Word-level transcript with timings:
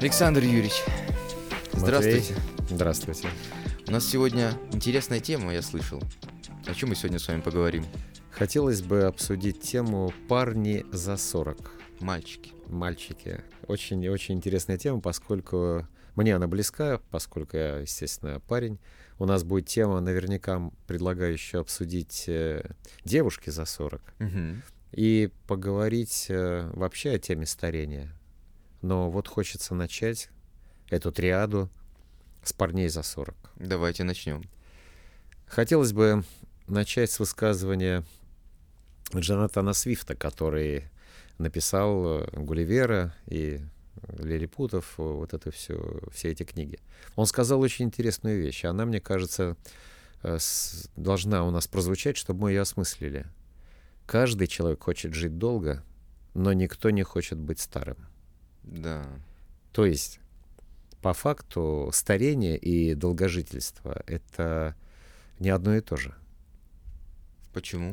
Александр 0.00 0.42
Юрьевич, 0.42 0.82
здравствуйте. 1.72 2.34
Здравствуйте. 2.68 3.28
У 3.86 3.90
нас 3.92 4.06
сегодня 4.06 4.52
интересная 4.72 5.20
тема, 5.20 5.52
я 5.52 5.62
слышал. 5.62 6.02
О 6.66 6.74
чем 6.74 6.90
мы 6.90 6.94
сегодня 6.96 7.18
с 7.18 7.28
вами 7.28 7.40
поговорим? 7.40 7.84
Хотелось 8.30 8.82
бы 8.82 9.04
обсудить 9.04 9.60
тему 9.60 10.12
«Парни 10.28 10.84
за 10.92 11.12
40». 11.14 11.68
Мальчики. 12.00 12.52
Мальчики. 12.66 13.40
Очень, 13.68 14.06
очень 14.08 14.34
интересная 14.34 14.76
тема, 14.78 15.00
поскольку 15.00 15.86
мне 16.16 16.34
она 16.34 16.48
близка, 16.48 17.00
поскольку 17.10 17.56
я, 17.56 17.78
естественно, 17.78 18.40
парень. 18.40 18.78
У 19.18 19.26
нас 19.26 19.44
будет 19.44 19.66
тема, 19.68 20.00
наверняка, 20.00 20.70
предлагающая 20.86 21.60
обсудить 21.60 22.24
э, 22.26 22.68
девушки 23.04 23.50
за 23.50 23.64
40 23.64 24.02
Угу. 24.18 24.28
и 24.92 25.30
поговорить 25.46 26.26
э, 26.28 26.68
вообще 26.74 27.12
о 27.12 27.18
теме 27.18 27.46
старения. 27.46 28.10
Но 28.84 29.10
вот 29.10 29.28
хочется 29.28 29.74
начать 29.74 30.28
эту 30.90 31.10
триаду 31.10 31.70
с 32.42 32.52
парней 32.52 32.90
за 32.90 33.02
40. 33.02 33.34
Давайте 33.56 34.04
начнем. 34.04 34.42
Хотелось 35.46 35.94
бы 35.94 36.22
начать 36.66 37.10
с 37.10 37.18
высказывания 37.18 38.04
Джонатана 39.14 39.72
Свифта, 39.72 40.14
который 40.14 40.90
написал 41.38 42.24
э, 42.24 42.28
Гулливера 42.32 43.14
и 43.26 43.62
Лилипутов, 44.18 44.96
э, 44.98 45.02
вот 45.02 45.32
это 45.32 45.50
все, 45.50 46.02
все 46.12 46.32
эти 46.32 46.42
книги. 46.42 46.78
Он 47.16 47.24
сказал 47.24 47.60
очень 47.60 47.86
интересную 47.86 48.38
вещь. 48.38 48.66
Она, 48.66 48.84
мне 48.84 49.00
кажется, 49.00 49.56
э, 50.22 50.36
должна 50.94 51.46
у 51.46 51.50
нас 51.50 51.66
прозвучать, 51.68 52.18
чтобы 52.18 52.42
мы 52.42 52.50
ее 52.50 52.60
осмыслили. 52.60 53.24
Каждый 54.04 54.46
человек 54.46 54.82
хочет 54.82 55.14
жить 55.14 55.38
долго, 55.38 55.82
но 56.34 56.52
никто 56.52 56.90
не 56.90 57.02
хочет 57.02 57.38
быть 57.38 57.60
старым. 57.60 57.96
Да. 58.64 59.06
То 59.72 59.86
есть, 59.86 60.20
по 61.00 61.12
факту, 61.12 61.90
старение 61.92 62.56
и 62.56 62.94
долгожительство— 62.94 64.02
это 64.06 64.74
не 65.38 65.50
одно 65.50 65.74
и 65.76 65.80
то 65.80 65.96
же. 65.96 66.14
Почему? 67.52 67.92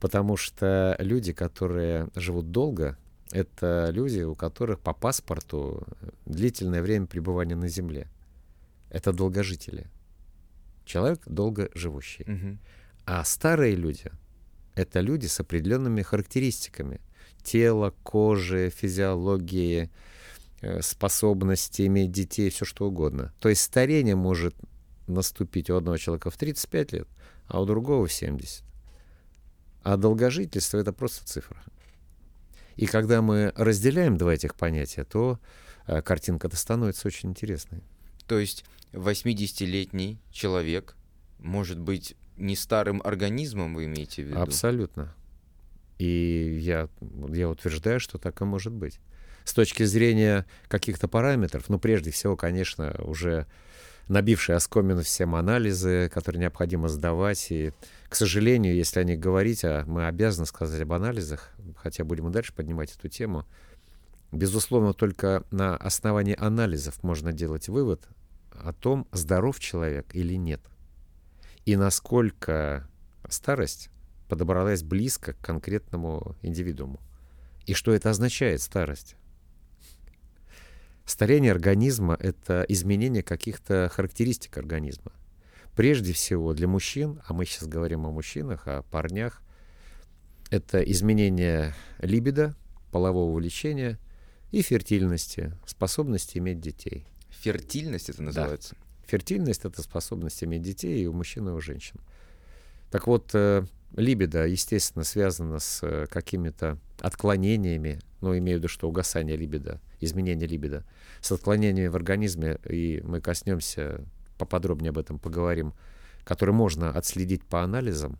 Потому 0.00 0.36
что 0.36 0.96
люди, 0.98 1.32
которые 1.32 2.08
живут 2.14 2.50
долго, 2.50 2.98
это 3.30 3.88
люди, 3.92 4.20
у 4.20 4.34
которых 4.34 4.80
по 4.80 4.92
паспорту 4.92 5.86
длительное 6.26 6.82
время 6.82 7.06
пребывания 7.06 7.56
на 7.56 7.68
Земле. 7.68 8.08
Это 8.90 9.12
долгожители. 9.12 9.86
Человек 10.84 11.22
долго 11.26 11.70
живущий. 11.74 12.24
Мгм. 12.26 12.58
А 13.06 13.24
старые 13.24 13.74
люди— 13.74 14.10
это 14.74 15.00
люди 15.00 15.26
с 15.26 15.40
определенными 15.40 16.02
характеристиками. 16.02 17.00
Тела, 17.42 17.92
кожи, 18.02 18.70
физиологии, 18.70 19.90
э, 20.60 20.82
способности 20.82 21.86
иметь 21.86 22.12
детей, 22.12 22.50
все 22.50 22.64
что 22.64 22.86
угодно. 22.86 23.32
То 23.40 23.48
есть 23.48 23.62
старение 23.62 24.16
может 24.16 24.54
наступить 25.06 25.70
у 25.70 25.76
одного 25.76 25.96
человека 25.96 26.30
в 26.30 26.36
35 26.36 26.92
лет, 26.92 27.08
а 27.46 27.60
у 27.60 27.66
другого 27.66 28.06
в 28.06 28.12
70. 28.12 28.64
А 29.82 29.96
долгожительство— 29.96 30.78
это 30.78 30.92
просто 30.92 31.26
цифра. 31.26 31.62
И 32.76 32.86
когда 32.86 33.20
мы 33.20 33.52
разделяем 33.56 34.16
два 34.16 34.34
этих 34.34 34.54
понятия, 34.54 35.04
то 35.04 35.38
э, 35.86 36.00
картинка-то 36.02 36.56
становится 36.56 37.08
очень 37.08 37.30
интересной. 37.30 37.82
То 38.26 38.38
есть 38.38 38.64
80-летний 38.92 40.18
человек 40.30 40.96
может 41.38 41.78
быть 41.78 42.14
не 42.36 42.56
старым 42.56 43.00
организмом, 43.04 43.74
вы 43.74 43.86
имеете 43.86 44.22
в 44.22 44.28
виду? 44.28 44.40
Абсолютно. 44.40 45.14
И 46.02 46.58
я, 46.58 46.88
я 47.28 47.48
утверждаю, 47.48 48.00
что 48.00 48.18
так 48.18 48.40
и 48.40 48.44
может 48.44 48.72
быть. 48.72 48.98
С 49.44 49.54
точки 49.54 49.84
зрения 49.84 50.46
каких-то 50.66 51.06
параметров, 51.06 51.68
ну, 51.68 51.78
прежде 51.78 52.10
всего, 52.10 52.36
конечно, 52.36 52.92
уже 53.04 53.46
набившие 54.08 54.56
оскомину 54.56 55.02
всем 55.02 55.36
анализы, 55.36 56.10
которые 56.12 56.40
необходимо 56.40 56.88
сдавать. 56.88 57.46
И, 57.52 57.72
к 58.08 58.16
сожалению, 58.16 58.74
если 58.74 58.98
о 58.98 59.04
них 59.04 59.20
говорить, 59.20 59.62
а 59.62 59.84
мы 59.86 60.08
обязаны 60.08 60.44
сказать 60.46 60.80
об 60.80 60.92
анализах, 60.92 61.50
хотя 61.76 62.02
будем 62.02 62.28
и 62.28 62.32
дальше 62.32 62.52
поднимать 62.52 62.92
эту 62.98 63.08
тему, 63.08 63.46
безусловно, 64.32 64.94
только 64.94 65.44
на 65.52 65.76
основании 65.76 66.34
анализов 66.36 67.00
можно 67.04 67.32
делать 67.32 67.68
вывод 67.68 68.08
о 68.50 68.72
том, 68.72 69.06
здоров 69.12 69.60
человек 69.60 70.06
или 70.14 70.34
нет. 70.34 70.62
И 71.64 71.76
насколько 71.76 72.88
старость 73.28 73.91
подобралась 74.32 74.82
близко 74.82 75.34
к 75.34 75.40
конкретному 75.40 76.36
индивидууму. 76.40 77.00
И 77.66 77.74
что 77.74 77.92
это 77.92 78.08
означает, 78.08 78.62
старость? 78.62 79.14
Старение 81.04 81.52
организма— 81.52 82.16
это 82.18 82.64
изменение 82.66 83.22
каких-то 83.22 83.90
характеристик 83.92 84.56
организма. 84.56 85.12
Прежде 85.76 86.14
всего 86.14 86.54
для 86.54 86.66
мужчин, 86.66 87.20
а 87.26 87.34
мы 87.34 87.44
сейчас 87.44 87.68
говорим 87.68 88.06
о 88.06 88.10
мужчинах, 88.10 88.66
о 88.66 88.84
парнях, 88.84 89.42
это 90.48 90.80
изменение 90.80 91.74
либидо, 91.98 92.56
полового 92.90 93.34
влечения 93.36 93.98
и 94.50 94.62
фертильности, 94.62 95.52
способности 95.66 96.38
иметь 96.38 96.58
детей. 96.58 97.06
Фертильность 97.28 98.08
это 98.08 98.22
называется? 98.22 98.76
Фертильность— 99.04 99.64
это 99.66 99.82
способность 99.82 100.42
иметь 100.42 100.62
детей 100.62 101.02
и 101.02 101.06
у 101.06 101.12
мужчин, 101.12 101.50
и 101.50 101.52
у 101.52 101.60
женщин. 101.60 102.00
Так 102.90 103.06
вот, 103.06 103.30
э, 103.34 103.66
либидо, 103.96 104.46
естественно, 104.46 105.04
связано 105.04 105.58
с 105.58 105.80
э, 105.82 106.06
какими-то 106.08 106.78
отклонениями, 107.00 108.00
ну, 108.20 108.36
имею 108.36 108.58
в 108.58 108.60
виду, 108.60 108.68
что 108.68 108.88
угасание 108.88 109.36
либидо, 109.36 109.80
изменение 110.00 110.46
либидо, 110.46 110.84
с 111.20 111.32
отклонениями 111.32 111.88
в 111.88 111.96
организме, 111.96 112.58
и 112.68 113.02
мы 113.04 113.20
коснемся, 113.20 114.04
поподробнее 114.38 114.90
об 114.90 114.98
этом 114.98 115.18
поговорим, 115.18 115.74
которые 116.24 116.54
можно 116.54 116.90
отследить 116.90 117.44
по 117.44 117.62
анализам, 117.62 118.18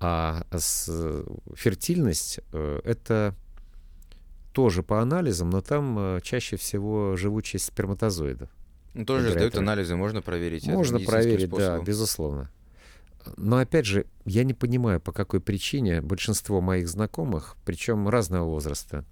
а 0.00 0.44
с, 0.52 0.86
э, 0.88 1.24
фертильность 1.54 2.40
э,— 2.52 2.80
это 2.84 3.34
тоже 4.52 4.82
по 4.82 5.00
анализам, 5.00 5.50
но 5.50 5.60
там 5.60 5.98
э, 5.98 6.20
чаще 6.22 6.56
всего 6.56 7.16
живучесть 7.16 7.66
сперматозоидов. 7.66 8.48
Ну, 8.94 9.04
тоже 9.04 9.30
сдают 9.30 9.56
анализы, 9.56 9.96
можно 9.96 10.22
проверить. 10.22 10.66
Можно 10.66 11.00
проверить, 11.00 11.50
да, 11.50 11.56
способом. 11.56 11.84
безусловно. 11.84 12.50
Но 13.36 13.58
опять 13.58 13.84
же, 13.84 14.06
я 14.24 14.44
не 14.44 14.54
понимаю, 14.54 15.00
по 15.00 15.12
какой 15.12 15.40
причине 15.40 16.00
большинство 16.00 16.60
моих 16.60 16.88
знакомых, 16.88 17.56
причем 17.64 18.08
разного 18.08 18.44
возраста, 18.44 19.04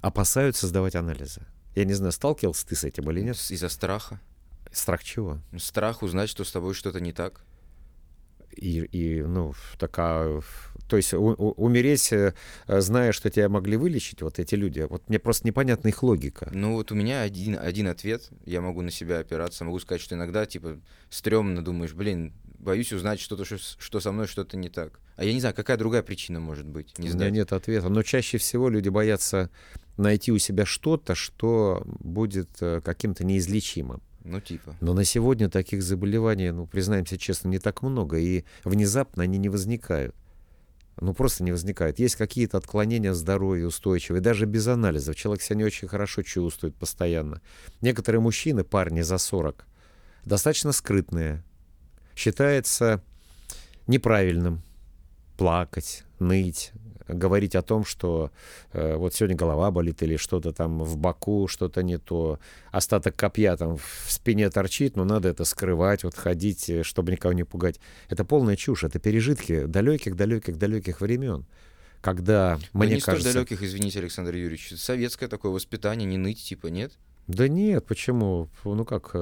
опасаются 0.00 0.66
сдавать 0.66 0.94
анализы. 0.94 1.42
Я 1.74 1.84
не 1.84 1.92
знаю, 1.94 2.12
сталкивался 2.12 2.66
ты 2.66 2.76
с 2.76 2.84
этим 2.84 3.10
или 3.10 3.20
нет? 3.20 3.36
Из-за 3.50 3.68
страха. 3.68 4.20
Страх 4.72 5.02
чего? 5.04 5.38
Страх 5.58 6.02
узнать, 6.02 6.28
что 6.28 6.44
с 6.44 6.52
тобой 6.52 6.74
что-то 6.74 7.00
не 7.00 7.12
так. 7.12 7.42
И, 8.56 8.80
и, 8.80 9.22
ну, 9.22 9.54
такая... 9.78 10.42
То 10.88 10.96
есть 10.96 11.14
у- 11.14 11.20
у- 11.22 11.52
умереть, 11.52 12.12
э, 12.12 12.32
зная, 12.66 13.12
что 13.12 13.30
тебя 13.30 13.48
могли 13.48 13.76
вылечить, 13.76 14.22
вот 14.22 14.38
эти 14.38 14.54
люди, 14.54 14.80
вот 14.80 15.08
мне 15.08 15.18
просто 15.18 15.46
непонятна 15.46 15.88
их 15.88 16.02
логика. 16.02 16.50
Ну 16.52 16.72
вот 16.72 16.90
у 16.90 16.94
меня 16.94 17.22
один, 17.22 17.58
один 17.58 17.88
ответ, 17.88 18.30
я 18.46 18.60
могу 18.60 18.80
на 18.82 18.90
себя 18.90 19.18
опираться, 19.18 19.64
могу 19.64 19.78
сказать, 19.78 20.00
что 20.00 20.14
иногда, 20.14 20.46
типа, 20.46 20.80
стрёмно 21.10 21.62
думаешь, 21.62 21.92
блин, 21.92 22.32
боюсь 22.58 22.92
узнать 22.92 23.20
что-то, 23.20 23.44
что, 23.44 23.58
что 23.58 24.00
со 24.00 24.12
мной 24.12 24.26
что-то 24.26 24.56
не 24.56 24.68
так. 24.68 25.00
А 25.16 25.24
я 25.24 25.32
не 25.32 25.40
знаю, 25.40 25.54
какая 25.54 25.76
другая 25.76 26.02
причина 26.02 26.40
может 26.40 26.66
быть, 26.66 26.98
не 26.98 27.04
у 27.04 27.08
меня 27.08 27.12
знаю. 27.12 27.32
нет 27.32 27.52
ответа. 27.52 27.88
Но 27.88 28.02
чаще 28.02 28.38
всего 28.38 28.68
люди 28.68 28.88
боятся 28.88 29.50
найти 29.96 30.32
у 30.32 30.38
себя 30.38 30.64
что-то, 30.64 31.14
что 31.14 31.82
будет 31.86 32.50
э, 32.60 32.80
каким-то 32.84 33.24
неизлечимым. 33.24 34.02
Ну 34.24 34.40
типа. 34.40 34.76
Но 34.80 34.92
на 34.94 35.04
сегодня 35.04 35.48
таких 35.48 35.82
заболеваний, 35.82 36.50
ну, 36.50 36.66
признаемся 36.66 37.16
честно, 37.16 37.48
не 37.48 37.58
так 37.58 37.82
много, 37.82 38.18
и 38.18 38.44
внезапно 38.64 39.22
они 39.22 39.38
не 39.38 39.48
возникают. 39.48 40.14
Ну, 41.00 41.14
просто 41.14 41.44
не 41.44 41.52
возникают. 41.52 41.98
Есть 41.98 42.16
какие-то 42.16 42.58
отклонения 42.58 43.12
в 43.12 43.14
здоровье 43.14 43.68
устойчивые, 43.68 44.20
даже 44.20 44.46
без 44.46 44.66
анализов. 44.66 45.14
Человек 45.14 45.42
себя 45.42 45.56
не 45.56 45.64
очень 45.64 45.86
хорошо 45.86 46.22
чувствует 46.22 46.74
постоянно. 46.74 47.40
Некоторые 47.80 48.20
мужчины, 48.20 48.64
парни 48.64 49.02
за 49.02 49.18
40, 49.18 49.64
достаточно 50.24 50.72
скрытные. 50.72 51.44
Считается 52.18 53.00
неправильным 53.86 54.62
плакать, 55.36 56.02
ныть, 56.18 56.72
говорить 57.06 57.54
о 57.54 57.62
том, 57.62 57.84
что 57.84 58.32
э, 58.72 58.96
вот 58.96 59.14
сегодня 59.14 59.36
голова 59.36 59.70
болит 59.70 60.02
или 60.02 60.16
что-то 60.16 60.52
там 60.52 60.82
в 60.82 60.96
боку, 60.96 61.46
что-то 61.46 61.84
не 61.84 61.96
то, 61.96 62.40
остаток 62.72 63.14
копья 63.14 63.54
там 63.54 63.76
в 63.76 64.06
спине 64.08 64.50
торчит, 64.50 64.96
но 64.96 65.04
надо 65.04 65.28
это 65.28 65.44
скрывать, 65.44 66.02
вот 66.02 66.16
ходить, 66.16 66.68
э, 66.68 66.82
чтобы 66.82 67.12
никого 67.12 67.34
не 67.34 67.44
пугать. 67.44 67.78
Это 68.08 68.24
полная 68.24 68.56
чушь, 68.56 68.82
это 68.82 68.98
пережитки 68.98 69.66
далеких-далеких-далеких 69.66 71.00
времен, 71.00 71.46
когда, 72.00 72.56
Да 72.56 72.80
мне 72.80 72.94
не 72.96 73.00
столь 73.00 73.14
кажется... 73.14 73.32
далеких, 73.32 73.62
извините, 73.62 74.00
Александр 74.00 74.34
Юрьевич. 74.34 74.72
Советское 74.76 75.28
такое 75.28 75.52
воспитание, 75.52 76.04
не 76.04 76.16
ныть, 76.16 76.42
типа, 76.42 76.66
нет? 76.66 76.94
Да 77.28 77.46
нет, 77.46 77.86
почему? 77.86 78.48
Ну 78.64 78.84
как... 78.84 79.14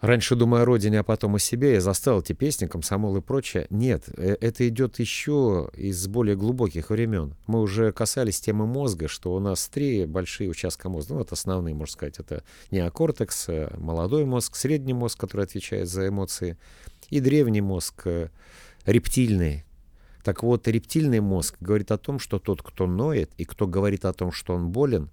Раньше 0.00 0.34
думая 0.34 0.62
о 0.62 0.64
родине, 0.64 1.00
а 1.00 1.02
потом 1.02 1.34
о 1.34 1.38
себе, 1.38 1.74
я 1.74 1.80
застал 1.82 2.20
эти 2.20 2.32
песни, 2.32 2.66
комсомол 2.66 3.18
и 3.18 3.20
прочее. 3.20 3.66
Нет, 3.68 4.04
э, 4.16 4.34
это 4.40 4.66
идет 4.66 4.98
еще 4.98 5.68
из 5.74 6.08
более 6.08 6.36
глубоких 6.36 6.88
времен. 6.88 7.34
Мы 7.46 7.60
уже 7.60 7.92
касались 7.92 8.40
темы 8.40 8.66
мозга, 8.66 9.08
что 9.08 9.34
у 9.34 9.40
нас 9.40 9.68
три 9.68 10.06
большие 10.06 10.48
участка 10.48 10.88
мозга. 10.88 11.12
Ну, 11.12 11.18
вот 11.18 11.32
основные, 11.32 11.74
можно 11.74 11.92
сказать, 11.92 12.18
это 12.18 12.42
неокортекс, 12.70 13.50
э, 13.50 13.76
молодой 13.76 14.24
мозг, 14.24 14.56
средний 14.56 14.94
мозг, 14.94 15.20
который 15.20 15.44
отвечает 15.44 15.86
за 15.86 16.08
эмоции, 16.08 16.56
и 17.10 17.20
древний 17.20 17.60
мозг, 17.60 18.06
э, 18.06 18.30
рептильный. 18.86 19.64
Так 20.24 20.42
вот, 20.42 20.66
рептильный 20.66 21.20
мозг 21.20 21.56
говорит 21.60 21.90
о 21.90 21.98
том, 21.98 22.18
что 22.18 22.38
тот, 22.38 22.62
кто 22.62 22.86
ноет, 22.86 23.30
и 23.36 23.44
кто 23.44 23.66
говорит 23.66 24.06
о 24.06 24.14
том, 24.14 24.32
что 24.32 24.54
он 24.54 24.70
болен, 24.70 25.10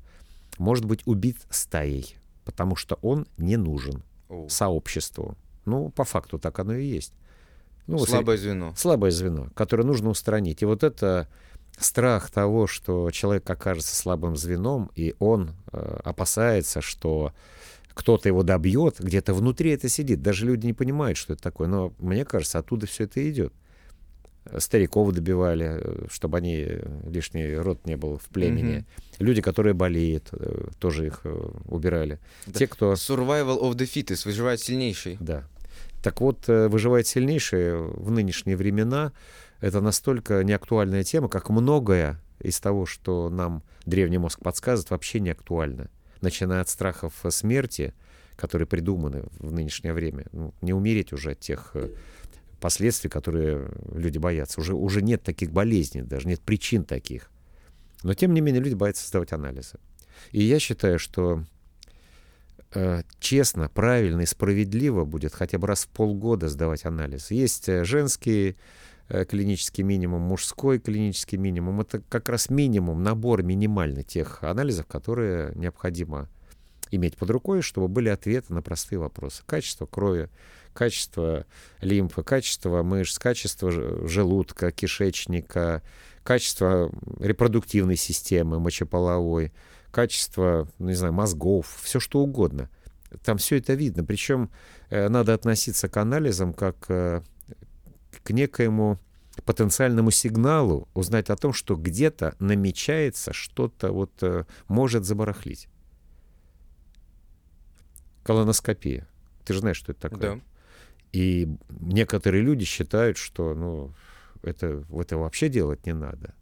может 0.57 0.86
быть 0.86 1.01
убит 1.06 1.39
стаей, 1.50 2.16
потому 2.45 2.78
что 2.78 2.98
он 3.01 3.28
не 3.38 3.57
нужен 3.57 4.01
О. 4.29 4.47
сообществу. 4.50 5.35
Ну, 5.65 5.89
по 5.89 6.03
факту 6.03 6.39
так 6.39 6.59
оно 6.59 6.75
и 6.75 6.85
есть. 6.85 7.13
Ну, 7.88 7.97
вот 7.97 8.09
Слабое 8.09 8.38
звено. 8.38 8.74
слабое 8.75 9.12
звено, 9.12 9.47
которое 9.56 9.83
нужно 9.83 10.09
устранить. 10.09 10.62
И 10.62 10.65
вот 10.65 10.83
это 10.83 11.27
страх 11.77 12.29
того, 12.31 12.68
что 12.68 13.09
человек 13.12 13.50
окажется 13.50 13.95
слабым 13.95 14.35
звеном, 14.35 14.91
и 14.95 15.15
он 15.19 15.51
э, 15.71 16.00
опасается, 16.03 16.81
что 16.81 17.33
кто-то 17.94 18.29
его 18.29 18.44
добьет, 18.44 19.00
где-то 19.00 19.33
внутри 19.33 19.71
это 19.71 19.89
сидит. 19.89 20.21
Даже 20.21 20.45
люди 20.45 20.65
не 20.65 20.74
понимают, 20.74 21.18
что 21.18 21.33
это 21.33 21.41
такое. 21.41 21.68
Но 21.68 21.94
мне 21.97 22.25
кажется, 22.25 22.59
оттуда 22.59 22.85
все 22.88 23.06
это 23.06 23.27
идет. 23.29 23.53
Стариков 24.58 25.12
добивали, 25.12 25.80
э, 25.82 26.06
чтобы 26.10 26.38
они 26.38 26.66
э, 26.68 26.82
лишний 27.10 27.56
род 27.56 27.86
не 27.86 27.96
был 27.96 28.18
в 28.18 28.26
племени. 28.30 28.86
Люди, 29.20 29.42
которые 29.42 29.74
болеют, 29.74 30.30
э, 30.32 30.68
тоже 30.80 31.08
их 31.08 31.22
убирали. 31.66 32.20
Да. 32.46 32.60
Те, 32.60 32.68
кто 32.68 32.94
Survival 32.94 33.62
of 33.62 33.74
the 33.76 33.86
fittest, 33.86 34.26
выживает 34.26 34.60
сильнейший. 34.60 35.18
да. 35.20 35.44
Так 36.04 36.22
вот, 36.22 36.48
выживает 36.48 37.08
сильнейшие 37.08 37.76
в 37.76 38.12
нынешние 38.12 38.56
времена. 38.56 39.12
Это 39.60 39.82
настолько 39.82 40.44
неактуальная 40.44 41.04
тема, 41.04 41.28
как 41.28 41.50
многое 41.50 42.22
из 42.40 42.60
того, 42.60 42.86
что 42.86 43.30
нам 43.30 43.64
древний 43.86 44.20
мозг 44.20 44.40
подсказывает, 44.40 44.92
вообще 44.92 45.20
не 45.20 45.32
актуально. 45.32 45.90
Начиная 46.22 46.62
от 46.62 46.70
страхов 46.70 47.14
смерти, 47.30 47.94
которые 48.38 48.68
придуманы 48.68 49.24
в 49.40 49.52
нынешнее 49.52 49.92
время. 49.92 50.28
Ну, 50.32 50.54
не 50.62 50.72
умереть 50.72 51.12
уже 51.12 51.32
от 51.32 51.40
тех 51.40 51.76
последствий, 52.59 53.09
которые 53.09 53.69
люди 53.94 54.18
боятся. 54.18 54.59
Уже, 54.59 54.74
уже 54.74 55.01
нет 55.01 55.24
таких 55.24 55.51
болезней, 55.51 56.01
даже 56.01 56.27
нет 56.27 56.42
причин 56.42 56.83
таких. 56.83 57.30
Но, 58.04 58.13
тем 58.13 58.33
не 58.33 58.42
менее, 58.42 58.62
люди 58.62 58.75
боятся 58.75 59.07
сдавать 59.07 59.33
анализы. 59.33 59.80
И 60.31 60.44
я 60.44 60.59
считаю, 60.59 61.00
что 61.00 61.44
э, 62.74 63.04
честно, 63.19 63.69
правильно 63.69 64.21
и 64.21 64.25
справедливо 64.25 65.06
будет 65.06 65.33
хотя 65.33 65.57
бы 65.57 65.68
раз 65.68 65.86
в 65.86 65.89
полгода 65.89 66.48
сдавать 66.48 66.86
анализ. 66.86 67.31
Есть 67.31 67.69
э, 67.69 67.83
женский 67.83 68.56
э, 69.10 69.25
клинический 69.25 69.83
минимум, 69.83 70.21
мужской 70.21 70.80
клинический 70.80 71.38
минимум. 71.38 71.81
Это 71.81 72.01
как 72.10 72.30
раз 72.30 72.50
минимум, 72.50 73.03
набор 73.03 73.44
минимальный 73.44 74.03
тех 74.03 74.44
анализов, 74.44 74.86
которые 74.88 75.53
необходимо 75.56 76.30
иметь 76.92 77.18
под 77.18 77.30
рукой, 77.30 77.62
чтобы 77.62 77.88
были 77.88 78.10
ответы 78.10 78.53
на 78.53 78.62
простые 78.62 79.00
вопросы. 79.00 79.44
Качество 79.45 79.86
крови, 79.86 80.30
качество 80.77 81.47
лимфы, 81.81 82.21
качество 82.21 82.83
мышц, 82.83 83.18
качество 83.18 83.71
желудка, 83.71 84.71
кишечника, 84.71 85.81
качество 86.24 86.91
репродуктивной 87.19 87.95
системы, 87.95 88.59
мочеполовой, 88.59 89.51
качество, 89.89 90.68
ну, 90.77 90.89
не 90.89 90.94
знаю, 90.94 91.13
мозгов, 91.13 91.79
все 91.81 92.00
что 92.00 92.19
угодно. 92.19 92.69
Там 93.24 93.39
все 93.39 93.57
это 93.57 93.74
видно. 93.74 94.03
Причем 94.03 94.51
э, 94.91 95.09
надо 95.09 95.33
относиться 95.33 95.89
к 95.89 95.97
анализам 95.97 96.53
как 96.53 96.75
э, 96.89 97.24
к 98.24 98.29
некоему 98.29 99.00
потенциальному 99.45 100.12
сигналу, 100.12 100.88
узнать 100.94 101.31
о 101.31 101.38
том, 101.38 101.53
что 101.53 101.75
где-то 101.75 102.35
намечается 102.39 103.33
что-то 103.33 103.91
вот 103.91 104.12
э, 104.21 104.45
может 104.68 105.06
забарахлить. 105.06 105.69
Колоноскопия. 108.24 109.07
Ты 109.44 109.53
же 109.53 109.62
знаешь, 109.62 109.77
что 109.77 109.94
это 109.94 110.01
такое. 110.01 110.35
Да. 110.35 110.41
И 111.13 111.48
некоторые 111.69 112.44
люди 112.44 112.65
считают, 112.65 113.18
что 113.18 113.54
ну, 113.56 113.94
это, 114.44 114.83
это 114.92 115.18
вообще 115.18 115.50
делать 115.50 115.86
не 115.86 115.94
надо. 115.94 116.33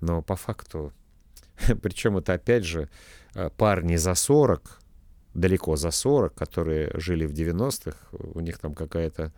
Но 0.00 0.22
по 0.22 0.36
факту, 0.36 0.92
причем 1.82 2.18
это 2.18 2.34
опять 2.34 2.64
же 2.64 2.88
э, 3.34 3.50
парни 3.56 3.96
за 3.96 4.14
40, 4.14 4.80
далеко 5.34 5.76
за 5.76 5.90
40, 5.90 6.34
которые 6.34 6.90
жили 6.94 7.26
в 7.26 7.32
90-х, 7.32 7.96
у 8.12 8.40
них 8.40 8.58
там 8.58 8.74
какая-то... 8.74 9.32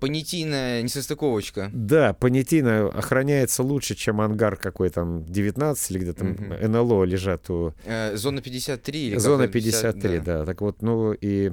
Понятийная 0.00 0.82
несостыковочка. 0.82 1.70
Да, 1.72 2.12
понятийно 2.12 2.88
охраняется 2.88 3.62
лучше, 3.62 3.94
чем 3.94 4.20
ангар 4.20 4.56
какой 4.56 4.90
там 4.90 5.24
19 5.24 5.90
или 5.92 5.98
где 6.00 6.12
там 6.12 6.30
Мгм. 6.30 6.72
НЛО 6.72 7.04
лежат 7.04 7.48
у 7.50 7.72
Э, 7.84 8.16
зона 8.16 8.42
53 8.42 9.06
или 9.06 9.18
Зона 9.18 9.44
как-то 9.44 9.52
53, 9.52 10.18
да. 10.18 10.44
Так 10.44 10.60
вот, 10.60 10.82
ну 10.82 11.12
и... 11.12 11.52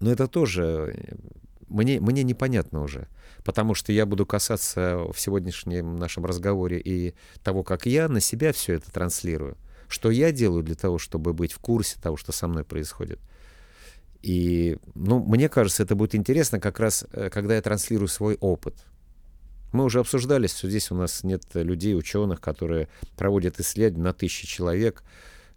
Ну 0.00 0.10
это 0.10 0.26
тоже 0.28 0.94
э, 0.94 1.14
мне, 1.68 2.00
мне 2.00 2.22
непонятно 2.22 2.82
уже. 2.82 3.08
Потому 3.44 3.74
что 3.74 3.92
я 3.92 4.06
буду 4.06 4.26
касаться 4.26 5.04
в 5.12 5.18
сегодняшнем 5.18 5.96
нашем 5.96 6.24
разговоре 6.24 6.80
и 6.80 7.14
того, 7.42 7.62
как 7.62 7.86
я 7.86 8.08
на 8.08 8.20
себя 8.20 8.52
все 8.52 8.74
это 8.74 8.90
транслирую. 8.90 9.56
Что 9.88 10.10
я 10.10 10.32
делаю 10.32 10.62
для 10.64 10.74
того, 10.74 10.98
чтобы 10.98 11.32
быть 11.32 11.52
в 11.52 11.58
курсе 11.58 12.00
того, 12.00 12.16
что 12.16 12.32
со 12.32 12.48
мной 12.48 12.64
происходит. 12.64 13.20
И, 14.22 14.78
ну, 14.94 15.20
мне 15.20 15.48
кажется, 15.48 15.84
это 15.84 15.94
будет 15.94 16.14
интересно 16.14 16.58
как 16.58 16.80
раз, 16.80 17.04
э, 17.12 17.30
когда 17.30 17.54
я 17.54 17.62
транслирую 17.62 18.08
свой 18.08 18.36
опыт. 18.40 18.74
Мы 19.72 19.84
уже 19.84 20.00
обсуждали, 20.00 20.46
что 20.46 20.68
здесь 20.68 20.90
у 20.90 20.94
нас 20.94 21.22
нет 21.22 21.42
людей, 21.54 21.94
ученых, 21.94 22.40
которые 22.40 22.88
проводят 23.16 23.60
исследования 23.60 24.04
на 24.04 24.12
тысячи 24.12 24.46
человек. 24.46 25.04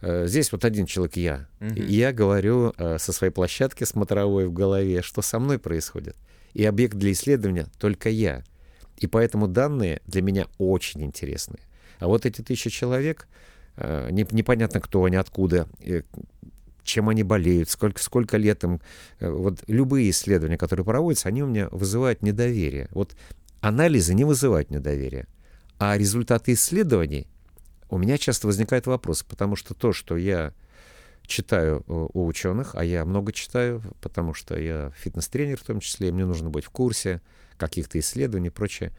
Э, 0.01 0.25
Здесь 0.28 0.51
вот 0.51 0.66
один 0.66 0.86
человек 0.86 1.16
я. 1.18 1.48
И 1.75 1.94
я 1.96 2.12
говорю 2.13 2.74
э, 2.78 2.98
со 3.00 3.12
своей 3.12 3.31
площадки 3.34 3.84
смотровой 3.84 4.48
в 4.48 4.54
голове, 4.54 5.01
что 5.01 5.22
со 5.22 5.40
мной 5.40 5.60
происходит. 5.60 6.16
И 6.54 6.63
объект 6.66 6.96
для 6.98 7.12
исследования 7.12 7.68
только 7.78 8.10
я. 8.10 8.44
И 8.98 9.07
поэтому 9.07 9.48
данные 9.48 10.01
для 10.07 10.22
меня 10.22 10.48
очень 10.57 11.04
интересны. 11.04 11.57
А 12.00 12.07
вот 12.07 12.25
эти 12.25 12.42
тысячи 12.42 12.69
человек, 12.69 13.28
э, 13.78 14.10
не- 14.12 14.28
непонятно 14.31 14.80
кто 14.81 15.04
они, 15.04 15.16
откуда, 15.18 15.68
чем 16.84 17.10
они 17.10 17.24
болеют, 17.24 17.69
сколько, 17.69 18.02
сколько 18.02 18.38
лет 18.38 18.63
им. 18.63 18.81
Вот 19.19 19.63
любые 19.68 20.10
исследования, 20.10 20.57
которые 20.57 20.86
проводятся, 20.86 21.28
они 21.30 21.44
у 21.44 21.48
меня 21.48 21.68
вызывают 21.72 22.24
недоверие. 22.24 22.88
Вот 22.92 23.16
анализы 23.62 24.13
не 24.16 24.24
вызывают 24.24 24.72
недоверия. 24.72 25.28
А 25.78 25.98
результаты 25.98 26.54
исследований 26.54 27.28
у 27.89 27.97
меня 27.97 28.18
часто 28.18 28.47
возникает 28.47 28.87
вопрос, 28.87 29.23
потому 29.23 29.56
что 29.56 29.73
то, 29.73 29.94
что 29.94 30.18
я 30.18 30.54
читаю 31.30 31.83
э, 31.87 32.07
у 32.14 32.25
ученых, 32.25 32.75
а 32.75 32.83
я 32.83 33.06
много 33.06 33.31
читаю, 33.31 33.81
потому 34.02 34.33
что 34.33 34.59
я 34.59 34.92
фитнес-тренер 34.97 35.57
в 35.57 35.64
том 35.64 35.80
числе, 35.80 36.09
и 36.09 36.11
мне 36.11 36.25
нужно 36.25 36.49
быть 36.49 36.66
в 36.66 36.69
курсе 36.69 37.21
каких-то 37.57 37.99
исследований 37.99 38.47
и 38.47 38.52
прочее. 38.52 38.92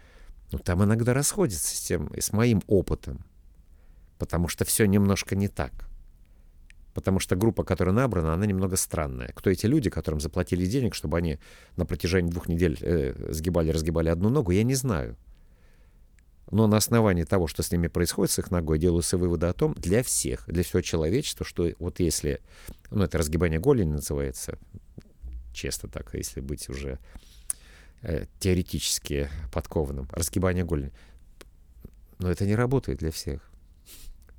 Но 0.53 0.59
там 0.59 0.83
иногда 0.83 1.15
расходится 1.15 1.77
с 1.77 1.81
тем, 1.81 2.11
с 2.19 2.33
моим 2.33 2.63
опытом, 2.67 3.25
потому 4.19 4.49
что 4.49 4.65
все 4.65 4.87
немножко 4.87 5.37
не 5.37 5.49
так. 5.49 5.73
Потому 6.95 7.21
что 7.21 7.37
группа, 7.37 7.63
которая 7.63 7.95
набрана, 7.95 8.35
она 8.35 8.47
немного 8.47 8.77
странная. 8.77 9.33
Кто 9.35 9.51
эти 9.51 9.67
люди, 9.67 9.91
которым 9.91 10.19
заплатили 10.21 10.67
денег, 10.67 10.95
чтобы 10.95 11.19
они 11.19 11.39
на 11.77 11.87
протяжении 11.87 12.31
двух 12.31 12.49
недель 12.49 12.77
э, 12.81 13.33
сгибали-разгибали 13.33 14.09
одну 14.09 14.29
ногу, 14.29 14.51
я 14.51 14.65
не 14.65 14.75
знаю. 14.75 15.17
Но 16.51 16.67
на 16.67 16.79
основании 16.79 17.25
того, 17.25 17.47
что 17.47 17.63
с 17.63 17.71
ними 17.71 17.87
происходит, 17.87 18.33
с 18.33 18.39
их 18.39 18.51
ногой, 18.51 18.79
делаются 18.79 19.17
выводы 19.17 19.47
о 19.47 19.53
том, 19.53 19.75
для 19.75 20.03
всех, 20.03 20.45
для 20.47 20.63
всего 20.65 20.83
человечества, 20.83 21.47
что 21.47 21.71
вот 21.79 22.01
если, 22.01 22.41
ну 22.91 23.05
это 23.05 23.19
разгибание 23.19 23.61
голени 23.61 23.93
называется, 23.93 24.59
честно 25.53 25.89
так, 25.89 26.13
если 26.15 26.41
быть 26.41 26.69
уже 26.69 26.99
э, 28.03 28.27
теоретически 28.41 29.29
подкованным, 29.53 30.09
разгибание 30.13 30.65
голени, 30.65 30.93
но 32.19 32.31
это 32.31 32.45
не 32.45 32.57
работает 32.57 32.99
для 32.99 33.11
всех. 33.11 33.49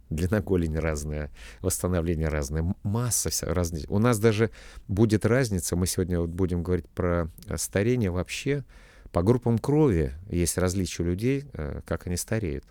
Длина 0.10 0.42
голени 0.42 0.76
разная, 0.76 1.32
восстановление 1.62 2.28
разное, 2.28 2.76
масса 2.84 3.30
вся 3.30 3.54
разная. 3.54 3.86
У 3.88 3.98
нас 3.98 4.20
даже 4.20 4.52
будет 4.90 5.26
разница, 5.26 5.78
мы 5.78 5.88
сегодня 5.88 6.20
вот 6.20 6.30
будем 6.30 6.64
говорить 6.64 6.90
про 6.90 7.30
э, 7.48 7.56
старение 7.58 8.12
вообще, 8.12 8.66
по 9.12 9.24
группам 9.24 9.60
крови 9.60 10.14
есть 10.30 10.58
различия 10.58 11.04
у 11.04 11.06
людей, 11.06 11.46
э, 11.54 11.82
как 11.86 12.08
они 12.08 12.18
стареют. 12.18 12.64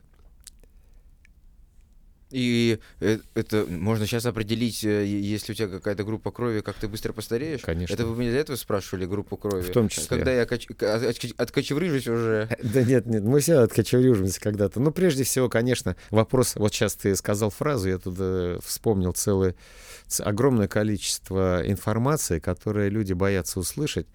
И 2.31 2.79
э, 3.01 3.19
это 3.35 3.67
можно 3.69 4.07
сейчас 4.07 4.25
определить, 4.25 4.85
э, 4.85 5.05
если 5.05 5.53
у 5.53 5.55
тебя 5.55 5.67
какая-то 5.67 6.05
группа 6.05 6.31
крови, 6.31 6.61
как 6.61 6.77
ты 6.77 6.87
быстро 6.87 7.13
постареешь? 7.13 7.61
Конечно. 7.61 7.93
Это 7.93 8.07
вы 8.07 8.17
меня 8.17 8.31
для 8.31 8.41
этого 8.41 8.57
спрашивали, 8.57 9.05
группу 9.05 9.37
крови? 9.37 9.63
В 9.63 9.73
том 9.73 9.89
числе. 9.89 10.07
Когда 10.09 10.33
я 10.33 10.47
кач... 10.47 10.69
откочеврыжусь 11.37 12.07
уже... 12.07 12.49
Да 12.63 12.85
нет, 12.85 13.07
нет, 13.07 13.25
мы 13.25 13.41
все 13.41 13.59
откочеврюжимся 13.59 14.41
когда-то. 14.41 14.79
Ну, 14.81 14.93
прежде 14.93 15.25
всего, 15.25 15.49
конечно, 15.49 15.97
вопрос... 16.11 16.55
Вот 16.55 16.73
сейчас 16.73 16.95
ты 16.95 17.17
сказал 17.17 17.51
фразу, 17.51 17.89
я 17.89 17.99
тут 17.99 18.65
вспомнил 18.65 19.13
целое 19.13 19.57
огромное 20.19 20.69
количество 20.69 21.63
информации, 21.65 22.39
которые 22.39 22.91
люди 22.91 23.13
боятся 23.13 23.61
услышать. 23.61 24.07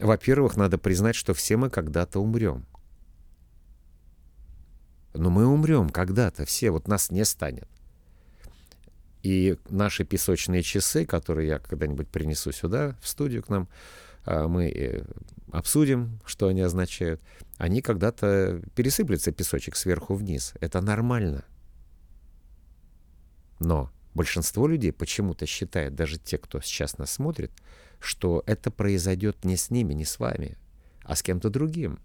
Во-первых, 0.00 0.56
надо 0.56 0.78
признать, 0.78 1.16
что 1.16 1.34
все 1.34 1.56
мы 1.56 1.70
когда-то 1.70 2.20
умрем. 2.20 2.64
Но 5.14 5.30
мы 5.30 5.46
умрем 5.46 5.88
когда-то, 5.90 6.44
все, 6.44 6.70
вот 6.70 6.86
нас 6.86 7.10
не 7.10 7.24
станет. 7.24 7.68
И 9.22 9.56
наши 9.68 10.04
песочные 10.04 10.62
часы, 10.62 11.04
которые 11.04 11.48
я 11.48 11.58
когда-нибудь 11.58 12.08
принесу 12.08 12.52
сюда, 12.52 12.96
в 13.02 13.08
студию 13.08 13.42
к 13.42 13.48
нам, 13.48 13.68
а, 14.24 14.46
мы 14.46 14.68
э, 14.68 15.04
обсудим, 15.50 16.20
что 16.24 16.46
они 16.46 16.60
означают. 16.60 17.20
Они 17.56 17.82
когда-то 17.82 18.62
пересыплются 18.76 19.32
песочек 19.32 19.74
сверху 19.74 20.14
вниз. 20.14 20.54
Это 20.60 20.80
нормально. 20.80 21.44
Но 23.58 23.90
большинство 24.14 24.68
людей 24.68 24.92
почему-то 24.92 25.46
считает, 25.46 25.96
даже 25.96 26.18
те, 26.18 26.38
кто 26.38 26.60
сейчас 26.60 26.98
нас 26.98 27.10
смотрит, 27.10 27.50
что 28.00 28.42
это 28.46 28.70
произойдет 28.70 29.44
не 29.44 29.56
с 29.56 29.70
ними, 29.70 29.94
не 29.94 30.04
с 30.04 30.18
вами, 30.18 30.56
а 31.02 31.16
с 31.16 31.22
кем-то 31.22 31.50
другим. 31.50 31.98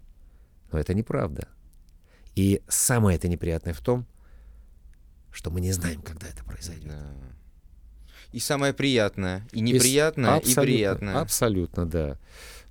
Но 0.72 0.78
это 0.78 0.94
неправда. 0.94 1.48
И 2.34 2.62
самое 2.68 3.16
это 3.16 3.28
неприятное 3.28 3.74
в 3.74 3.80
том, 3.80 4.06
что 5.30 5.50
мы 5.50 5.60
не 5.60 5.72
знаем, 5.72 6.02
когда 6.02 6.28
это 6.28 6.44
произойдет. 6.44 6.88
Да. 6.88 7.14
И 8.32 8.40
самое 8.40 8.72
приятное, 8.72 9.46
и 9.52 9.60
неприятное, 9.60 10.38
и, 10.38 10.50
и 10.50 10.54
приятное. 10.54 11.20
Абсолютно, 11.20 11.86
да. 11.86 12.18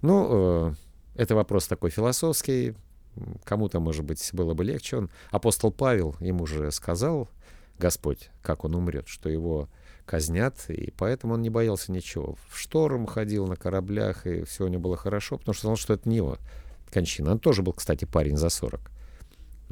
Ну, 0.02 0.72
э, 0.72 0.74
это 1.16 1.36
вопрос 1.36 1.68
такой 1.68 1.90
философский. 1.90 2.76
Кому-то, 3.46 3.80
может 3.80 4.04
быть, 4.04 4.30
было 4.34 4.54
бы 4.54 4.66
легче. 4.66 4.98
Он, 4.98 5.10
апостол 5.30 5.72
Павел 5.72 6.16
ему 6.20 6.46
же 6.46 6.72
сказал, 6.72 7.30
Господь, 7.80 8.30
как 8.42 8.66
он 8.66 8.76
умрет, 8.76 9.08
что 9.08 9.30
его 9.30 9.70
казнят, 10.06 10.56
и 10.70 10.92
поэтому 10.98 11.36
он 11.36 11.42
не 11.42 11.50
боялся 11.50 11.92
ничего. 11.92 12.36
В 12.50 12.58
шторм 12.58 13.06
ходил 13.06 13.48
на 13.48 13.56
кораблях, 13.56 14.26
и 14.28 14.44
все 14.44 14.66
у 14.66 14.68
него 14.68 14.82
было 14.82 14.98
хорошо, 14.98 15.38
потому 15.38 15.54
что 15.54 15.68
знал, 15.68 15.76
что 15.78 15.94
это 15.94 16.10
не 16.10 16.18
его 16.18 16.38
кончина. 16.92 17.32
Он 17.32 17.40
тоже 17.40 17.64
был, 17.64 17.74
кстати, 17.74 18.06
парень 18.06 18.38
за 18.38 18.50
40 18.50 18.92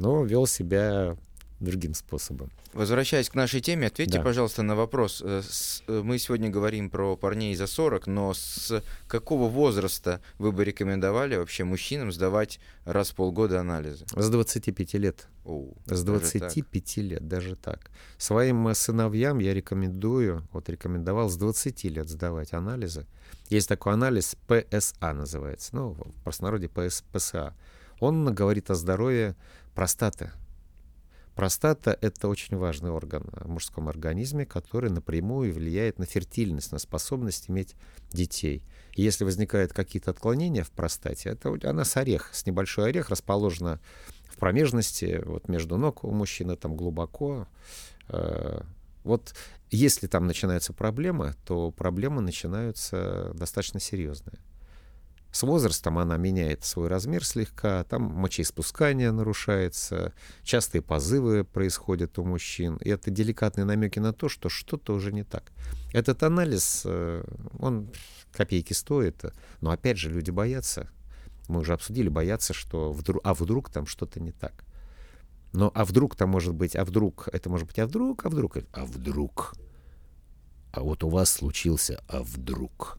но 0.01 0.23
вел 0.23 0.47
себя 0.47 1.15
другим 1.61 1.93
способом. 1.93 2.51
Возвращаясь 2.73 3.29
к 3.29 3.35
нашей 3.35 3.61
теме, 3.61 3.87
ответьте, 3.87 4.17
да. 4.17 4.23
пожалуйста, 4.23 4.63
на 4.63 4.75
вопрос. 4.75 5.21
Э, 5.23 5.41
э, 5.87 6.01
мы 6.03 6.17
сегодня 6.17 6.49
говорим 6.49 6.89
про 6.89 7.15
парней 7.15 7.55
за 7.55 7.67
40, 7.67 8.07
но 8.07 8.33
с 8.33 8.83
какого 9.07 9.47
возраста 9.49 10.21
вы 10.37 10.51
бы 10.51 10.65
рекомендовали 10.65 11.35
вообще 11.35 11.63
мужчинам 11.63 12.11
сдавать 12.11 12.59
раз 12.85 13.11
в 13.11 13.15
полгода 13.15 13.59
анализы? 13.59 14.05
С 14.15 14.29
25 14.29 14.93
лет. 14.95 15.27
О, 15.45 15.73
с 15.85 16.03
25 16.03 16.97
лет, 16.97 17.27
даже 17.27 17.55
так. 17.55 17.91
Своим 18.17 18.67
э, 18.67 18.75
сыновьям 18.75 19.39
я 19.39 19.53
рекомендую, 19.53 20.47
вот 20.51 20.69
рекомендовал 20.69 21.29
с 21.29 21.37
20 21.37 21.83
лет 21.85 22.09
сдавать 22.09 22.53
анализы. 22.53 23.05
Есть 23.49 23.69
такой 23.69 23.93
анализ 23.93 24.35
ПСА 24.47 25.13
называется, 25.13 25.75
ну, 25.75 25.93
в 25.93 26.23
простонародье 26.23 26.69
ПС, 26.69 27.03
ПСА. 27.11 27.53
Он 27.99 28.33
говорит 28.33 28.71
о 28.71 28.75
здоровье 28.75 29.35
Простата. 29.75 30.33
Простата— 31.41 31.97
это 32.01 32.27
очень 32.27 32.55
важный 32.55 32.91
орган 32.91 33.23
в 33.31 33.49
мужском 33.49 33.89
организме, 33.89 34.45
который 34.45 34.91
напрямую 34.91 35.51
влияет 35.51 35.97
на 35.97 36.05
фертильность, 36.05 36.71
на 36.71 36.77
способность 36.77 37.49
иметь 37.49 37.75
детей. 38.11 38.63
И 38.93 39.01
если 39.01 39.23
возникают 39.23 39.73
какие-то 39.73 40.11
отклонения 40.11 40.63
в 40.63 40.69
простате, 40.69 41.29
это 41.29 41.57
она 41.63 41.83
с 41.83 41.97
орех, 41.97 42.29
с 42.31 42.45
небольшой 42.45 42.89
орех, 42.89 43.09
расположена 43.09 43.79
в 44.25 44.37
промежности, 44.37 45.19
вот 45.25 45.49
между 45.49 45.77
ног 45.77 46.03
у 46.03 46.11
мужчины, 46.11 46.55
там 46.57 46.75
глубоко. 46.75 47.47
Э, 48.09 48.61
вот 49.03 49.33
если 49.71 50.05
там 50.05 50.27
начинаются 50.27 50.73
проблемы, 50.73 51.33
то 51.47 51.71
проблемы 51.71 52.21
начинаются 52.21 53.31
достаточно 53.33 53.79
серьезные. 53.79 54.37
С 55.31 55.43
возрастом 55.43 55.97
она 55.97 56.17
меняет 56.17 56.65
свой 56.65 56.89
размер 56.89 57.25
слегка, 57.25 57.85
там 57.85 58.03
мочеиспускание 58.03 59.11
нарушается, 59.11 60.13
частые 60.43 60.81
позывы 60.81 61.45
происходят 61.45 62.19
у 62.19 62.25
мужчин. 62.25 62.75
И 62.77 62.89
это 62.89 63.11
деликатные 63.11 63.63
намеки 63.63 63.99
на 63.99 64.11
то, 64.11 64.27
что 64.27 64.49
что-то 64.49 64.93
уже 64.93 65.13
не 65.13 65.23
так. 65.23 65.51
Этот 65.93 66.23
анализ, 66.23 66.83
э, 66.85 67.23
он 67.59 67.89
копейки 68.33 68.73
стоит, 68.73 69.23
но 69.61 69.71
опять 69.71 69.97
же 69.97 70.09
люди 70.09 70.31
боятся. 70.31 70.89
Мы 71.47 71.61
уже 71.61 71.73
обсудили, 71.73 72.09
боятся, 72.09 72.53
что 72.53 72.91
вдруг, 72.91 73.21
а 73.23 73.33
вдруг 73.33 73.69
там 73.69 73.85
что-то 73.85 74.19
не 74.19 74.33
так. 74.33 74.65
Но 75.53 75.71
а 75.73 75.85
вдруг 75.85 76.15
там 76.15 76.29
может 76.29 76.53
быть, 76.53 76.75
а 76.75 76.83
вдруг, 76.83 77.29
это 77.31 77.49
может 77.49 77.67
быть, 77.67 77.79
а 77.79 77.87
вдруг, 77.87 78.25
а 78.25 78.29
вдруг, 78.29 78.57
а 78.73 78.85
вдруг. 78.85 79.53
А 80.73 80.81
вот 80.81 81.03
у 81.03 81.09
вас 81.09 81.31
случился, 81.31 82.03
а 82.07 82.21
вдруг. 82.21 82.97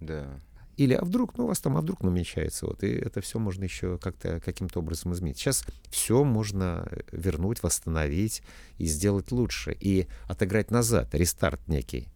Да. 0.00 0.40
Или 0.80 0.94
а 0.94 1.04
вдруг, 1.04 1.36
ну 1.36 1.44
у 1.44 1.48
вас 1.48 1.60
там, 1.60 1.76
а 1.76 1.82
вдруг 1.82 2.02
намечается. 2.02 2.64
Вот, 2.64 2.82
и 2.82 2.88
это 2.88 3.20
все 3.20 3.38
можно 3.38 3.64
еще 3.64 3.98
как-то 3.98 4.40
каким-то 4.40 4.78
образом 4.78 5.12
изменить. 5.12 5.36
Сейчас 5.36 5.62
все 5.90 6.24
можно 6.24 6.88
вернуть, 7.12 7.62
восстановить 7.62 8.42
и 8.78 8.86
сделать 8.86 9.30
лучше. 9.30 9.76
И 9.78 10.06
отыграть 10.26 10.70
назад, 10.70 11.14
рестарт 11.14 11.60
некий. 11.68 12.08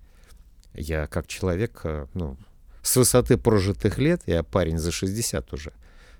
Я 0.72 1.06
как 1.08 1.26
человек, 1.26 1.82
э, 1.84 2.06
ну, 2.14 2.38
с 2.80 2.96
высоты 2.96 3.36
прожитых 3.36 3.98
лет, 3.98 4.22
я 4.24 4.42
парень 4.42 4.78
за 4.78 4.92
60 4.92 5.52
уже, 5.52 5.74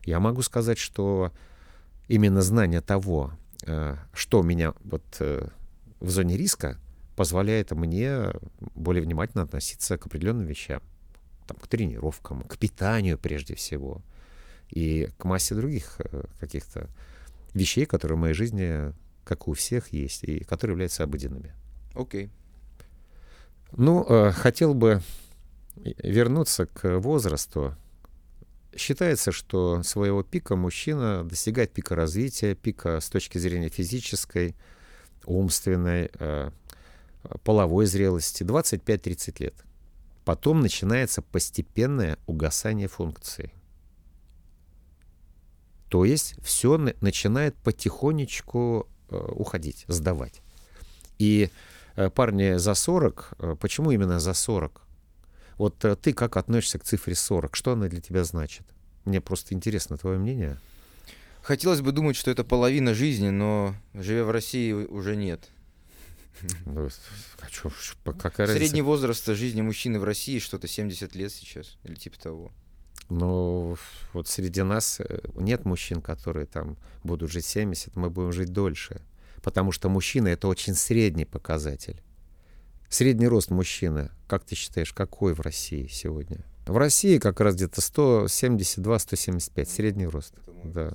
я 0.05 0.21
могу 0.21 0.43
сказать, 0.43 0.77
что 0.77 1.33
именно 2.09 2.43
знание 2.43 2.83
того, 2.83 3.33
э, 3.63 3.97
что 4.13 4.43
меня 4.43 4.75
вот 4.85 5.03
э, 5.21 5.49
в 5.99 6.11
зоне 6.11 6.37
риска, 6.37 6.79
позволяет 7.17 7.71
мне 7.71 8.35
более 8.75 9.03
внимательно 9.03 9.45
относиться 9.45 9.97
к 9.97 10.05
определенным 10.05 10.45
вещам 10.45 10.83
там, 11.47 11.57
к 11.57 11.67
тренировкам, 11.67 12.43
к 12.43 12.57
питанию 12.59 13.19
прежде 13.19 13.55
всего 13.55 14.03
и 14.71 15.09
к 15.19 15.25
массе 15.25 15.55
других 15.55 15.97
э, 15.99 16.25
каких-то 16.41 16.89
вещей, 17.53 17.87
которые 17.87 18.17
в 18.17 18.21
моей 18.21 18.35
жизни, 18.35 18.93
как 19.25 19.49
у 19.49 19.53
всех, 19.53 19.93
есть, 19.93 20.25
и 20.25 20.45
которые 20.45 20.75
являются 20.75 21.05
обыденными. 21.05 21.53
Окей. 21.95 22.27
Okay. 22.27 22.31
Ну, 23.77 24.05
э, 24.09 24.31
хотел 24.31 24.75
бы 24.75 25.03
вернуться 25.77 26.67
к 26.67 26.99
возрасту. 26.99 27.77
Считается, 28.77 29.33
что 29.33 29.83
своего 29.83 30.23
пика 30.23 30.55
мужчина 30.57 31.25
достигает 31.25 31.73
пика 31.73 31.95
развития, 31.97 32.55
пика 32.55 33.01
с 33.01 33.09
точки 33.09 33.39
зрения 33.39 33.69
физической, 33.69 34.55
умственной, 35.25 36.11
э, 36.19 36.51
половой 37.43 37.87
зрелости 37.87 38.45
25-30 38.45 39.41
лет. 39.41 39.55
Потом 40.25 40.61
начинается 40.61 41.21
постепенное 41.23 42.19
угасание 42.27 42.89
функции. 42.89 43.53
То 45.89 46.05
есть 46.05 46.35
все 46.43 46.77
начинает 47.01 47.55
потихонечку 47.57 48.89
э, 49.11 49.17
уходить, 49.17 49.85
сдавать. 49.87 50.41
И 51.19 51.51
э, 51.97 52.11
парни 52.11 52.57
за 52.57 52.75
40, 52.75 53.35
э, 53.39 53.57
почему 53.61 53.91
именно 53.91 54.19
за 54.19 54.35
40? 54.35 54.81
Вот 55.59 55.79
ты 55.79 56.13
как 56.13 56.37
относишься 56.37 56.79
к 56.79 56.85
цифре 56.85 57.15
40? 57.15 57.55
Что 57.55 57.73
она 57.73 57.87
для 57.87 58.01
тебя 58.01 58.25
значит? 58.25 58.67
Мне 59.05 59.21
просто 59.21 59.55
интересно 59.55 59.97
твое 59.97 60.19
мнение. 60.19 60.59
Хотелось 61.43 61.83
бы 61.83 61.93
думать, 61.93 62.17
что 62.17 62.31
это 62.31 62.43
половина 62.43 62.95
жизни, 62.95 63.29
но 63.29 63.75
живя 63.93 64.25
в 64.25 64.31
России 64.31 64.73
уже 64.73 65.15
нет. 65.15 65.51
Ну, 66.67 66.89
а 67.41 67.51
чё, 67.51 67.71
какая 68.19 68.47
Средний 68.47 68.67
разница? 68.67 68.85
возраст 68.85 69.27
жизни 69.27 69.63
мужчины 69.63 69.99
в 69.99 70.05
России 70.05 70.39
что-то 70.39 70.69
70 70.69 71.15
лет 71.15 71.33
сейчас, 71.33 71.77
или 71.85 71.95
типа 71.95 72.19
того. 72.19 72.53
Ну, 73.09 73.77
вот 74.13 74.29
среди 74.29 74.63
нас 74.63 75.01
э, 75.01 75.21
нет 75.35 75.65
мужчин, 75.65 76.01
которые 76.01 76.47
там 76.47 76.77
будут 77.03 77.31
жить 77.31 77.45
70, 77.45 77.97
мы 77.97 78.11
будем 78.11 78.33
жить 78.33 78.49
дольше. 78.49 79.01
Потому 79.43 79.73
что 79.73 79.89
мужчина— 79.89 80.29
это 80.29 80.49
очень 80.49 80.75
средний 80.75 81.27
показатель. 81.27 82.01
Средний 82.89 83.27
рост 83.27 83.51
мужчины, 83.51 84.11
как 84.27 84.45
ты 84.45 84.55
считаешь, 84.55 84.93
какой 84.93 85.35
в 85.35 85.41
России 85.41 85.87
сегодня? 85.87 86.45
В 86.67 86.77
России 86.79 87.19
как 87.19 87.41
раз 87.41 87.57
где-то 87.57 87.81
172-175, 87.81 89.65
средний 89.67 90.07
рост. 90.07 90.35
Да. 90.65 90.95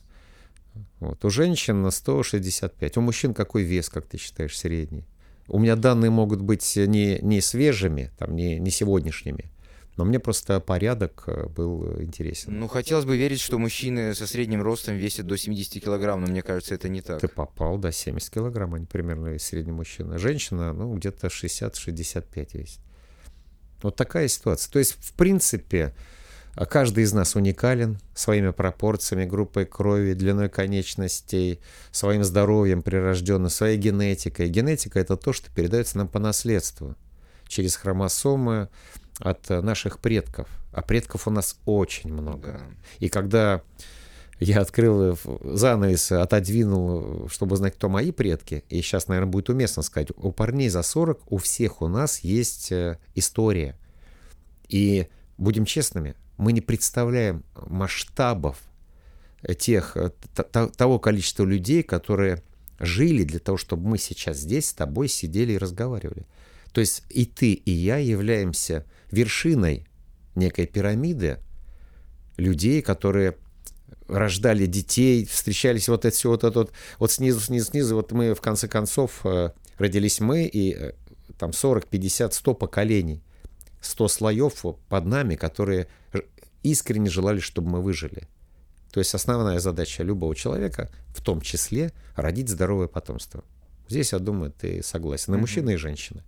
Вот. 0.99 1.23
У 1.23 1.29
женщин 1.29 1.89
165. 1.89 2.97
У 2.97 3.01
мужчин 3.01 3.33
какой 3.33 3.63
вес, 3.63 3.89
как 3.89 4.05
ты 4.07 4.17
считаешь, 4.17 4.57
средний? 4.57 5.05
У 5.49 5.59
меня 5.59 5.75
данные 5.75 6.11
могут 6.11 6.41
быть 6.41 6.75
не, 6.75 7.19
не 7.21 7.41
свежими, 7.41 8.11
там, 8.17 8.35
не, 8.35 8.59
не 8.59 8.69
сегодняшними, 8.69 9.51
Но 9.97 10.05
мне 10.05 10.19
просто 10.19 10.59
порядок 10.59 11.23
э, 11.27 11.47
был 11.47 12.01
интересен. 12.01 12.59
Ну, 12.59 12.67
хотелось 12.67 13.05
бы 13.05 13.17
верить, 13.17 13.41
что 13.41 13.57
мужчины 13.57 14.13
со 14.13 14.27
средним 14.27 14.61
ростом 14.61 14.95
весят 14.95 15.25
до 15.25 15.37
70 15.37 15.83
килограмм, 15.83 16.21
но 16.21 16.27
мне 16.27 16.41
кажется, 16.41 16.75
это 16.75 16.87
не 16.87 17.01
так. 17.01 17.19
Ты 17.19 17.27
попал, 17.27 17.77
да, 17.77 17.91
70 17.91 18.33
килограмм, 18.33 18.75
они 18.75 18.85
примерно 18.85 19.37
средний 19.39 19.73
мужчина. 19.73 20.17
Женщина, 20.19 20.71
ну, 20.71 20.93
где-то 20.93 21.27
60-65 21.27 22.57
весит. 22.57 22.79
Вот 23.81 23.95
такая 23.95 24.27
ситуация. 24.27 24.71
То 24.71 24.79
есть, 24.79 24.93
в 24.99 25.13
принципе, 25.13 25.95
каждый 26.65 27.03
из 27.03 27.13
нас 27.13 27.35
уникален 27.35 27.99
своими 28.13 28.51
пропорциями, 28.51 29.25
группой 29.25 29.65
крови, 29.65 30.13
длиной 30.13 30.49
конечностей, 30.49 31.59
своим 31.91 32.23
здоровьем 32.23 32.81
прирожденным, 32.81 33.49
своей 33.49 33.77
генетикой. 33.77 34.49
Генетика— 34.49 34.99
это 35.01 35.15
то, 35.15 35.33
что 35.33 35.49
передается 35.51 35.97
нам 35.97 36.07
по 36.07 36.19
наследству 36.19 36.95
через 37.47 37.75
хромосомы, 37.75 38.69
от 39.19 39.49
э, 39.51 39.61
наших 39.61 39.99
предков. 39.99 40.47
А 40.71 40.81
предков 40.81 41.27
у 41.27 41.31
нас 41.31 41.57
очень 41.65 42.11
много. 42.11 42.53
Да. 42.53 42.61
И 42.99 43.09
когда 43.09 43.61
я 44.39 44.61
открыл 44.61 45.13
э, 45.13 45.15
занавес, 45.43 46.11
отодвинул, 46.11 47.27
чтобы 47.29 47.57
знать, 47.57 47.75
кто 47.75 47.89
мои 47.89 48.11
предки, 48.11 48.63
и 48.69 48.81
сейчас, 48.81 49.07
наверное, 49.07 49.31
будет 49.31 49.49
уместно 49.49 49.83
сказать, 49.83 50.09
у 50.15 50.31
парней 50.31 50.69
за 50.69 50.81
40 50.81 51.31
у 51.31 51.37
всех 51.37 51.81
у 51.81 51.87
нас 51.87 52.19
есть 52.19 52.71
э, 52.71 52.97
история. 53.15 53.77
И 54.67 55.07
будем 55.37 55.65
честными, 55.65 56.15
мы 56.39 56.53
не 56.53 56.61
представляем 56.61 57.43
масштабов 57.67 58.57
тех, 59.57 59.97
того 60.77 60.97
количества 60.97 61.43
людей, 61.43 61.83
которые 61.83 62.41
жили 62.79 63.23
для 63.23 63.39
того, 63.39 63.57
чтобы 63.57 63.89
мы 63.89 63.97
сейчас 63.97 64.37
здесь 64.37 64.69
с 64.69 64.73
тобой 64.73 65.09
сидели 65.09 65.53
и 65.53 65.57
разговаривали. 65.57 66.25
То 66.71 66.81
есть 66.81 67.03
и 67.09 67.25
ты, 67.25 67.51
и 67.51 67.71
я 67.71 67.97
являемся 67.97 68.85
вершиной 69.11 69.85
некой 70.35 70.65
пирамиды 70.65 71.39
людей, 72.37 72.81
которые 72.81 73.35
рождали 74.07 74.65
детей, 74.65 75.25
встречались 75.25 75.89
вот 75.89 76.05
это 76.05 76.15
все 76.15 76.29
вот 76.29 76.45
это 76.45 76.57
вот, 76.57 76.71
вот 76.99 77.11
снизу, 77.11 77.41
снизу, 77.41 77.65
снизу, 77.65 77.95
вот 77.95 78.13
мы 78.13 78.33
в 78.33 78.39
конце 78.39 78.69
концов 78.69 79.25
э, 79.25 79.51
родились 79.77 80.21
мы, 80.21 80.45
и 80.45 80.73
э, 80.73 80.93
там 81.37 81.51
40, 81.51 81.85
50, 81.85 82.33
100 82.33 82.53
поколений, 82.53 83.21
100 83.81 84.07
слоев 84.07 84.65
под 84.89 85.05
нами, 85.05 85.35
которые 85.35 85.87
искренне 86.63 87.09
желали, 87.09 87.39
чтобы 87.39 87.69
мы 87.69 87.81
выжили. 87.81 88.27
То 88.91 88.99
есть 88.99 89.13
основная 89.13 89.59
задача 89.59 90.03
любого 90.03 90.35
человека, 90.35 90.89
в 91.09 91.21
том 91.21 91.41
числе, 91.41 91.91
родить 92.15 92.49
здоровое 92.49 92.87
потомство. 92.87 93.43
Здесь, 93.87 94.13
я 94.13 94.19
думаю, 94.19 94.51
ты 94.51 94.83
согласен. 94.83 95.33
И 95.33 95.37
mm-hmm. 95.37 95.41
мужчина, 95.41 95.69
и 95.71 95.75
женщина. 95.75 96.23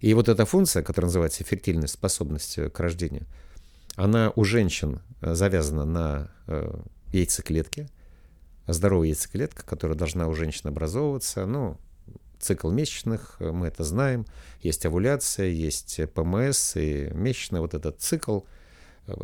И 0.00 0.14
вот 0.14 0.28
эта 0.28 0.46
функция, 0.46 0.82
которая 0.82 1.08
называется 1.08 1.44
фертильность, 1.44 1.94
способность 1.94 2.58
э, 2.58 2.70
к 2.70 2.78
рождению, 2.80 3.26
она 3.96 4.32
у 4.36 4.44
женщин 4.44 5.00
э, 5.20 5.34
завязана 5.34 5.84
на 5.84 6.30
э, 6.46 6.72
яйцеклетке, 7.12 7.88
здоровая 8.66 9.08
яйцеклетка, 9.08 9.64
которая 9.64 9.98
должна 9.98 10.28
у 10.28 10.34
женщин 10.34 10.68
образовываться. 10.68 11.46
Ну, 11.46 11.78
цикл 12.40 12.70
месячных, 12.70 13.36
мы 13.40 13.66
это 13.66 13.84
знаем. 13.84 14.26
Есть 14.60 14.86
овуляция, 14.86 15.48
есть 15.48 16.00
ПМС 16.14 16.76
и 16.76 17.10
месячный 17.12 17.60
вот 17.60 17.74
этот 17.74 18.00
цикл 18.00 18.40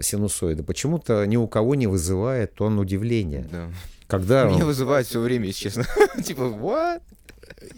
синусоида. 0.01 0.63
Почему-то 0.63 1.25
ни 1.27 1.37
у 1.37 1.47
кого 1.47 1.75
не 1.75 1.87
вызывает 1.87 2.61
он 2.61 2.79
удивления. 2.79 3.47
Да. 3.51 3.71
Когда 4.07 4.45
Меня 4.45 4.59
он... 4.59 4.67
вызывает 4.67 5.07
все 5.07 5.21
время, 5.21 5.47
если 5.47 5.65
честно. 5.65 5.85
типа, 6.23 6.43
what? 6.43 7.03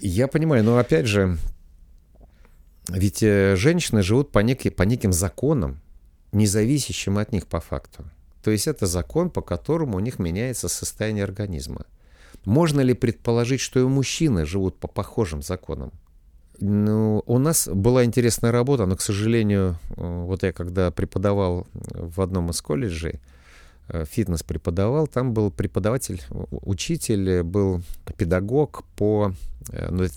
Я 0.01 0.29
понимаю, 0.29 0.65
но 0.65 0.79
опять 0.79 1.07
же, 1.07 1.39
ведь 2.89 3.23
э, 3.23 3.57
женщины 3.57 4.03
живут 4.03 4.31
по, 4.31 4.41
неким, 4.41 4.73
по 4.73 4.83
неким 4.83 5.13
законам, 5.13 5.81
независящим 6.33 7.19
от 7.19 7.33
них 7.33 7.47
по 7.47 7.61
факту. 7.61 8.05
То 8.43 8.51
есть 8.51 8.69
это 8.69 8.87
закон, 8.87 9.31
по 9.31 9.43
которому 9.43 9.97
у 9.97 10.01
них 10.01 10.19
меняется 10.19 10.69
состояние 10.69 11.25
организма. 11.25 11.85
Можно 12.47 12.81
ли 12.81 12.95
предположить, 12.95 13.61
что 13.61 13.81
и 13.81 13.85
мужчины 13.85 14.47
живут 14.47 14.77
по 14.77 14.89
похожим 14.89 15.43
законам? 15.43 15.93
Ну, 16.59 17.23
у 17.27 17.39
нас 17.39 17.69
была 17.69 18.05
интересная 18.05 18.51
работа, 18.51 18.87
но, 18.87 18.97
к 18.97 19.03
сожалению, 19.03 19.79
э, 19.97 20.25
вот 20.25 20.43
я 20.43 20.55
когда 20.55 20.91
преподавал 20.91 21.67
в 21.75 22.23
одном 22.23 22.49
из 22.49 22.63
колледжей, 22.63 23.21
э, 23.89 24.07
фитнес 24.11 24.43
преподавал, 24.43 25.07
там 25.07 25.35
был 25.35 25.51
преподаватель, 25.51 26.23
учитель, 26.63 27.43
был 27.43 27.83
педагог 28.17 28.85
по 28.97 29.33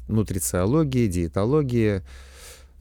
нутрициологии, 0.07 1.07
диетологии, 1.07 2.03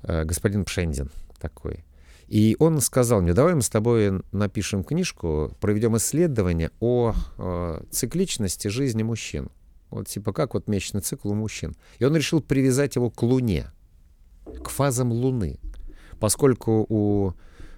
Э, 0.02 0.24
господин 0.24 0.64
Пшендин 0.64 1.10
такой. 1.38 1.84
И 2.28 2.56
он 2.58 2.80
сказал 2.80 3.22
мне, 3.22 3.32
давай 3.32 3.54
мы 3.54 3.62
с 3.62 3.70
тобой 3.70 4.22
напишем 4.32 4.84
книжку, 4.84 5.56
проведем 5.60 5.96
исследование 5.96 6.70
о, 6.78 7.14
о 7.38 7.82
цикличности 7.90 8.68
жизни 8.68 9.02
мужчин. 9.02 9.50
Вот 9.90 10.08
типа 10.08 10.32
как 10.34 10.52
вот 10.52 10.68
месячный 10.68 11.00
цикл 11.00 11.30
у 11.30 11.34
мужчин. 11.34 11.74
И 11.98 12.04
он 12.04 12.14
решил 12.14 12.42
привязать 12.42 12.96
его 12.96 13.10
к 13.10 13.22
Луне, 13.22 13.70
к 14.62 14.68
фазам 14.68 15.10
Луны. 15.10 15.58
Поскольку 16.20 16.84
у 16.88 17.32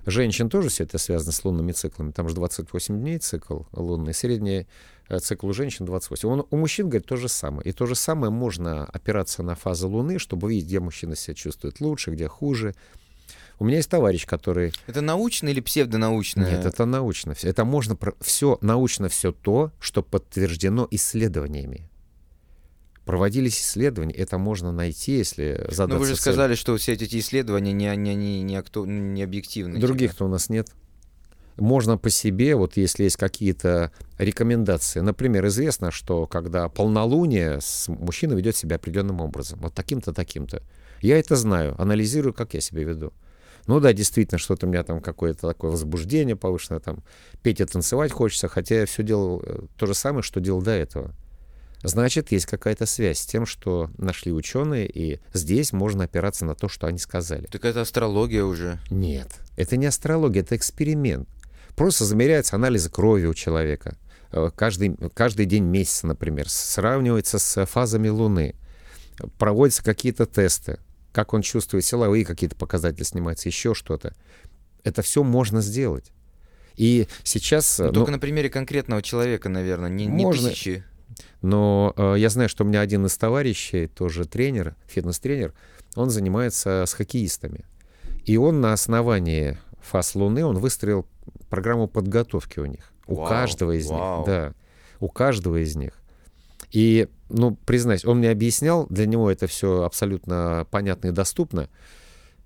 женщин 0.07 0.48
тоже 0.48 0.68
все 0.68 0.85
это 0.85 0.98
связано 0.98 1.33
с 1.33 1.44
лунными 1.44 1.72
циклами. 1.72 2.11
Там 2.11 2.29
же 2.29 2.35
28 2.35 3.01
дней 3.01 3.18
цикл 3.18 3.62
лунный, 3.72 4.14
средний 4.14 4.66
э, 5.09 5.18
цикл 5.18 5.48
у 5.48 5.53
женщин 5.53 5.85
28. 5.85 6.29
Он, 6.29 6.46
у 6.51 6.57
мужчин, 6.57 6.88
говорит, 6.88 7.07
то 7.07 7.16
же 7.16 7.29
самое. 7.29 7.68
И 7.68 7.72
то 7.72 7.87
же 7.87 7.94
самое 7.94 8.33
можно 8.33 8.85
опираться 8.87 9.42
на 9.42 9.55
фазы 9.55 9.87
Луны, 9.87 10.18
чтобы 10.18 10.46
увидеть, 10.46 10.66
где 10.66 10.81
мужчина 10.81 11.16
себя 11.16 11.35
чувствует 11.35 11.81
лучше, 11.81 12.11
где 12.11 12.29
хуже. 12.29 12.75
У 13.61 13.64
меня 13.64 13.77
есть 13.77 13.90
товарищ, 13.90 14.27
который... 14.27 14.73
Это 14.87 15.03
научно 15.03 15.49
или 15.49 15.61
псевдонаучно? 15.61 16.44
Нет, 16.44 16.64
это 16.64 16.87
научно. 16.87 17.35
Это 17.42 17.64
можно... 17.66 17.96
Все 18.20 18.59
научно 18.62 19.11
все 19.11 19.33
то, 19.33 19.70
что 19.79 20.03
подтверждено 20.03 20.88
исследованиями 20.90 21.87
проводились 23.05 23.61
исследования, 23.61 24.14
это 24.14 24.38
можно 24.38 24.70
найти, 24.70 25.16
если 25.16 25.66
задаться 25.68 25.87
Но 25.88 25.99
вы 25.99 26.07
же 26.07 26.14
сказали, 26.14 26.55
что 26.55 26.77
все 26.77 26.92
эти 26.92 27.18
исследования 27.18 27.73
не, 27.73 27.96
не, 27.96 28.14
не, 28.14 28.42
не, 28.42 28.55
акту... 28.55 28.85
не 28.85 29.25
объективны. 29.25 29.81
Других-то 29.81 30.27
у 30.27 30.29
нас 30.29 30.49
нет. 30.49 30.68
Можно 31.57 31.99
по 31.99 32.09
себе, 32.09 32.55
вот 32.55 32.77
если 32.77 33.05
есть 33.05 33.16
какие-то 33.16 33.90
рекомендации. 34.16 35.01
Например, 35.01 35.44
известно, 35.49 35.90
что 35.90 36.29
когда 36.29 36.68
полнолуние, 36.68 37.59
мужчина 37.88 38.35
ведет 38.35 38.55
себя 38.55 38.77
определенным 38.77 39.20
образом. 39.20 39.59
Вот 39.61 39.75
таким-то, 39.75 40.12
таким-то. 40.12 40.62
Я 41.01 41.18
это 41.18 41.35
знаю, 41.35 41.75
анализирую, 41.83 42.33
как 42.33 42.55
я 42.55 42.61
себя 42.61 42.85
веду. 42.85 43.12
Ну 43.66 43.81
да, 43.81 43.92
действительно, 43.92 44.38
что-то 44.38 44.66
у 44.66 44.68
меня 44.68 44.83
там 44.83 45.01
какое-то 45.01 45.49
такое 45.49 45.70
возбуждение 45.70 46.37
повышенное, 46.37 46.81
там 46.81 47.03
петь 47.42 47.61
и 47.61 47.64
танцевать 47.64 48.12
хочется, 48.12 48.49
хотя 48.49 48.81
я 48.81 48.87
все 48.87 49.03
делал 49.03 49.42
э, 49.44 49.61
то 49.77 49.87
же 49.87 49.94
самое, 49.94 50.23
что 50.23 50.40
делал 50.40 50.62
до 50.62 50.73
этого. 50.73 51.14
Значит, 51.83 52.31
есть 52.31 52.46
какая-то 52.46 52.85
связь 52.85 53.20
с 53.20 53.27
тем, 53.27 53.46
что 53.46 53.90
нашли 53.96 54.33
ученые, 54.33 54.87
и 54.87 55.20
здесь 55.33 55.73
можно 55.73 56.05
опираться 56.05 56.44
на 56.44 56.55
то, 56.55 56.68
что 56.68 56.87
они 56.87 56.99
сказали. 56.99 57.46
Так 57.46 57.64
это 57.64 57.81
астрология 57.81 58.44
уже. 58.44 58.79
Нет, 58.90 59.29
это 59.57 59.77
не 59.77 59.87
астрология, 59.87 60.42
это 60.42 60.57
эксперимент. 60.57 61.29
Просто 61.77 62.05
замеряются 62.05 62.57
анализы 62.57 62.90
крови 62.90 63.27
у 63.27 63.35
человека. 63.35 63.96
Э, 64.33 64.51
каждый, 64.55 64.94
каждый 65.14 65.46
день 65.46 65.64
месяца, 65.64 66.07
например, 66.07 66.49
сравнивается 66.51 67.38
с 67.38 67.64
фазами 67.66 68.09
Луны. 68.09 68.55
Проводятся 69.38 69.83
какие-то 69.83 70.27
тесты, 70.27 70.79
как 71.12 71.35
он 71.35 71.42
чувствует, 71.42 71.85
силовые 71.85 72.25
какие-то 72.25 72.57
показатели 72.57 73.05
снимаются, 73.05 73.49
еще 73.49 73.75
что-то. 73.75 74.14
Это 74.85 75.03
все 75.03 75.23
можно 75.23 75.61
сделать. 75.61 76.12
И 76.77 77.09
сейчас... 77.25 77.79
Но 77.79 77.87
ну, 77.87 77.92
только 77.92 78.12
на 78.12 78.18
примере 78.18 78.49
конкретного 78.49 79.03
человека, 79.03 79.49
наверное, 79.49 79.90
не, 79.90 80.07
не 80.07 80.25
можно, 80.25 80.49
тысячи. 80.49 80.85
Но 81.42 81.92
э, 81.96 82.14
я 82.18 82.31
знаю, 82.31 82.49
что 82.49 82.64
у 82.64 82.66
меня 82.66 82.81
один 82.81 83.07
из 83.07 83.16
товарищей, 83.16 83.87
тоже 83.88 84.25
тренер, 84.25 84.77
фитнес-тренер, 84.87 85.53
он 85.94 86.11
занимается 86.11 86.85
с 86.87 86.94
хоккеистами. 86.94 87.64
И 88.25 88.37
он 88.37 88.61
на 88.61 88.73
основании 88.73 89.59
фаз 89.83 90.14
Луны, 90.14 90.44
он 90.44 90.59
выстроил 90.59 91.07
программу 91.49 91.88
подготовки 91.88 92.61
у 92.61 92.66
них. 92.66 92.92
У 93.07 93.16
вау, 93.16 93.29
каждого 93.29 93.73
из 93.73 93.88
вау. 93.88 94.18
них. 94.18 94.27
Да. 94.27 94.55
У 95.01 95.09
каждого 95.09 95.62
из 95.62 95.75
них. 95.77 96.00
И, 96.70 97.09
ну, 97.28 97.56
признаюсь, 97.66 98.04
он 98.04 98.18
мне 98.18 98.30
объяснял, 98.30 98.87
для 98.88 99.06
него 99.06 99.30
это 99.30 99.46
все 99.46 99.83
абсолютно 99.83 100.66
понятно 100.70 101.09
и 101.09 101.12
доступно 101.12 101.68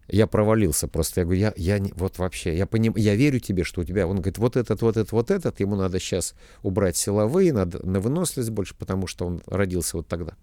я 0.08 0.26
провалился 0.26 0.88
просто. 0.88 1.20
Я 1.20 1.24
говорю, 1.24 1.40
я, 1.40 1.52
я 1.56 1.78
не, 1.78 1.92
вот 1.94 2.18
вообще, 2.18 2.56
я, 2.56 2.66
поним, 2.66 2.94
я 2.96 3.14
верю 3.14 3.40
тебе, 3.40 3.64
что 3.64 3.80
у 3.80 3.84
тебя, 3.84 4.06
он 4.06 4.16
говорит, 4.16 4.38
вот 4.38 4.56
этот, 4.56 4.82
вот 4.82 4.96
этот, 4.96 5.12
вот 5.12 5.30
этот, 5.30 5.60
ему 5.60 5.76
надо 5.76 5.98
сейчас 5.98 6.34
убрать 6.62 6.96
силовые, 6.96 7.52
надо 7.52 7.84
на 7.87 8.00
выносливость 8.00 8.50
больше, 8.50 8.74
потому 8.74 9.06
что 9.06 9.26
он 9.26 9.42
родился 9.46 9.96
вот 9.96 10.08
тогда. 10.08 10.34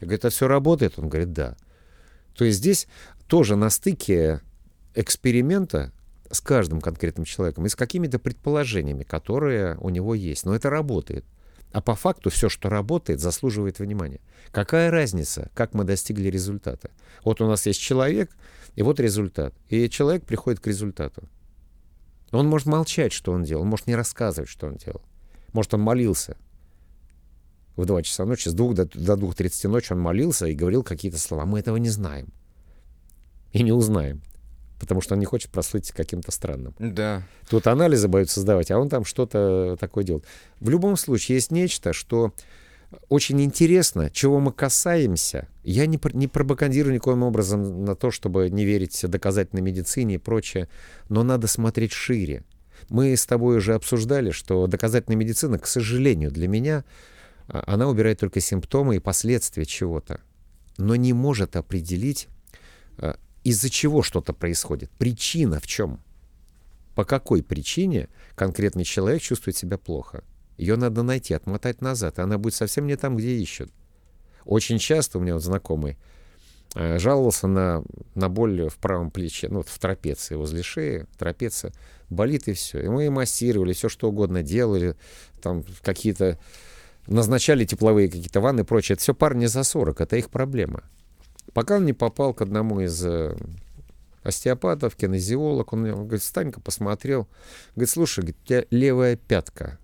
Я 0.00 0.06
говорю, 0.06 0.16
это 0.16 0.30
все 0.30 0.48
работает? 0.48 0.98
Он 0.98 1.08
говорит, 1.08 1.32
да. 1.32 1.56
То 2.36 2.44
есть 2.44 2.58
здесь 2.58 2.86
тоже 3.26 3.56
на 3.56 3.70
стыке 3.70 4.40
эксперимента 4.94 5.92
с 6.30 6.40
каждым 6.40 6.80
конкретным 6.80 7.24
человеком 7.24 7.66
и 7.66 7.68
с 7.68 7.76
какими-то 7.76 8.18
предположениями, 8.18 9.02
которые 9.02 9.76
у 9.78 9.88
него 9.88 10.14
есть. 10.14 10.44
Но 10.44 10.54
это 10.54 10.70
работает. 10.70 11.24
А 11.74 11.80
по 11.80 11.96
факту 11.96 12.30
все, 12.30 12.48
что 12.48 12.68
работает, 12.68 13.18
заслуживает 13.18 13.80
внимания. 13.80 14.20
Какая 14.52 14.92
разница, 14.92 15.50
как 15.54 15.74
мы 15.74 15.82
достигли 15.82 16.28
результата? 16.28 16.92
Вот 17.24 17.40
у 17.40 17.48
нас 17.48 17.66
есть 17.66 17.80
человек, 17.80 18.30
и 18.76 18.82
вот 18.82 19.00
результат. 19.00 19.52
И 19.68 19.90
человек 19.90 20.24
приходит 20.24 20.60
к 20.60 20.68
результату. 20.68 21.28
Он 22.30 22.46
может 22.46 22.68
молчать, 22.68 23.12
что 23.12 23.32
он 23.32 23.42
делал, 23.42 23.64
может 23.64 23.88
не 23.88 23.96
рассказывать, 23.96 24.48
что 24.48 24.68
он 24.68 24.76
делал. 24.76 25.02
Может, 25.52 25.74
он 25.74 25.80
молился 25.80 26.36
в 27.74 27.84
2 27.86 28.02
часа 28.02 28.24
ночи, 28.24 28.48
с 28.48 28.54
2 28.54 28.74
до, 28.74 28.84
до 28.84 29.14
2.30 29.14 29.66
ночи 29.66 29.92
он 29.92 29.98
молился 29.98 30.46
и 30.46 30.54
говорил 30.54 30.84
какие-то 30.84 31.18
слова. 31.18 31.44
Мы 31.44 31.58
этого 31.58 31.76
не 31.78 31.90
знаем. 31.90 32.28
И 33.52 33.64
не 33.64 33.72
узнаем. 33.72 34.22
Потому 34.84 35.00
что 35.00 35.14
он 35.14 35.20
не 35.20 35.26
хочет 35.26 35.50
прослыть 35.50 35.90
каким-то 35.92 36.30
странным. 36.30 36.74
Да. 36.78 37.22
Тут 37.48 37.66
анализы 37.66 38.08
будут 38.08 38.30
создавать, 38.30 38.70
а 38.70 38.78
он 38.78 38.88
там 38.88 39.04
что-то 39.04 39.76
такое 39.80 40.04
делает. 40.04 40.24
В 40.60 40.68
любом 40.68 40.96
случае, 40.96 41.36
есть 41.36 41.50
нечто, 41.50 41.92
что 41.92 42.32
очень 43.08 43.40
интересно, 43.42 44.10
чего 44.10 44.40
мы 44.40 44.52
касаемся. 44.52 45.48
Я 45.62 45.86
не, 45.86 45.98
не 46.12 46.28
пропагандирую 46.28 46.94
никоим 46.94 47.22
образом 47.22 47.84
на 47.84 47.94
то, 47.94 48.10
чтобы 48.10 48.50
не 48.50 48.64
верить 48.64 49.04
доказательной 49.08 49.62
медицине 49.62 50.16
и 50.16 50.18
прочее, 50.18 50.68
но 51.08 51.22
надо 51.22 51.46
смотреть 51.46 51.92
шире. 51.92 52.44
Мы 52.88 53.16
с 53.16 53.26
тобой 53.26 53.56
уже 53.56 53.74
обсуждали, 53.74 54.30
что 54.30 54.66
доказательная 54.66 55.16
медицина, 55.16 55.58
к 55.58 55.66
сожалению, 55.66 56.30
для 56.30 56.48
меня, 56.48 56.84
а, 57.48 57.64
она 57.66 57.88
убирает 57.88 58.20
только 58.20 58.40
симптомы 58.40 58.96
и 58.96 59.00
последствия 59.00 59.64
чего-то, 59.64 60.20
но 60.76 60.96
не 60.96 61.12
может 61.12 61.56
определить, 61.56 62.28
а, 62.98 63.18
из-за 63.44 63.70
чего 63.70 64.02
что-то 64.02 64.32
происходит. 64.32 64.90
Причина 64.98 65.60
в 65.60 65.66
чем? 65.66 66.00
По 66.94 67.04
какой 67.04 67.42
причине 67.42 68.08
конкретный 68.34 68.84
человек 68.84 69.22
чувствует 69.22 69.56
себя 69.56 69.78
плохо? 69.78 70.24
Ее 70.56 70.76
надо 70.76 71.02
найти, 71.02 71.34
отмотать 71.34 71.80
назад, 71.80 72.18
и 72.18 72.22
она 72.22 72.38
будет 72.38 72.54
совсем 72.54 72.86
не 72.86 72.96
там, 72.96 73.16
где 73.16 73.36
ищут. 73.36 73.70
Очень 74.44 74.78
часто 74.78 75.18
у 75.18 75.20
меня 75.20 75.34
вот 75.34 75.42
знакомый 75.42 75.98
э, 76.74 76.98
жаловался 76.98 77.46
на, 77.46 77.82
на 78.14 78.28
боль 78.28 78.68
в 78.68 78.76
правом 78.76 79.10
плече, 79.10 79.48
ну, 79.48 79.58
вот 79.58 79.68
в 79.68 79.78
трапеции, 79.78 80.36
возле 80.36 80.62
шеи, 80.62 81.06
трапеция, 81.18 81.72
болит 82.08 82.48
и 82.48 82.52
все. 82.52 82.80
И 82.80 82.88
мы 82.88 83.10
массировали, 83.10 83.72
все 83.72 83.88
что 83.88 84.08
угодно 84.08 84.42
делали, 84.42 84.96
там 85.42 85.64
какие-то, 85.82 86.38
назначали 87.06 87.64
тепловые 87.64 88.08
какие-то 88.08 88.40
ванны 88.40 88.60
и 88.60 88.64
прочее. 88.64 88.94
Это 88.94 89.02
все 89.02 89.14
парни 89.14 89.46
за 89.46 89.64
40, 89.64 90.00
это 90.00 90.16
их 90.16 90.30
проблема. 90.30 90.84
Пока 91.54 91.76
он 91.76 91.86
не 91.86 91.92
попал 91.92 92.34
к 92.34 92.42
одному 92.42 92.80
из 92.80 93.04
э, 93.06 93.36
остеопатов, 94.24 94.96
кинезиолог, 94.96 95.72
он, 95.72 95.84
он 95.84 96.06
говорит, 96.06 96.22
Станька 96.22 96.60
посмотрел, 96.60 97.28
говорит, 97.76 97.90
слушай, 97.90 98.20
говорит, 98.20 98.36
у 98.42 98.46
тебя 98.46 98.64
левая 98.70 99.16
пятка, 99.16 99.78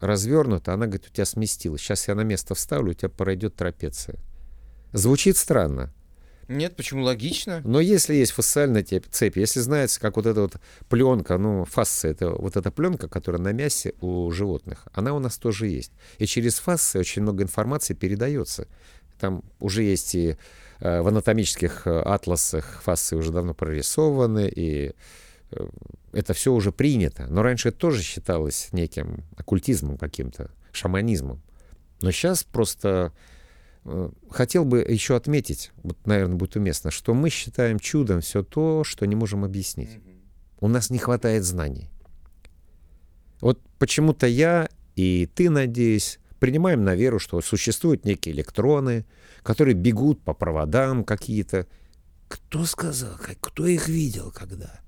развернута, 0.00 0.74
она 0.74 0.86
говорит, 0.86 1.06
у 1.06 1.12
тебя 1.12 1.24
сместилась. 1.24 1.80
Сейчас 1.80 2.06
я 2.08 2.14
на 2.14 2.22
место 2.22 2.54
вставлю, 2.54 2.90
у 2.90 2.94
тебя 2.94 3.08
пройдет 3.08 3.56
трапеция. 3.56 4.16
Звучит 4.92 5.36
странно. 5.36 5.92
Нет, 6.48 6.76
почему 6.76 7.04
логично? 7.04 7.60
Но 7.64 7.78
если 7.78 8.14
есть 8.14 8.32
фасциальная 8.32 8.82
цепь, 8.82 9.36
если 9.36 9.60
знается, 9.60 10.00
как 10.00 10.16
вот 10.16 10.24
эта 10.24 10.40
вот 10.40 10.56
пленка, 10.88 11.36
ну, 11.36 11.66
фасция, 11.66 12.12
это 12.12 12.30
вот 12.30 12.56
эта 12.56 12.70
пленка, 12.70 13.06
которая 13.06 13.42
на 13.42 13.52
мясе 13.52 13.92
у 14.00 14.30
животных, 14.30 14.88
она 14.94 15.12
у 15.12 15.18
нас 15.18 15.36
тоже 15.36 15.66
есть. 15.66 15.92
И 16.16 16.24
через 16.24 16.58
фасции 16.58 16.98
очень 16.98 17.20
много 17.20 17.42
информации 17.42 17.92
передается. 17.92 18.66
Там 19.18 19.42
уже 19.58 19.82
есть 19.82 20.14
и 20.14 20.36
э, 20.80 21.00
в 21.00 21.08
анатомических 21.08 21.86
э, 21.86 22.00
атласах 22.00 22.82
фасции 22.82 23.16
уже 23.16 23.32
давно 23.32 23.54
прорисованы, 23.54 24.48
и 24.48 24.94
э, 25.50 25.68
это 26.12 26.32
все 26.34 26.52
уже 26.52 26.72
принято. 26.72 27.26
Но 27.28 27.42
раньше 27.42 27.70
это 27.70 27.78
тоже 27.78 28.02
считалось 28.02 28.68
неким 28.72 29.24
оккультизмом 29.36 29.98
каким-то, 29.98 30.50
шаманизмом. 30.72 31.42
Но 32.00 32.10
сейчас 32.10 32.44
просто 32.44 33.12
хотел 34.30 34.64
бы 34.64 34.80
еще 34.80 35.16
отметить, 35.16 35.72
вот, 35.82 35.96
наверное, 36.06 36.36
будет 36.36 36.56
уместно, 36.56 36.90
что 36.90 37.14
мы 37.14 37.30
считаем 37.30 37.78
чудом 37.78 38.20
все 38.20 38.42
то, 38.42 38.84
что 38.84 39.06
не 39.06 39.16
можем 39.16 39.44
объяснить. 39.44 39.98
У 40.60 40.68
нас 40.68 40.90
не 40.90 40.98
хватает 40.98 41.44
знаний. 41.44 41.90
Вот 43.40 43.60
почему-то 43.78 44.26
я 44.26 44.68
и 44.98 45.26
ты, 45.32 45.48
надеюсь, 45.48 46.18
принимаем 46.38 46.84
на 46.84 46.94
веру, 46.94 47.18
что 47.18 47.40
существуют 47.40 48.04
некие 48.04 48.34
электроны, 48.34 49.04
которые 49.42 49.74
бегут 49.74 50.22
по 50.22 50.34
проводам 50.34 51.04
какие-то. 51.04 51.66
Кто 52.28 52.64
сказал? 52.64 53.18
Кто 53.40 53.66
их 53.66 53.88
видел 53.88 54.30
когда? 54.30 54.80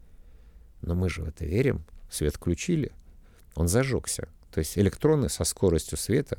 Но 0.82 0.94
мы 0.94 1.08
же 1.08 1.22
в 1.22 1.28
это 1.28 1.44
верим. 1.44 1.84
Свет 2.10 2.36
включили, 2.36 2.92
он 3.54 3.68
зажегся. 3.68 4.28
То 4.50 4.58
есть 4.58 4.76
электроны 4.76 5.28
со 5.28 5.44
скоростью 5.44 5.96
света 5.96 6.38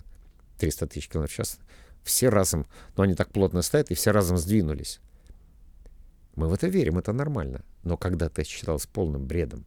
300 0.58 0.88
тысяч 0.88 1.08
километров 1.08 1.34
в 1.34 1.38
час, 1.38 1.60
все 2.04 2.30
разом, 2.30 2.68
но 2.98 3.04
они 3.04 3.16
так 3.16 3.32
плотно 3.32 3.62
стоят, 3.62 3.90
и 3.90 3.96
все 3.96 4.12
разом 4.12 4.38
сдвинулись. 4.38 5.00
Мы 6.36 6.48
в 6.48 6.54
это 6.54 6.68
верим, 6.68 6.98
это 6.98 7.14
нормально. 7.14 7.64
Но 7.84 7.98
когда 7.98 8.30
ты 8.30 8.44
считалось 8.44 8.86
полным 8.86 9.26
бредом, 9.26 9.66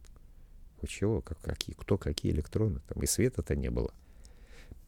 у 0.81 0.87
чего, 0.87 1.21
как, 1.21 1.39
какие, 1.41 1.75
кто 1.75 1.97
какие 1.97 2.31
электроны, 2.31 2.81
там 2.87 3.01
и 3.01 3.07
света-то 3.07 3.55
не 3.55 3.69
было. 3.69 3.93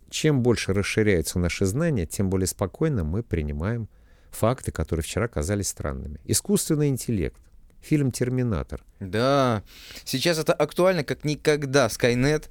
Чем 0.09 0.41
больше 0.41 0.73
расширяются 0.73 1.39
наши 1.39 1.65
знания, 1.65 2.05
тем 2.05 2.29
более 2.29 2.47
спокойно 2.47 3.03
мы 3.03 3.23
принимаем 3.23 3.89
факты, 4.31 4.71
которые 4.71 5.03
вчера 5.03 5.27
казались 5.27 5.67
странными. 5.67 6.19
Искусственный 6.25 6.89
интеллект. 6.89 7.41
Фильм 7.81 8.11
«Терминатор». 8.11 8.83
Да, 8.99 9.63
сейчас 10.03 10.39
это 10.39 10.53
актуально 10.53 11.03
как 11.03 11.23
никогда. 11.23 11.87
Skynet 11.87 12.49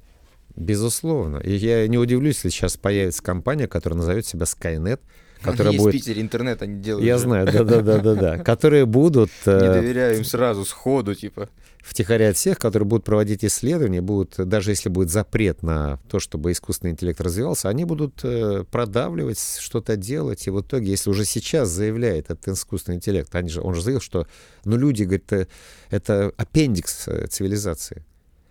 Безусловно. 0.57 1.37
И 1.37 1.53
я 1.53 1.87
не 1.87 1.99
удивлюсь, 1.99 2.37
если 2.37 2.49
сейчас 2.49 2.77
появится 2.77 3.21
компания, 3.21 3.67
которая 3.67 3.99
назовет 3.99 4.25
себя 4.25 4.45
Skynet, 4.45 4.99
которая 5.41 5.73
Есть 5.73 5.83
будет... 5.83 5.93
Питере 5.93 6.21
интернет 6.21 6.61
они 6.61 6.81
делают. 6.81 7.05
Я 7.05 7.17
же. 7.17 7.23
знаю, 7.23 7.45
да-да-да-да-да. 7.45 8.37
Которые 8.43 8.85
будут... 8.85 9.29
Не 9.45 9.51
э, 9.51 9.73
доверяю 9.73 10.17
им 10.17 10.25
сразу, 10.25 10.65
сходу, 10.65 11.15
типа. 11.15 11.49
Втихаря 11.79 12.29
от 12.29 12.37
всех, 12.37 12.57
которые 12.57 12.87
будут 12.87 13.05
проводить 13.05 13.45
исследования, 13.45 14.01
будут, 14.01 14.35
даже 14.37 14.71
если 14.71 14.89
будет 14.89 15.09
запрет 15.09 15.63
на 15.63 15.99
то, 16.09 16.19
чтобы 16.19 16.51
искусственный 16.51 16.91
интеллект 16.91 17.21
развивался, 17.21 17.69
они 17.69 17.85
будут 17.85 18.19
э, 18.23 18.65
продавливать, 18.69 19.39
что-то 19.59 19.95
делать. 19.95 20.47
И 20.47 20.49
в 20.49 20.61
итоге, 20.61 20.91
если 20.91 21.09
уже 21.09 21.23
сейчас 21.23 21.69
заявляет 21.69 22.25
этот 22.25 22.47
искусственный 22.49 22.97
интеллект, 22.97 23.33
они 23.33 23.49
же, 23.49 23.61
он 23.61 23.73
же 23.73 23.81
заявил, 23.81 24.01
что 24.01 24.27
ну, 24.65 24.75
люди, 24.75 25.03
говорит, 25.03 25.31
э, 25.31 25.47
это 25.89 26.33
аппендикс 26.35 27.07
цивилизации. 27.29 28.03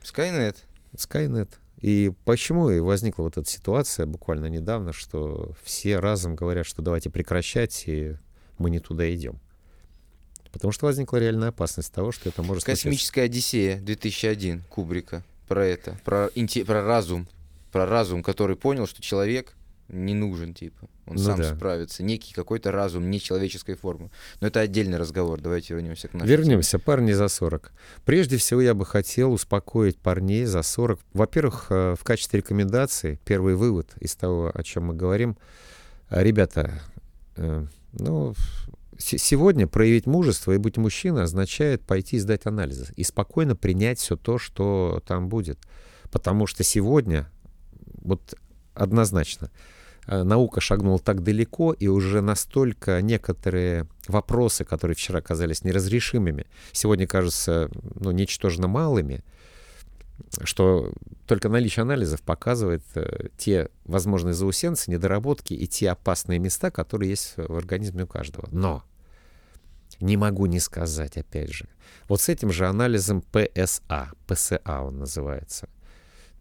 Skynet. 0.03 0.57
Skynet. 0.97 1.49
И 1.81 2.13
почему 2.25 2.71
и 2.71 2.81
возникла 2.81 3.25
вот 3.25 3.37
эта 3.37 3.49
ситуация 3.49 4.07
буквально 4.07 4.47
недавно, 4.47 4.93
что 4.93 5.53
все 5.63 5.99
разом 5.99 6.35
говорят, 6.35 6.67
что 6.67 6.83
давайте 6.83 7.11
прекращать, 7.11 7.85
и 7.87 8.17
мы 8.59 8.71
не 8.71 8.81
туда 8.81 9.13
идем. 9.15 9.39
Потому 10.53 10.73
что 10.73 10.87
возникла 10.87 11.19
реальная 11.19 11.49
опасность 11.49 11.93
того, 11.93 12.13
что 12.13 12.31
это 12.31 12.43
может 12.43 12.65
Космическая 12.65 13.27
случиться. 13.27 13.61
Одиссея 13.61 13.81
2001 13.81 14.63
Кубрика 14.71 15.23
про 15.49 15.67
это, 15.67 15.99
про, 16.03 16.31
инте, 16.35 16.65
про 16.65 16.83
разум, 16.83 17.29
про 17.73 17.85
разум, 17.85 18.23
который 18.23 18.57
понял, 18.57 18.87
что 18.87 19.03
человек 19.03 19.55
не 19.89 20.15
нужен, 20.15 20.55
типа. 20.55 20.89
Он 21.07 21.15
ну 21.17 21.23
сам 21.23 21.39
да. 21.39 21.55
справится. 21.55 22.03
Некий 22.03 22.35
какой-то 22.35 22.73
разум 22.73 23.11
нечеловеческой 23.11 23.77
формы. 23.77 24.11
Но 24.41 24.49
это 24.49 24.61
отдельный 24.61 24.99
разговор. 24.99 25.41
Давайте 25.41 25.75
вернемся 25.75 26.09
к 26.09 26.15
нашей 26.15 26.29
Вернемся. 26.29 26.79
Парни 26.81 27.13
за 27.13 27.29
40. 27.29 27.73
Прежде 28.05 28.37
всего, 28.39 28.61
я 28.61 28.75
бы 28.75 28.85
хотел 28.85 29.33
успокоить 29.33 29.99
парней 29.99 30.45
за 30.47 30.63
40. 30.63 30.99
Во-первых, 31.13 31.67
э, 31.71 31.95
в 31.99 32.03
качестве 32.03 32.41
рекомендации, 32.41 33.21
первый 33.25 33.55
вывод 33.55 33.95
из 34.01 34.17
того, 34.17 34.51
о 34.53 34.63
чем 34.65 34.87
мы 34.87 34.95
говорим. 34.95 35.37
Ребята, 36.11 36.81
э, 37.37 37.67
ну, 37.93 38.35
сегодня 38.99 39.69
проявить 39.69 40.07
мужество 40.07 40.53
и 40.53 40.59
быть 40.59 40.77
мужчиной 40.77 41.23
означает 41.23 41.83
пойти 41.83 42.19
сдать 42.19 42.47
анализы 42.47 42.93
и 42.97 43.05
спокойно 43.05 43.55
принять 43.55 44.01
все 44.01 44.17
то, 44.17 44.39
что 44.39 45.01
там 45.07 45.29
будет. 45.29 45.59
Потому 46.11 46.49
что 46.49 46.65
сегодня, 46.65 47.31
вот 48.03 48.35
однозначно, 48.75 49.51
Э, 49.51 49.76
наука 50.07 50.61
шагнула 50.61 50.99
так 50.99 51.23
далеко, 51.23 51.73
и 51.73 51.89
уже 51.89 52.21
настолько 52.21 53.03
некоторые 53.03 53.87
вопросы, 54.09 54.65
которые 54.65 54.95
вчера 54.95 55.21
казались 55.21 55.65
неразрешимыми, 55.65 56.47
сегодня 56.73 57.07
кажутся 57.07 57.71
ну, 57.95 58.11
ничтожно 58.13 58.69
малыми, 58.69 59.25
что 60.45 60.93
только 61.27 61.49
наличие 61.49 61.83
анализов 61.83 62.23
показывает 62.23 62.83
э, 62.95 63.29
те 63.37 63.69
возможные 63.85 64.33
заусенцы, 64.33 64.91
недоработки 64.91 65.53
и 65.53 65.67
те 65.67 65.91
опасные 65.91 66.39
места, 66.39 66.71
которые 66.71 67.11
есть 67.11 67.35
в 67.37 67.57
организме 67.57 68.05
у 68.05 68.07
каждого. 68.07 68.49
Но 68.51 68.85
не 70.01 70.17
могу 70.17 70.47
не 70.47 70.61
сказать, 70.61 71.17
опять 71.17 71.53
же, 71.53 71.69
вот 72.09 72.21
с 72.21 72.29
этим 72.29 72.51
же 72.53 72.67
анализом 72.67 73.23
ПСА, 73.23 74.13
ПСА 74.27 74.61
он 74.83 74.99
называется, 74.99 75.69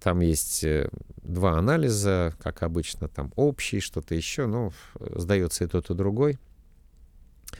там 0.05 0.19
есть 0.19 0.63
э, 0.63 0.87
два 1.23 1.57
анализа, 1.57 2.35
как 2.39 2.61
обычно, 2.61 3.07
там 3.07 3.33
общий, 3.35 3.79
что-то 3.79 4.13
еще, 4.13 4.45
ну, 4.45 4.71
сдается 4.99 5.63
и 5.63 5.67
тот, 5.67 5.89
и 5.89 5.95
другой. 5.95 6.37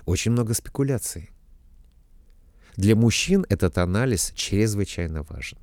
Очень 0.06 0.34
много 0.34 0.54
спекуляций. 0.54 1.32
Для 2.78 2.96
мужчин 2.96 3.48
этот 3.50 3.80
анализ 3.80 4.32
чрезвычайно 4.36 5.24
важен. 5.24 5.58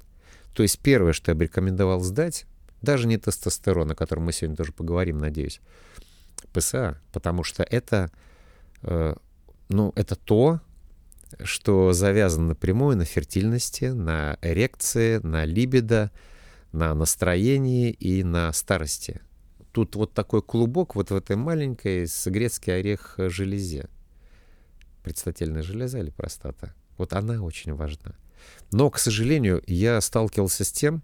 То 0.55 0.65
есть 0.65 0.81
первое, 0.81 1.13
что 1.13 1.31
я 1.31 1.37
бы 1.37 1.45
рекомендовал 1.45 2.01
сдать, 2.01 2.47
Даже 2.81 3.07
не 3.07 3.17
тестостерон, 3.17 3.93
о 3.93 3.95
котором 3.95 4.25
мы 4.25 4.33
сегодня 4.33 4.57
тоже 4.57 4.73
поговорим, 4.73 5.19
надеюсь. 5.19 5.61
ПСА, 6.53 6.99
потому 7.13 7.45
что 7.45 7.63
это, 7.63 8.11
э, 8.83 9.15
ну, 9.69 9.93
это 9.95 10.17
то, 10.17 10.61
что 11.45 11.93
завязано 11.93 12.49
напрямую 12.49 12.97
на 12.97 13.05
фертильности, 13.05 13.85
на 13.85 14.37
эрекции, 14.43 15.19
на 15.19 15.45
либидо, 15.45 16.11
на 16.73 16.95
настроении 16.95 17.91
и 17.91 18.25
на 18.25 18.53
старости. 18.53 19.21
Тут 19.73 19.97
вот 19.97 20.13
такой 20.13 20.43
клубок 20.43 20.95
вот 20.95 21.11
в 21.11 21.17
этой 21.17 21.37
маленькой 21.37 22.07
с 22.07 22.27
грецкий 22.27 22.77
орех 22.77 23.15
железе. 23.19 23.89
Предстательная 25.03 25.63
железа 25.63 25.99
или 25.99 26.11
простата. 26.11 26.75
Вот 26.99 27.13
она 27.13 27.43
очень 27.43 27.75
важна. 27.75 28.15
Но, 28.71 28.91
к 28.91 28.99
сожалению, 28.99 29.63
я 29.67 30.01
сталкивался 30.01 30.65
с 30.65 30.73
тем, 30.73 31.03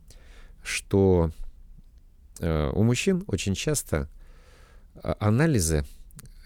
что 0.62 1.30
э, 2.40 2.70
у 2.74 2.82
мужчин 2.82 3.24
очень 3.26 3.54
часто 3.54 4.08
а, 5.02 5.16
анализы, 5.20 5.84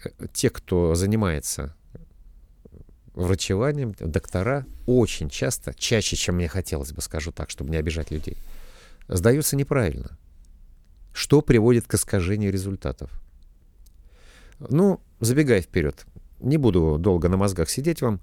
э, 0.03 0.27
те, 0.33 0.49
кто 0.49 0.95
занимается 0.95 1.75
врачеванием, 3.13 3.93
доктора, 3.99 4.65
очень 4.85 5.29
часто, 5.29 5.73
чаще, 5.73 6.15
чем 6.15 6.35
мне 6.35 6.47
хотелось 6.47 6.93
бы, 6.93 7.01
скажу 7.01 7.31
так, 7.31 7.49
чтобы 7.49 7.69
не 7.69 7.77
обижать 7.77 8.11
людей, 8.11 8.37
сдаются 9.07 9.55
неправильно. 9.55 10.17
Что 11.13 11.41
приводит 11.41 11.87
к 11.87 11.93
искажению 11.93 12.51
результатов? 12.51 13.11
Ну, 14.59 15.01
забегая 15.19 15.61
вперед, 15.61 16.05
не 16.39 16.57
буду 16.57 16.97
долго 16.99 17.29
на 17.29 17.37
мозгах 17.37 17.69
сидеть 17.69 18.01
вам, 18.01 18.21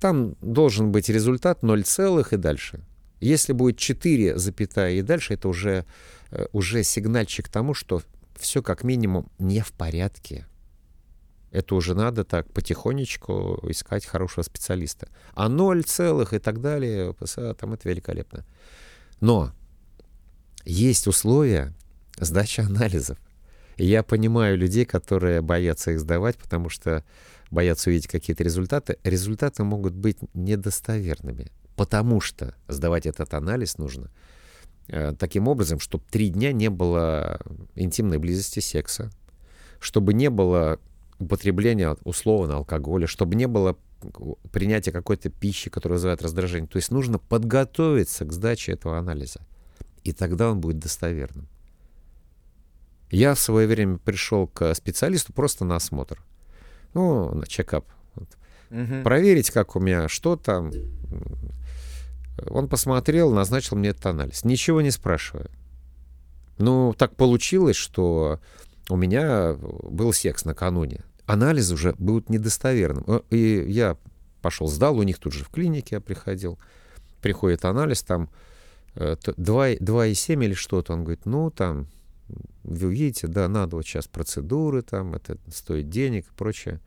там 0.00 0.36
должен 0.40 0.92
быть 0.92 1.08
результат 1.08 1.62
0 1.62 1.82
целых 1.84 2.32
и 2.32 2.36
дальше. 2.36 2.80
Если 3.20 3.52
будет 3.52 3.78
4 3.78 4.38
запятая 4.38 4.92
и 4.92 5.02
дальше, 5.02 5.34
это 5.34 5.48
уже, 5.48 5.84
э, 6.30 6.46
уже 6.52 6.84
сигнальчик 6.84 7.48
тому, 7.48 7.74
что 7.74 8.02
все 8.36 8.62
как 8.62 8.84
минимум 8.84 9.28
не 9.38 9.60
в 9.60 9.72
порядке. 9.72 10.46
Это 11.50 11.74
уже 11.74 11.94
надо 11.94 12.24
так 12.24 12.52
потихонечку 12.52 13.58
искать 13.68 14.06
хорошего 14.06 14.44
специалиста. 14.44 15.08
А 15.32 15.48
0 15.48 15.82
целых 15.82 16.32
и 16.34 16.38
так 16.38 16.60
далее, 16.60 17.14
там 17.58 17.72
это 17.72 17.88
великолепно. 17.88 18.44
Но 19.20 19.52
есть 20.64 21.06
условия 21.06 21.74
сдачи 22.18 22.60
анализов. 22.60 23.18
И 23.76 23.86
я 23.86 24.02
понимаю 24.02 24.58
людей, 24.58 24.84
которые 24.84 25.40
боятся 25.40 25.92
их 25.92 26.00
сдавать, 26.00 26.36
потому 26.36 26.68
что 26.68 27.04
боятся 27.50 27.90
увидеть 27.90 28.08
какие-то 28.08 28.42
результаты. 28.42 28.98
Результаты 29.04 29.62
могут 29.64 29.94
быть 29.94 30.18
недостоверными, 30.34 31.50
потому 31.76 32.20
что 32.20 32.54
сдавать 32.66 33.06
этот 33.06 33.32
анализ 33.34 33.78
нужно 33.78 34.10
э, 34.88 35.14
таким 35.18 35.48
образом, 35.48 35.78
чтобы 35.78 36.04
три 36.10 36.28
дня 36.28 36.52
не 36.52 36.70
было 36.70 37.40
интимной 37.76 38.18
близости 38.18 38.60
секса, 38.60 39.10
чтобы 39.78 40.12
не 40.12 40.28
было 40.28 40.80
употребления 41.18 41.96
условно 42.04 42.56
алкоголя, 42.56 43.06
чтобы 43.06 43.36
не 43.36 43.46
было 43.46 43.76
принятия 44.52 44.92
какой-то 44.92 45.28
пищи, 45.28 45.70
которая 45.70 45.96
вызывает 45.96 46.22
раздражение. 46.22 46.68
То 46.68 46.76
есть 46.76 46.90
нужно 46.90 47.18
подготовиться 47.18 48.24
к 48.24 48.32
сдаче 48.32 48.72
этого 48.72 48.98
анализа, 48.98 49.40
и 50.08 50.12
тогда 50.12 50.50
он 50.50 50.60
будет 50.60 50.78
достоверным. 50.78 51.48
Я 53.10 53.34
в 53.34 53.38
свое 53.38 53.66
время 53.66 53.98
пришел 53.98 54.46
к 54.46 54.74
специалисту 54.74 55.32
просто 55.32 55.64
на 55.64 55.76
осмотр. 55.76 56.22
Ну, 56.94 57.34
на 57.34 57.46
чекап. 57.46 57.86
Вот. 58.14 58.28
Угу. 58.70 59.02
Проверить, 59.02 59.50
как 59.50 59.76
у 59.76 59.80
меня, 59.80 60.08
что 60.08 60.36
там. 60.36 60.72
Он 62.46 62.68
посмотрел, 62.68 63.32
назначил 63.32 63.76
мне 63.76 63.90
этот 63.90 64.06
анализ. 64.06 64.44
Ничего 64.44 64.80
не 64.80 64.90
спрашивая. 64.90 65.50
Ну, 66.58 66.94
так 66.96 67.16
получилось, 67.16 67.76
что 67.76 68.40
у 68.88 68.96
меня 68.96 69.54
был 69.54 70.12
секс 70.12 70.44
накануне. 70.44 71.04
Анализ 71.26 71.70
уже 71.70 71.94
будут 71.98 72.30
недостоверным. 72.30 73.04
Э, 73.06 73.20
и 73.30 73.64
я 73.70 73.96
пошел, 74.40 74.68
сдал, 74.68 74.98
у 74.98 75.02
них 75.02 75.18
тут 75.18 75.32
же 75.32 75.44
в 75.44 75.50
клинике 75.50 75.96
я 75.96 76.00
приходил. 76.00 76.58
Приходит 77.20 77.64
анализ, 77.64 78.02
там 78.02 78.30
2,7 78.98 80.44
или 80.44 80.54
что-то. 80.54 80.92
Он 80.92 81.04
говорит, 81.04 81.24
ну, 81.26 81.50
там 81.50 81.86
вы 82.64 82.92
видите, 82.92 83.26
да, 83.26 83.48
надо 83.48 83.76
вот 83.76 83.86
сейчас 83.86 84.06
процедуры, 84.06 84.82
там, 84.82 85.14
это 85.14 85.38
стоит 85.48 85.88
денег 85.88 86.26
и 86.26 86.34
прочее. 86.36 86.80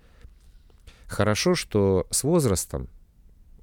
Хорошо, 1.07 1.55
что 1.55 2.07
с 2.11 2.23
возрастом 2.23 2.87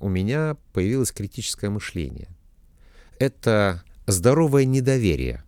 у 0.00 0.08
меня 0.08 0.56
появилось 0.72 1.12
критическое 1.12 1.70
мышление. 1.70 2.28
Это 3.18 3.82
здоровое 4.06 4.64
недоверие, 4.64 5.44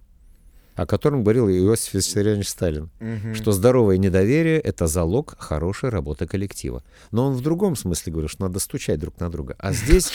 о 0.77 0.87
котором 0.87 1.23
говорил 1.23 1.49
Иосиф 1.49 1.95
Виссарионович 1.95 2.49
Сталин, 2.49 2.91
угу. 3.01 3.35
что 3.35 3.53
здоровое 3.53 3.99
недоверие— 3.99 4.59
это 4.61 4.87
залог 4.87 5.37
хорошей 5.39 5.91
работы 5.91 6.27
коллектива. 6.27 6.83
Но 7.11 7.27
он 7.27 7.35
в 7.35 7.43
другом 7.43 7.77
смысле 7.77 8.13
говорил, 8.13 8.29
что 8.29 8.43
надо 8.45 8.59
стучать 8.61 8.99
друг 8.99 9.19
на 9.21 9.31
друга. 9.31 9.57
А 9.59 9.73
здесь, 9.73 10.11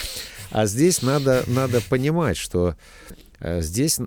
а 0.52 0.66
здесь 0.66 1.02
надо, 1.02 1.44
надо 1.48 1.82
понимать, 1.82 2.38
что 2.38 2.76
э, 3.40 3.62
здесь 3.62 4.00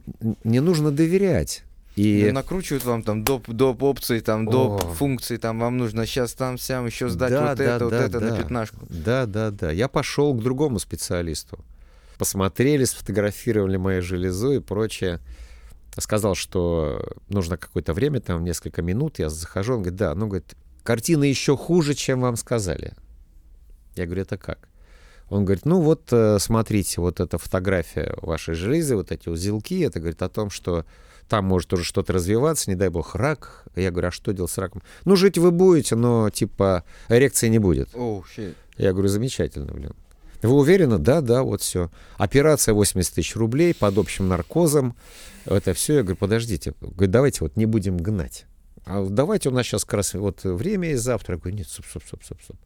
не 0.44 0.60
нужно 0.60 0.90
доверять. 0.90 1.64
И... 1.98 2.26
Ну, 2.26 2.32
накручивают 2.32 2.84
вам 2.84 3.02
там 3.02 3.24
доп, 3.24 3.48
доп 3.48 3.82
опции, 3.82 4.20
там 4.20 4.46
доп 4.46 4.84
О. 4.84 4.94
функции, 4.94 5.36
там 5.36 5.58
вам 5.58 5.78
нужно 5.78 6.06
сейчас 6.06 6.32
там 6.32 6.56
сям 6.56 6.86
еще 6.86 7.08
сдать 7.08 7.32
да, 7.32 7.48
вот 7.48 7.58
да, 7.58 7.64
это, 7.64 7.78
да, 7.78 7.84
вот 7.84 7.90
да, 7.90 8.04
это 8.04 8.20
да. 8.20 8.26
на 8.30 8.36
пятнашку. 8.36 8.76
Да, 8.88 9.26
да, 9.26 9.50
да. 9.50 9.72
Я 9.72 9.88
пошел 9.88 10.32
к 10.32 10.40
другому 10.40 10.78
специалисту. 10.78 11.58
Посмотрели, 12.16 12.84
сфотографировали 12.84 13.78
мою 13.78 14.02
железу 14.02 14.52
и 14.52 14.60
прочее. 14.60 15.18
Сказал, 15.98 16.34
что 16.34 17.02
нужно 17.28 17.56
какое-то 17.56 17.92
время, 17.92 18.20
там 18.20 18.44
несколько 18.44 18.82
минут. 18.82 19.18
Я 19.18 19.30
захожу, 19.30 19.74
он 19.74 19.82
говорит, 19.82 19.98
да, 19.98 20.14
ну, 20.14 20.26
говорит, 20.26 20.54
картина 20.82 21.24
еще 21.24 21.56
хуже, 21.56 21.94
чем 21.94 22.20
вам 22.20 22.36
сказали. 22.36 22.94
Я 23.96 24.06
говорю, 24.06 24.22
это 24.22 24.38
как? 24.38 24.68
Он 25.28 25.44
говорит, 25.44 25.66
ну 25.66 25.80
вот 25.80 26.10
э, 26.10 26.38
смотрите, 26.38 27.00
вот 27.00 27.20
эта 27.20 27.36
фотография 27.36 28.14
вашей 28.22 28.54
железы, 28.54 28.96
вот 28.96 29.12
эти 29.12 29.28
узелки, 29.28 29.80
это 29.80 30.00
говорит 30.00 30.22
о 30.22 30.28
том, 30.28 30.48
что 30.48 30.86
там 31.28 31.44
может 31.44 31.72
уже 31.74 31.84
что-то 31.84 32.14
развиваться, 32.14 32.70
не 32.70 32.76
дай 32.76 32.88
бог, 32.88 33.14
рак. 33.14 33.66
Я 33.76 33.90
говорю, 33.90 34.08
а 34.08 34.10
что 34.10 34.32
делать 34.32 34.50
с 34.50 34.56
раком? 34.56 34.82
Ну, 35.04 35.16
жить 35.16 35.36
вы 35.36 35.50
будете, 35.50 35.94
но, 35.94 36.30
типа, 36.30 36.84
эрекции 37.10 37.48
не 37.48 37.58
будет. 37.58 37.90
Oh, 37.92 38.22
shit. 38.34 38.54
Я 38.78 38.92
говорю, 38.92 39.08
замечательно, 39.08 39.72
блин. 39.72 39.92
Вы 40.42 40.52
уверены? 40.52 40.98
Да, 40.98 41.20
да, 41.20 41.42
вот 41.42 41.62
все. 41.62 41.90
Операция 42.16 42.74
80 42.74 43.14
тысяч 43.14 43.34
рублей 43.34 43.74
под 43.74 43.98
общим 43.98 44.28
наркозом. 44.28 44.96
Это 45.44 45.74
все. 45.74 45.96
Я 45.96 46.02
говорю, 46.02 46.16
подождите. 46.16 46.74
Говорю, 46.80 47.10
давайте 47.10 47.38
вот 47.40 47.56
не 47.56 47.66
будем 47.66 47.96
гнать. 47.96 48.46
А 48.84 49.04
давайте 49.04 49.48
у 49.48 49.52
нас 49.52 49.66
сейчас 49.66 49.84
как 49.84 49.94
раз 49.94 50.14
вот 50.14 50.44
время 50.44 50.90
и 50.92 50.94
завтра. 50.94 51.34
Я 51.34 51.40
говорю, 51.40 51.58
нет, 51.58 51.68
стоп, 51.68 51.86
стоп, 51.86 52.04
стоп, 52.04 52.22
стоп, 52.22 52.42
стоп. 52.42 52.56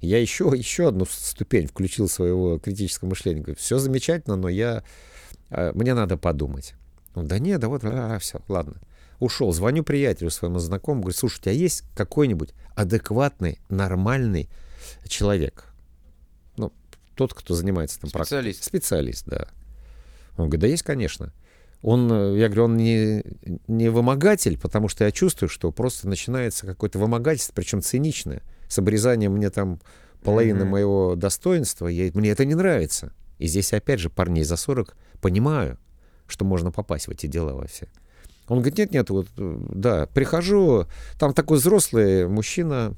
Я 0.00 0.20
еще, 0.20 0.52
еще 0.56 0.88
одну 0.88 1.06
ступень 1.08 1.66
включил 1.66 2.08
своего 2.08 2.58
критического 2.58 3.10
мышления. 3.10 3.42
Говорю, 3.42 3.58
все 3.58 3.78
замечательно, 3.78 4.36
но 4.36 4.48
я, 4.48 4.82
а, 5.50 5.72
мне 5.74 5.94
надо 5.94 6.16
подумать. 6.16 6.74
Он, 7.14 7.26
да 7.26 7.38
нет, 7.38 7.60
да 7.60 7.68
вот, 7.68 7.82
а, 7.84 8.18
все, 8.18 8.40
ладно. 8.48 8.80
Ушел, 9.18 9.52
звоню 9.52 9.82
приятелю 9.82 10.30
своему 10.30 10.60
знакомому, 10.60 11.02
говорю, 11.02 11.16
слушай, 11.16 11.38
у 11.38 11.42
тебя 11.42 11.52
есть 11.52 11.82
какой-нибудь 11.96 12.54
адекватный, 12.76 13.58
нормальный 13.68 14.48
человек? 15.08 15.67
Тот, 17.18 17.34
кто 17.34 17.54
занимается 17.54 17.98
там 17.98 18.10
Специалист. 18.10 18.60
Прак... 18.60 18.68
Специалист, 18.68 19.26
да. 19.26 19.48
Он 20.36 20.44
говорит, 20.44 20.60
да 20.60 20.66
есть, 20.68 20.84
конечно. 20.84 21.32
Он, 21.82 22.36
я 22.36 22.46
говорю, 22.46 22.66
он 22.66 22.76
не, 22.76 23.24
не 23.66 23.88
вымогатель, 23.88 24.56
потому 24.56 24.86
что 24.86 25.04
я 25.04 25.10
чувствую, 25.10 25.48
что 25.48 25.72
просто 25.72 26.08
начинается 26.08 26.64
какое-то 26.64 27.00
вымогательство, 27.00 27.54
причем 27.54 27.82
циничное, 27.82 28.42
с 28.68 28.78
обрезанием 28.78 29.32
мне 29.32 29.50
там 29.50 29.80
половины 30.22 30.62
mm-hmm. 30.62 30.66
моего 30.66 31.14
достоинства, 31.16 31.88
я, 31.88 32.08
мне 32.14 32.30
это 32.30 32.44
не 32.44 32.54
нравится. 32.54 33.12
И 33.38 33.48
здесь, 33.48 33.72
опять 33.72 33.98
же, 33.98 34.10
парней 34.10 34.44
за 34.44 34.56
40 34.56 34.96
понимаю, 35.20 35.76
что 36.28 36.44
можно 36.44 36.70
попасть 36.70 37.08
в 37.08 37.10
эти 37.10 37.26
дела 37.26 37.54
во 37.54 37.66
все. 37.66 37.88
Он 38.46 38.58
говорит, 38.58 38.78
нет-нет, 38.78 39.10
вот, 39.10 39.26
да, 39.36 40.06
прихожу, 40.06 40.86
там 41.18 41.34
такой 41.34 41.58
взрослый 41.58 42.28
мужчина, 42.28 42.94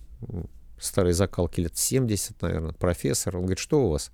старой 0.80 1.12
закалки 1.12 1.60
лет 1.60 1.76
70, 1.76 2.40
наверное, 2.42 2.72
профессор, 2.72 3.36
он 3.36 3.42
говорит, 3.42 3.58
что 3.58 3.84
у 3.84 3.90
вас? 3.90 4.10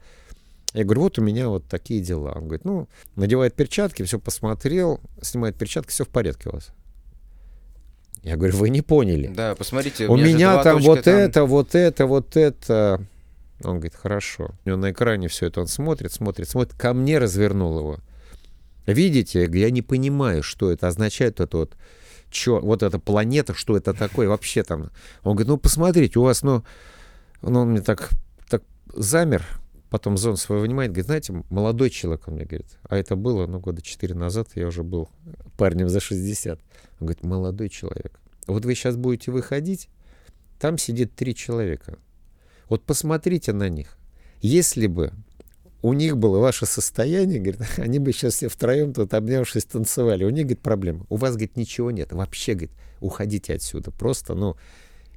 Я 0.73 0.85
говорю, 0.85 1.03
вот 1.03 1.19
у 1.19 1.23
меня 1.23 1.49
вот 1.49 1.67
такие 1.67 2.03
дела. 2.03 2.33
Он 2.37 2.45
говорит, 2.45 2.65
ну, 2.65 2.89
надевает 3.15 3.55
перчатки, 3.55 4.03
все 4.03 4.19
посмотрел, 4.19 5.01
снимает 5.23 5.57
перчатки, 5.57 5.91
все 5.91 6.05
в 6.05 6.09
порядке 6.09 6.51
у 6.51 6.53
вас. 6.53 6.71
Я 8.23 8.37
говорю, 8.37 8.57
вы 8.57 8.71
не 8.71 8.83
поняли. 8.83 9.29
Да, 9.29 9.55
посмотрите. 9.55 10.07
У, 10.09 10.13
у 10.13 10.17
меня, 10.17 10.27
меня 10.27 10.63
там 10.63 10.81
вот 10.81 11.05
там... 11.05 11.15
это, 11.15 11.45
вот 11.45 11.75
это, 11.75 12.07
вот 12.07 12.37
это. 12.37 13.01
Он 13.63 13.77
говорит, 13.77 13.95
хорошо. 13.95 14.51
У 14.65 14.69
него 14.69 14.79
на 14.79 14.91
экране 14.91 15.29
все 15.29 15.47
это 15.47 15.61
он 15.61 15.69
смотрит, 15.69 16.13
смотрит, 16.13 16.49
смотрит. 16.49 16.75
Ко 16.77 16.93
мне 16.93 17.19
развернул 17.19 17.79
его. 17.79 17.99
Видите, 18.87 19.49
я 19.51 19.71
не 19.71 19.83
понимаю, 19.83 20.43
что 20.43 20.71
это 20.71 20.89
означает, 20.89 21.41
это 21.41 21.57
вот, 21.57 21.77
чё, 22.31 22.61
вот 22.61 22.83
эта 22.83 22.99
планета, 22.99 23.55
что 23.55 23.77
это 23.77 23.95
такое 23.95 24.29
вообще 24.29 24.63
там. 24.63 24.91
Он 25.23 25.33
говорит, 25.35 25.49
ну 25.49 25.57
посмотрите, 25.59 26.19
у 26.19 26.23
вас, 26.23 26.43
ну, 26.43 26.65
ну 27.43 27.61
он 27.61 27.71
мне 27.71 27.81
так, 27.81 28.11
так 28.49 28.63
замер, 28.95 29.45
потом 29.91 30.17
зон 30.17 30.37
свой 30.37 30.61
вынимает, 30.61 30.91
говорит, 30.91 31.07
знаете, 31.07 31.45
молодой 31.51 31.91
человек, 31.91 32.29
он 32.29 32.35
мне 32.35 32.45
говорит, 32.45 32.67
а 32.89 32.97
это 32.97 33.17
было, 33.17 33.47
ну, 33.47 33.61
года 33.61 33.83
4 33.83 34.15
назад, 34.15 34.49
я 34.55 34.67
уже 34.67 34.83
был 34.83 35.09
парнем 35.57 35.89
за 35.89 36.01
60. 36.01 36.59
Он 37.01 37.07
говорит, 37.07 37.25
молодой 37.25 37.69
человек, 37.69 38.19
вот 38.47 38.65
вы 38.65 38.75
сейчас 38.75 38.97
будете 38.97 39.31
выходить, 39.31 39.89
там 40.59 40.79
сидит 40.79 41.15
три 41.15 41.35
человека. 41.35 41.99
Вот 42.69 42.83
посмотрите 42.83 43.53
на 43.53 43.69
них. 43.69 43.97
Если 44.41 44.87
бы 44.87 45.13
у 45.87 45.93
них 45.93 46.17
было 46.17 46.41
ваше 46.41 46.67
состояние, 46.67 47.39
говорит, 47.39 47.61
они 47.79 48.01
бы 48.01 48.13
сейчас 48.13 48.35
все 48.35 48.49
втроем 48.49 48.93
тут 48.93 49.15
обнявшись 49.15 49.67
танцевали. 49.67 50.25
У 50.25 50.31
них, 50.31 50.47
говорит, 50.47 50.61
проблема. 50.61 51.07
У 51.09 51.17
вас, 51.17 51.33
говорит, 51.33 51.57
ничего 51.57 51.93
нет. 51.93 52.13
Вообще, 52.13 52.55
говорит, 52.55 52.73
уходите 53.01 53.55
отсюда. 53.55 53.93
Просто, 53.93 54.35
ну, 54.35 54.57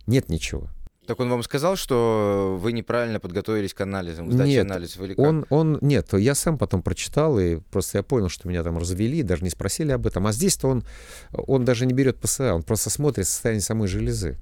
нет 0.05 0.29
ничего. 0.29 0.69
Так 1.07 1.19
он 1.19 1.29
вам 1.31 1.41
сказал, 1.41 1.75
что 1.75 2.55
вы 2.61 2.71
неправильно 2.71 3.19
подготовились 3.19 3.73
к 3.73 3.81
анализам, 3.81 4.31
сдаче 4.31 4.49
нет, 4.51 4.65
анализов 4.65 5.01
или 5.01 5.15
как? 5.15 5.25
Он, 5.25 5.45
он, 5.49 5.79
нет, 5.81 6.13
я 6.13 6.35
сам 6.35 6.59
потом 6.59 6.83
прочитал, 6.83 7.39
и 7.39 7.55
просто 7.71 7.97
я 7.97 8.03
понял, 8.03 8.29
что 8.29 8.47
меня 8.47 8.61
там 8.61 8.77
развели, 8.77 9.23
даже 9.23 9.43
не 9.43 9.49
спросили 9.49 9.91
об 9.91 10.05
этом. 10.05 10.27
А 10.27 10.31
здесь-то 10.31 10.67
он, 10.67 10.83
он 11.31 11.65
даже 11.65 11.87
не 11.87 11.95
берет 11.95 12.19
ПСА, 12.19 12.53
он 12.53 12.61
просто 12.61 12.91
смотрит 12.91 13.27
состояние 13.27 13.63
самой 13.63 13.87
железы. 13.87 14.37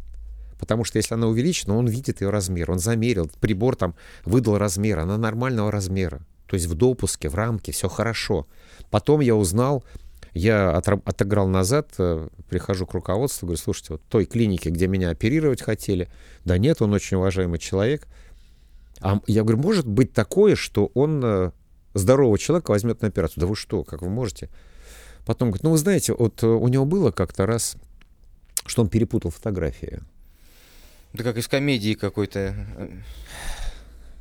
Потому 0.60 0.84
что 0.84 0.98
если 0.98 1.14
она 1.14 1.28
увеличена, 1.28 1.76
он 1.76 1.88
видит 1.88 2.22
ее 2.22 2.30
размер, 2.30 2.72
он 2.72 2.80
замерил, 2.80 3.30
прибор 3.40 3.76
там 3.76 3.96
выдал 4.26 4.58
размер, 4.58 5.00
она 5.00 5.18
нормального 5.18 5.72
размера. 5.72 6.22
То 6.48 6.56
есть 6.56 6.66
в 6.66 6.74
допуске, 6.74 7.30
в 7.30 7.36
рамке, 7.36 7.72
все 7.72 7.90
хорошо. 7.90 8.48
Потом 8.90 9.20
я 9.20 9.36
узнал, 9.36 9.84
я 10.34 10.72
отыграл 10.78 11.48
назад, 11.48 11.90
э, 11.98 12.28
прихожу 12.50 12.86
к 12.86 12.94
руководству, 12.94 13.48
говорю, 13.48 13.62
слушайте, 13.62 13.94
вот 13.94 14.02
той 14.04 14.26
клинике, 14.26 14.70
где 14.70 14.88
меня 14.88 15.10
оперировать 15.10 15.62
хотели, 15.62 16.10
да 16.46 16.58
нет, 16.58 16.82
он 16.82 16.94
очень 16.94 17.18
уважаемый 17.18 17.60
человек. 17.60 18.08
А 19.02 19.20
я 19.28 19.44
говорю, 19.44 19.62
может 19.62 19.88
быть 19.88 20.14
такое, 20.14 20.56
что 20.56 20.92
он 20.94 21.22
э, 21.24 21.52
здорового 21.94 22.40
человека 22.40 22.72
возьмет 22.72 23.02
на 23.02 23.10
операцию? 23.10 23.42
Да 23.42 23.48
вы 23.48 23.56
что, 23.56 23.84
как 23.84 24.02
вы 24.02 24.10
можете? 24.10 24.50
Потом 25.26 25.50
говорит, 25.50 25.64
ну 25.64 25.72
вы 25.72 25.78
знаете, 25.78 26.14
вот 26.14 26.42
э, 26.42 26.48
у 26.48 26.68
него 26.68 26.86
было 26.86 27.12
как-то 27.12 27.46
раз, 27.46 27.76
что 28.66 28.82
он 28.82 28.90
перепутал 28.90 29.32
фотографии. 29.32 30.00
Да 31.14 31.24
как 31.24 31.38
из 31.38 31.48
комедии 31.48 31.94
какой-то. 31.94 32.56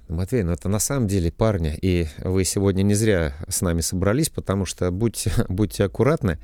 Матвей, 0.09 0.45
ну 0.45 0.53
это 0.53 0.69
на 0.69 0.79
самом 0.79 1.09
деле 1.09 1.33
парня, 1.33 1.77
и 1.81 2.07
вы 2.19 2.45
сегодня 2.45 2.83
не 2.83 2.95
зря 2.95 3.35
с 3.49 3.61
нами 3.61 3.81
собрались, 3.81 4.29
потому 4.29 4.65
что 4.65 4.93
будьте, 4.93 5.33
будьте 5.49 5.85
аккуратны. 5.85 6.39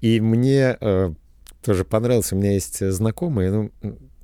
И 0.00 0.20
мне 0.20 0.76
э, 0.80 1.12
тоже 1.64 1.84
понравился, 1.84 2.34
у 2.34 2.38
меня 2.38 2.52
есть 2.52 2.84
знакомый, 2.84 3.50
ну, 3.50 3.70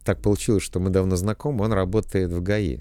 так 0.04 0.20
получилось, 0.20 0.64
что 0.64 0.80
мы 0.80 0.90
давно 0.90 1.14
знакомы, 1.14 1.64
он 1.64 1.72
работает 1.72 2.32
в 2.32 2.42
ГАИ. 2.42 2.80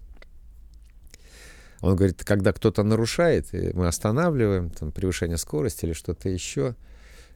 Он 1.82 1.96
говорит, 1.96 2.24
когда 2.24 2.52
кто-то 2.52 2.84
нарушает, 2.84 3.48
мы 3.54 3.88
останавливаем, 3.88 4.70
там, 4.70 4.92
превышение 4.92 5.38
скорости 5.38 5.86
или 5.86 5.94
что-то 5.94 6.30
еще, 6.30 6.76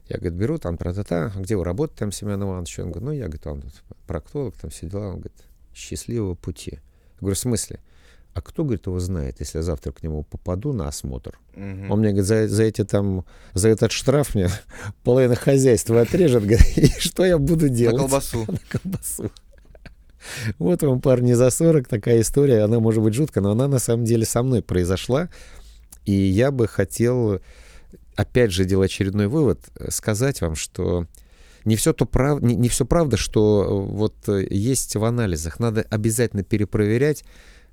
я, 0.07 0.17
говорит, 0.17 0.33
беру 0.33 0.57
там 0.57 0.77
тра-та-та, 0.77 1.31
где 1.35 1.55
вы 1.55 1.63
работаете, 1.63 1.99
там, 1.99 2.11
Семен 2.11 2.43
Иванович? 2.43 2.79
Он 2.79 2.91
говорит, 2.91 3.03
ну, 3.03 3.11
я, 3.11 3.23
говорит, 3.23 3.41
там 3.41 3.63
проктолог, 4.05 4.55
там 4.55 4.69
все 4.69 4.87
дела. 4.87 5.07
Он 5.07 5.15
говорит, 5.15 5.43
счастливого 5.73 6.35
пути. 6.35 6.73
Я 6.73 7.19
говорю, 7.21 7.35
в 7.35 7.39
смысле? 7.39 7.79
А 8.33 8.41
кто, 8.41 8.63
говорит, 8.63 8.85
его 8.85 8.99
знает, 8.99 9.39
если 9.39 9.59
я 9.59 9.63
завтра 9.63 9.93
к 9.93 10.03
нему 10.03 10.23
попаду 10.23 10.73
на 10.73 10.89
осмотр? 10.89 11.39
Угу. 11.55 11.91
Он 11.91 11.99
мне 11.99 12.09
говорит, 12.09 12.25
за, 12.25 12.47
за 12.47 12.63
эти 12.63 12.83
там, 12.83 13.25
за 13.53 13.69
этот 13.69 13.91
штраф 13.91 14.35
мне 14.35 14.49
половина 15.03 15.35
хозяйства 15.35 16.01
отрежет, 16.01 16.43
говорит, 16.45 16.77
и 16.77 16.87
что 16.99 17.25
я 17.25 17.37
буду 17.37 17.69
делать? 17.69 17.95
На 17.95 18.01
колбасу. 18.01 18.45
На 18.47 18.59
колбасу. 18.69 19.31
Вот 20.57 20.81
вам, 20.81 21.01
парни, 21.01 21.33
за 21.33 21.49
40 21.49 21.87
такая 21.87 22.21
история, 22.21 22.63
она 22.63 22.79
может 22.79 23.01
быть 23.01 23.13
жуткая, 23.13 23.43
но 23.43 23.51
она 23.51 23.67
на 23.67 23.79
самом 23.79 24.05
деле 24.05 24.25
со 24.25 24.41
мной 24.43 24.63
произошла, 24.63 25.29
и 26.03 26.11
я 26.11 26.51
бы 26.51 26.67
хотел 26.67 27.39
опять 28.15 28.51
же, 28.51 28.65
делая 28.65 28.85
очередной 28.85 29.27
вывод, 29.27 29.59
э, 29.75 29.91
сказать 29.91 30.41
вам, 30.41 30.55
что 30.55 31.07
не 31.63 31.75
все, 31.75 31.93
то 31.93 32.05
прав... 32.05 32.41
не, 32.41 32.55
не 32.55 32.69
все 32.69 32.85
правда, 32.85 33.17
что 33.17 33.63
э, 33.63 33.91
вот 33.91 34.15
э, 34.29 34.47
есть 34.49 34.95
в 34.95 35.03
анализах. 35.03 35.59
Надо 35.59 35.81
обязательно 35.89 36.43
перепроверять 36.43 37.23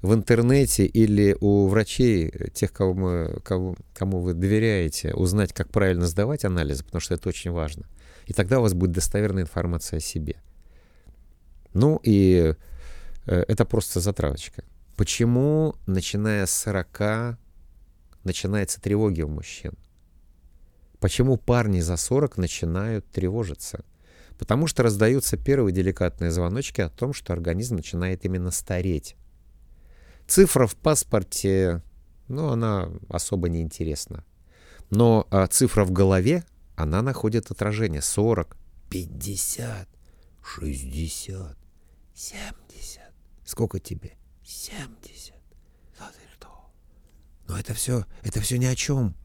в 0.00 0.14
интернете 0.14 0.84
или 0.84 1.36
у 1.40 1.68
врачей, 1.68 2.32
тех, 2.52 2.72
кого 2.72 2.94
мы, 2.94 3.40
кого, 3.44 3.76
кому 3.94 4.18
вы 4.18 4.34
доверяете, 4.34 5.14
узнать, 5.14 5.52
как 5.52 5.70
правильно 5.70 6.06
сдавать 6.06 6.44
анализы, 6.44 6.84
потому 6.84 7.00
что 7.00 7.14
это 7.14 7.28
очень 7.28 7.52
важно. 7.52 7.86
И 8.26 8.32
тогда 8.32 8.58
у 8.58 8.62
вас 8.62 8.74
будет 8.74 8.92
достоверная 8.92 9.44
информация 9.44 9.98
о 9.98 10.00
себе. 10.00 10.36
Ну 11.72 12.00
и 12.02 12.54
это 13.26 13.64
просто 13.64 14.00
затравочка. 14.00 14.64
Почему, 14.96 15.76
начиная 15.86 16.46
с 16.46 16.52
40, 16.52 17.38
начинается 18.24 18.80
тревоги 18.80 19.22
у 19.22 19.28
мужчин? 19.28 19.72
Почему 21.02 21.36
парни 21.36 21.80
за 21.80 21.96
40 21.96 22.36
начинают 22.36 23.04
тревожиться? 23.10 23.84
Потому 24.38 24.68
что 24.68 24.84
раздаются 24.84 25.36
первые 25.36 25.74
деликатные 25.74 26.30
звоночки 26.30 26.80
о 26.80 26.90
том, 26.90 27.12
что 27.12 27.32
организм 27.32 27.74
начинает 27.74 28.24
именно 28.24 28.52
стареть. 28.52 29.16
Цифра 30.28 30.68
в 30.68 30.76
паспорте, 30.76 31.82
ну, 32.28 32.50
она 32.50 32.88
особо 33.08 33.48
не 33.48 33.62
интересна. 33.62 34.24
Но 34.90 35.26
а, 35.32 35.48
цифра 35.48 35.84
в 35.84 35.90
голове, 35.90 36.44
она 36.76 37.02
находит 37.02 37.50
отражение. 37.50 38.00
40, 38.00 38.56
50, 38.88 39.88
60, 40.40 41.56
70. 42.14 43.00
Сколько 43.44 43.80
тебе? 43.80 44.12
70. 44.44 45.34
Да 45.98 46.12
ты 46.12 46.20
что? 46.36 46.70
Но 47.48 47.58
это 47.58 47.74
все, 47.74 48.04
это 48.22 48.40
все 48.40 48.56
ни 48.56 48.66
о 48.66 48.76
чем 48.76 49.16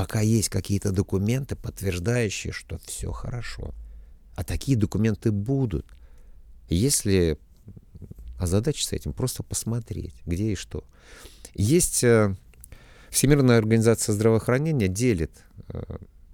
пока 0.00 0.22
есть 0.22 0.48
какие-то 0.48 0.92
документы, 0.92 1.56
подтверждающие, 1.56 2.54
что 2.54 2.78
все 2.78 3.12
хорошо. 3.12 3.74
А 4.34 4.44
такие 4.44 4.74
документы 4.74 5.30
будут. 5.30 5.84
Если 6.70 7.36
озадачиться 8.38 8.96
этим, 8.96 9.12
просто 9.12 9.42
посмотреть, 9.42 10.14
где 10.24 10.52
и 10.52 10.54
что. 10.54 10.84
Есть 11.52 12.02
э, 12.02 12.34
Всемирная 13.10 13.58
организация 13.58 14.14
здравоохранения 14.14 14.88
делит 14.88 15.44
э, 15.68 15.82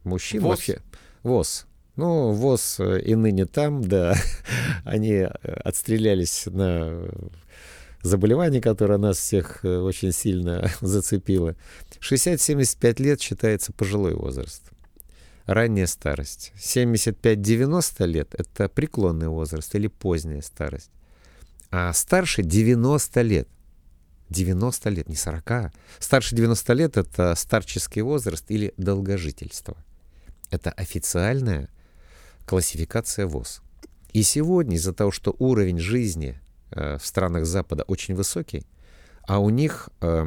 мужчин 0.05 0.43
ВОЗ? 0.43 0.51
вообще. 0.51 0.81
ВОЗ. 1.25 1.67
Ну, 1.97 2.31
ВОЗ 2.31 2.77
э, 2.79 3.01
и 3.01 3.17
ныне 3.17 3.47
там, 3.47 3.83
да, 3.83 4.15
они 4.85 5.27
отстрелялись 5.43 6.47
на 6.47 7.09
заболевание, 8.07 8.61
которое 8.61 8.99
нас 8.99 9.19
всех 9.19 9.61
очень 9.65 10.13
сильно 10.13 10.71
зацепило. 10.81 11.57
60-75 12.01 13.03
лет 13.03 13.21
считается 13.21 13.73
пожилой 13.73 14.15
возраст. 14.15 14.63
Ранняя 15.47 15.87
старость. 15.87 16.53
75-90 16.59 18.07
лет— 18.07 18.35
это 18.39 18.69
преклонный 18.69 19.29
возраст 19.29 19.73
или 19.75 19.87
поздняя 19.87 20.41
старость. 20.41 20.91
А 21.71 21.93
старше 21.93 22.43
90 22.43 23.23
лет. 23.23 23.49
90 24.29 24.91
лет, 24.91 25.09
не 25.09 25.15
40. 25.15 25.73
Старше 26.01 26.35
90 26.35 26.73
лет— 26.73 26.97
это 26.99 27.35
старческий 27.37 28.03
возраст 28.03 28.45
или 28.49 28.75
долгожительство. 28.77 29.77
Это 30.51 30.71
официальная 30.71 31.69
классификация 32.45 33.27
ВОЗ. 33.27 33.63
И 34.13 34.23
сегодня 34.23 34.77
из-за 34.77 34.93
того, 34.93 35.11
что 35.11 35.37
уровень 35.39 35.79
жизни 35.79 36.41
э, 36.41 36.46
в 36.71 37.01
странах 37.01 37.47
Запада 37.47 37.85
очень 37.87 38.15
высокий, 38.15 38.67
а 39.23 39.39
у 39.39 39.51
них 39.51 39.89
э, 40.01 40.27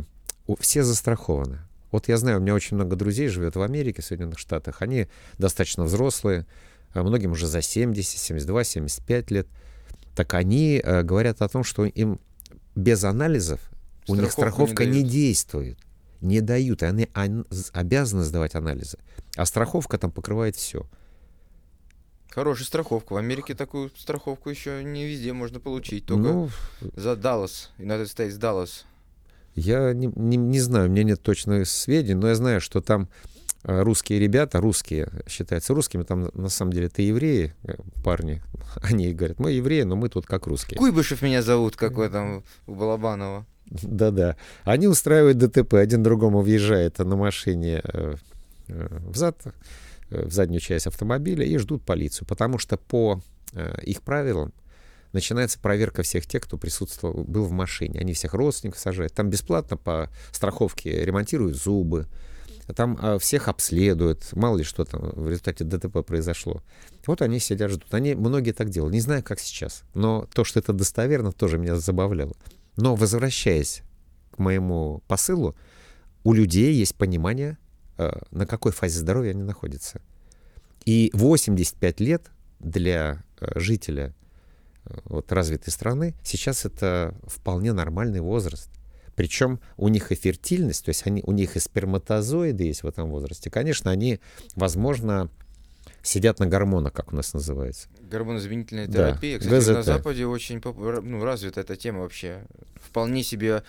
все 0.60 0.84
застрахованы. 0.84 1.60
Вот 1.92 2.08
я 2.08 2.18
знаю, 2.18 2.38
у 2.38 2.42
меня 2.42 2.54
очень 2.54 2.76
много 2.76 2.96
друзей 2.96 3.28
живет 3.30 3.56
в 3.56 3.62
Америке, 3.62 4.02
в 4.02 4.06
Соединенных 4.06 4.40
Штатах. 4.40 4.82
Они 4.82 5.08
достаточно 5.38 5.84
взрослые, 5.84 6.46
а 6.94 7.04
многим 7.04 7.32
уже 7.32 7.48
за 7.48 7.62
70, 7.62 8.20
72, 8.20 8.64
75 8.64 9.32
лет. 9.32 9.48
Так 10.16 10.34
они 10.34 10.82
э, 10.84 11.04
говорят 11.04 11.42
о 11.42 11.48
том, 11.48 11.64
что 11.64 11.86
им 11.86 12.20
без 12.76 13.04
анализов 13.04 13.60
Страховку 14.04 14.12
у 14.12 14.16
них 14.16 14.32
страховка 14.32 14.86
не, 14.86 15.04
не 15.04 15.10
действует. 15.10 15.78
Не 16.22 16.42
дают, 16.42 16.84
и 16.84 16.86
они 16.86 17.08
обязаны 17.72 18.24
сдавать 18.24 18.56
анализы. 18.56 18.98
А 19.36 19.46
страховка 19.46 19.98
там 19.98 20.12
покрывает 20.12 20.56
все. 20.56 20.86
Хорошая 22.32 22.66
страховка. 22.66 23.14
В 23.14 23.18
Америке 23.18 23.56
такую 23.56 23.90
страховку 23.98 24.50
еще 24.50 24.84
не 24.84 25.06
везде 25.06 25.34
можно 25.34 25.60
получить. 25.60 26.06
Только 26.06 26.22
ну, 26.22 26.50
за 26.96 27.16
Даллас. 27.16 27.72
И 27.78 27.86
надо 27.86 28.06
стоять 28.06 28.34
с 28.34 28.38
Даллас. 28.38 28.86
Я 29.56 29.94
не, 29.94 30.12
не, 30.16 30.38
не 30.38 30.60
знаю, 30.60 30.88
у 30.88 30.92
меня 30.92 31.04
нет 31.04 31.22
точных 31.22 31.68
сведений, 31.68 32.14
но 32.14 32.28
я 32.30 32.36
знаю, 32.36 32.62
что 32.62 32.82
там 32.82 33.10
э, 33.64 33.82
русские 33.82 34.20
ребята, 34.20 34.62
русские 34.62 35.10
считаются 35.28 35.74
русскими, 35.74 36.04
там 36.04 36.30
на 36.34 36.50
самом 36.50 36.72
деле 36.72 36.86
это 36.86 37.02
евреи, 37.02 37.54
э, 37.64 37.74
парни, 38.04 38.42
они 38.84 39.12
говорят, 39.12 39.40
мы 39.40 39.52
евреи, 39.52 39.82
но 39.82 39.96
мы 39.96 40.08
тут 40.10 40.28
как 40.28 40.48
русские. 40.48 40.78
Куйбышев 40.78 41.22
меня 41.22 41.42
зовут, 41.42 41.76
какой 41.76 42.10
там 42.10 42.44
у 42.68 42.76
Балабанова. 42.76 43.46
Да-да. 43.66 44.38
Они 44.64 44.88
устраивают 44.88 45.38
ДТП, 45.38 45.74
один 45.74 46.04
другому 46.04 46.42
въезжает 46.42 47.00
на 47.00 47.16
машине 47.16 47.82
э, 47.84 48.16
зад, 50.10 50.26
в 50.28 50.32
заднюю 50.32 50.60
часть 50.60 50.88
автомобиля 50.88 51.46
и 51.46 51.58
ждут 51.58 51.84
полицию, 51.84 52.28
потому 52.28 52.58
что 52.58 52.78
по 52.78 53.22
их 53.82 54.04
правилам 54.04 54.54
начинается 55.12 55.60
проверка 55.60 56.04
всех 56.04 56.28
тех, 56.28 56.44
кто 56.44 56.58
присутствовал, 56.58 57.24
был 57.24 57.46
в 57.46 57.52
машине. 57.52 58.00
Они 58.00 58.14
всех 58.14 58.36
родственников 58.36 58.80
сажают. 58.80 59.14
Там 59.14 59.32
бесплатно 59.32 59.76
по 59.76 60.12
страховке 60.32 61.04
ремонтируют 61.04 61.58
зубы, 61.58 62.08
там 62.76 62.98
а, 63.02 63.18
всех 63.18 63.48
обследуют, 63.48 64.32
мало 64.34 64.58
ли 64.58 64.64
что 64.64 64.86
там 64.86 65.02
в 65.02 65.28
результате 65.28 65.64
ДТП 65.64 66.06
произошло. 66.06 66.62
Вот 67.08 67.22
они 67.22 67.40
сидят, 67.40 67.72
ждут. 67.72 67.94
Они, 67.94 68.14
многие 68.14 68.52
так 68.52 68.70
делали. 68.70 68.94
Не 68.94 69.00
знаю, 69.00 69.24
как 69.24 69.40
сейчас. 69.40 69.84
Но 69.94 70.28
то, 70.34 70.44
что 70.44 70.60
это 70.60 70.74
достоверно, 70.74 71.32
тоже 71.32 71.58
меня 71.58 71.76
забавляло. 71.78 72.34
Но 72.76 72.96
возвращаясь 72.96 73.82
к 74.32 74.38
моему 74.38 75.02
посылу, 75.08 75.56
у 76.24 76.34
людей 76.34 76.74
есть 76.74 76.96
понимание, 76.96 77.58
а, 77.98 78.22
на 78.32 78.46
какой 78.46 78.72
фазе 78.72 79.00
здоровья 79.00 79.32
они 79.32 79.44
находятся. 79.44 80.02
И 80.90 81.12
85 81.14 82.00
лет 82.00 82.32
для 82.60 83.24
а, 83.40 83.60
жителя 83.60 84.16
вот, 85.06 85.32
развитой 85.32 85.72
страны 85.72 86.16
сейчас 86.24 86.66
это 86.66 87.14
вполне 87.28 87.74
нормальный 87.74 88.22
возраст. 88.22 88.72
Причем 89.14 89.60
у 89.78 89.88
них 89.88 90.12
и 90.12 90.16
фертильность, 90.16 90.84
то 90.84 90.90
есть 90.90 91.06
они, 91.06 91.22
у 91.28 91.32
них 91.32 91.56
и 91.56 91.60
сперматозоиды 91.60 92.64
есть 92.64 92.82
в 92.82 92.88
этом 92.88 93.12
возрасте. 93.12 93.52
Конечно, 93.52 93.92
они, 93.92 94.20
возможно, 94.56 95.30
сидят 96.02 96.40
на 96.40 96.48
гормонах, 96.48 96.92
как 96.92 97.14
у 97.14 97.16
нас 97.16 97.36
называется. 97.36 97.88
Гормонозаменительная 98.10 98.88
терапия. 98.88 99.38
Да, 99.38 99.44
Кстати, 99.44 99.60
ГЗТ. 99.60 99.70
на 99.70 99.84
Западе 99.84 100.26
очень 100.26 100.60
ну, 100.64 101.24
развита 101.24 101.62
эта 101.62 101.76
тема 101.76 102.00
вообще. 102.00 102.48
Вполне 102.82 103.22
себе 103.22 103.62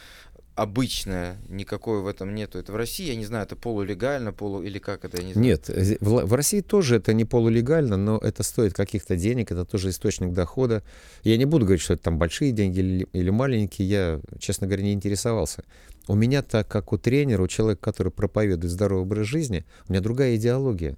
обычная, 0.55 1.39
никакой 1.49 2.03
в 2.03 2.07
этом 2.07 2.35
нету. 2.35 2.59
Это 2.59 2.73
в 2.73 2.77
России, 2.77 3.07
я 3.07 3.17
не 3.17 3.25
знаю, 3.25 3.45
это 3.47 3.57
полулегально, 3.57 4.33
полу 4.33 4.63
или 4.63 4.79
как 4.79 5.05
это, 5.05 5.19
я 5.19 5.25
не 5.25 5.33
знаю. 5.33 5.47
Нет, 5.47 5.69
в, 6.01 6.27
в 6.27 6.35
России 6.35 6.61
тоже 6.61 6.97
это 6.97 7.13
не 7.13 7.25
полулегально, 7.25 7.97
но 7.97 8.19
это 8.19 8.43
стоит 8.43 8.75
каких-то 8.75 9.17
денег, 9.17 9.53
это 9.53 9.65
тоже 9.65 9.91
источник 9.91 10.33
дохода. 10.33 10.83
Я 11.23 11.37
не 11.37 11.45
буду 11.45 11.65
говорить, 11.65 11.83
что 11.83 11.95
это 11.95 12.05
там 12.05 12.19
большие 12.19 12.53
деньги 12.53 12.81
или, 12.81 13.09
или 13.13 13.31
маленькие, 13.31 13.89
я, 13.89 14.21
честно 14.39 14.67
говоря, 14.67 14.83
не 14.83 14.93
интересовался. 14.93 15.65
У 16.09 16.15
меня 16.15 16.43
так, 16.43 16.69
как 16.69 16.93
у 16.93 16.99
тренера, 16.99 17.43
у 17.43 17.49
человека, 17.49 17.81
который 17.83 18.13
проповедует 18.13 18.73
здоровый 18.73 19.05
образ 19.05 19.27
жизни, 19.27 19.65
у 19.89 19.93
меня 19.93 20.03
другая 20.03 20.37
идеология. 20.37 20.97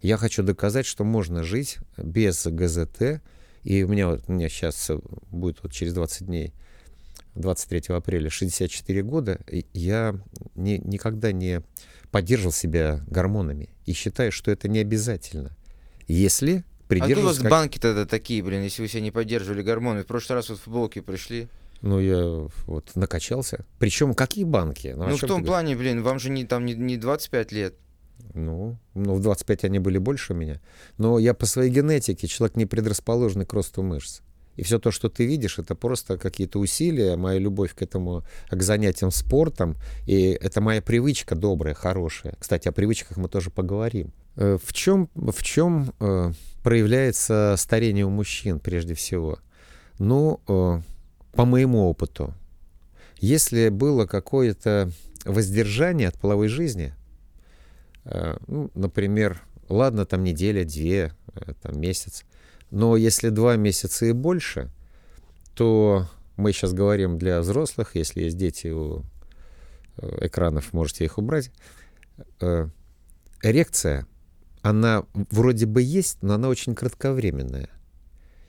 Я 0.00 0.16
хочу 0.16 0.42
доказать, 0.42 0.86
что 0.86 1.04
можно 1.04 1.42
жить 1.42 1.78
без 1.96 2.46
ГЗТ, 2.46 3.20
и 3.62 3.82
у 3.82 3.88
меня, 3.88 4.08
вот, 4.08 4.22
у 4.26 4.32
меня 4.32 4.48
сейчас 4.48 4.90
будет 5.30 5.58
вот 5.62 5.72
через 5.72 5.94
20 5.94 6.26
дней 6.26 6.52
23 7.34 7.94
апреля 7.94 8.30
64 8.30 9.02
года, 9.02 9.40
я 9.72 10.14
не, 10.54 10.78
никогда 10.78 11.32
не 11.32 11.62
поддерживал 12.10 12.52
себя 12.52 13.00
гормонами 13.06 13.70
и 13.86 13.92
считаю, 13.92 14.32
что 14.32 14.50
это 14.50 14.68
не 14.68 14.78
обязательно. 14.78 15.56
Если 16.06 16.64
придерживаться... 16.88 17.20
А 17.20 17.24
у 17.24 17.28
вас 17.28 17.38
как... 17.38 17.50
банки 17.50 17.78
тогда 17.78 18.04
такие, 18.04 18.42
блин, 18.42 18.62
если 18.62 18.82
вы 18.82 18.88
себя 18.88 19.00
не 19.00 19.10
поддерживали 19.10 19.62
гормоны? 19.62 20.02
В 20.02 20.06
прошлый 20.06 20.36
раз 20.36 20.50
вот 20.50 20.58
в 20.58 20.62
футболке 20.62 21.00
пришли. 21.00 21.48
Ну, 21.80 21.98
я 21.98 22.48
вот 22.66 22.92
накачался. 22.94 23.64
Причем 23.78 24.14
какие 24.14 24.44
банки? 24.44 24.94
Ну, 24.96 25.08
ну 25.08 25.16
в 25.16 25.20
том 25.20 25.44
плане, 25.44 25.74
блин, 25.74 26.02
вам 26.02 26.18
же 26.18 26.30
не, 26.30 26.44
там 26.44 26.64
не, 26.64 26.74
не 26.74 26.96
25 26.96 27.52
лет. 27.52 27.74
Ну, 28.34 28.78
ну, 28.94 29.14
в 29.14 29.20
25 29.20 29.64
они 29.64 29.78
были 29.78 29.98
больше 29.98 30.32
меня. 30.34 30.60
Но 30.96 31.18
я 31.18 31.34
по 31.34 31.46
своей 31.46 31.70
генетике 31.70 32.28
человек 32.28 32.56
не 32.56 32.66
предрасположенный 32.66 33.46
к 33.46 33.52
росту 33.52 33.82
мышц. 33.82 34.20
И 34.56 34.62
все 34.62 34.78
то, 34.78 34.90
что 34.90 35.08
ты 35.08 35.26
видишь, 35.26 35.58
это 35.58 35.74
просто 35.74 36.18
какие-то 36.18 36.58
усилия, 36.58 37.16
моя 37.16 37.38
любовь 37.38 37.74
к 37.74 37.82
этому, 37.82 38.22
к 38.50 38.62
занятиям 38.62 39.10
спортом. 39.10 39.76
И 40.06 40.30
это 40.40 40.60
моя 40.60 40.82
привычка 40.82 41.34
добрая, 41.34 41.74
хорошая. 41.74 42.34
Кстати, 42.38 42.68
о 42.68 42.72
привычках 42.72 43.16
мы 43.16 43.28
тоже 43.28 43.50
поговорим. 43.50 44.12
Э, 44.36 44.58
в 44.62 44.72
чем, 44.72 45.08
в 45.14 45.42
чем 45.42 45.94
э, 46.00 46.32
проявляется 46.62 47.54
старение 47.58 48.04
у 48.04 48.10
мужчин 48.10 48.60
прежде 48.60 48.94
всего? 48.94 49.38
Ну, 49.98 50.40
э, 50.48 50.80
по 51.32 51.44
моему 51.44 51.88
опыту, 51.88 52.34
если 53.18 53.68
было 53.68 54.06
какое-то 54.06 54.90
воздержание 55.24 56.08
от 56.08 56.18
половой 56.18 56.48
жизни, 56.48 56.92
ну, 58.48 58.68
например, 58.74 59.40
ладно, 59.68 60.04
там 60.04 60.24
неделя, 60.24 60.64
две, 60.64 61.12
там 61.62 61.80
месяц, 61.80 62.24
но 62.72 62.96
если 62.96 63.28
два 63.28 63.54
месяца 63.56 64.06
и 64.06 64.12
больше, 64.12 64.70
то 65.54 66.08
мы 66.36 66.52
сейчас 66.52 66.72
говорим 66.72 67.18
для 67.18 67.40
взрослых, 67.40 67.94
если 67.94 68.22
есть 68.22 68.38
дети 68.38 68.68
у 68.68 69.02
э, 69.98 70.26
экранов, 70.26 70.72
можете 70.72 71.04
их 71.04 71.18
убрать. 71.18 71.50
Э, 72.40 72.68
эрекция, 73.42 74.06
она 74.62 75.04
вроде 75.12 75.66
бы 75.66 75.82
есть, 75.82 76.22
но 76.22 76.34
она 76.34 76.48
очень 76.48 76.74
кратковременная. 76.74 77.68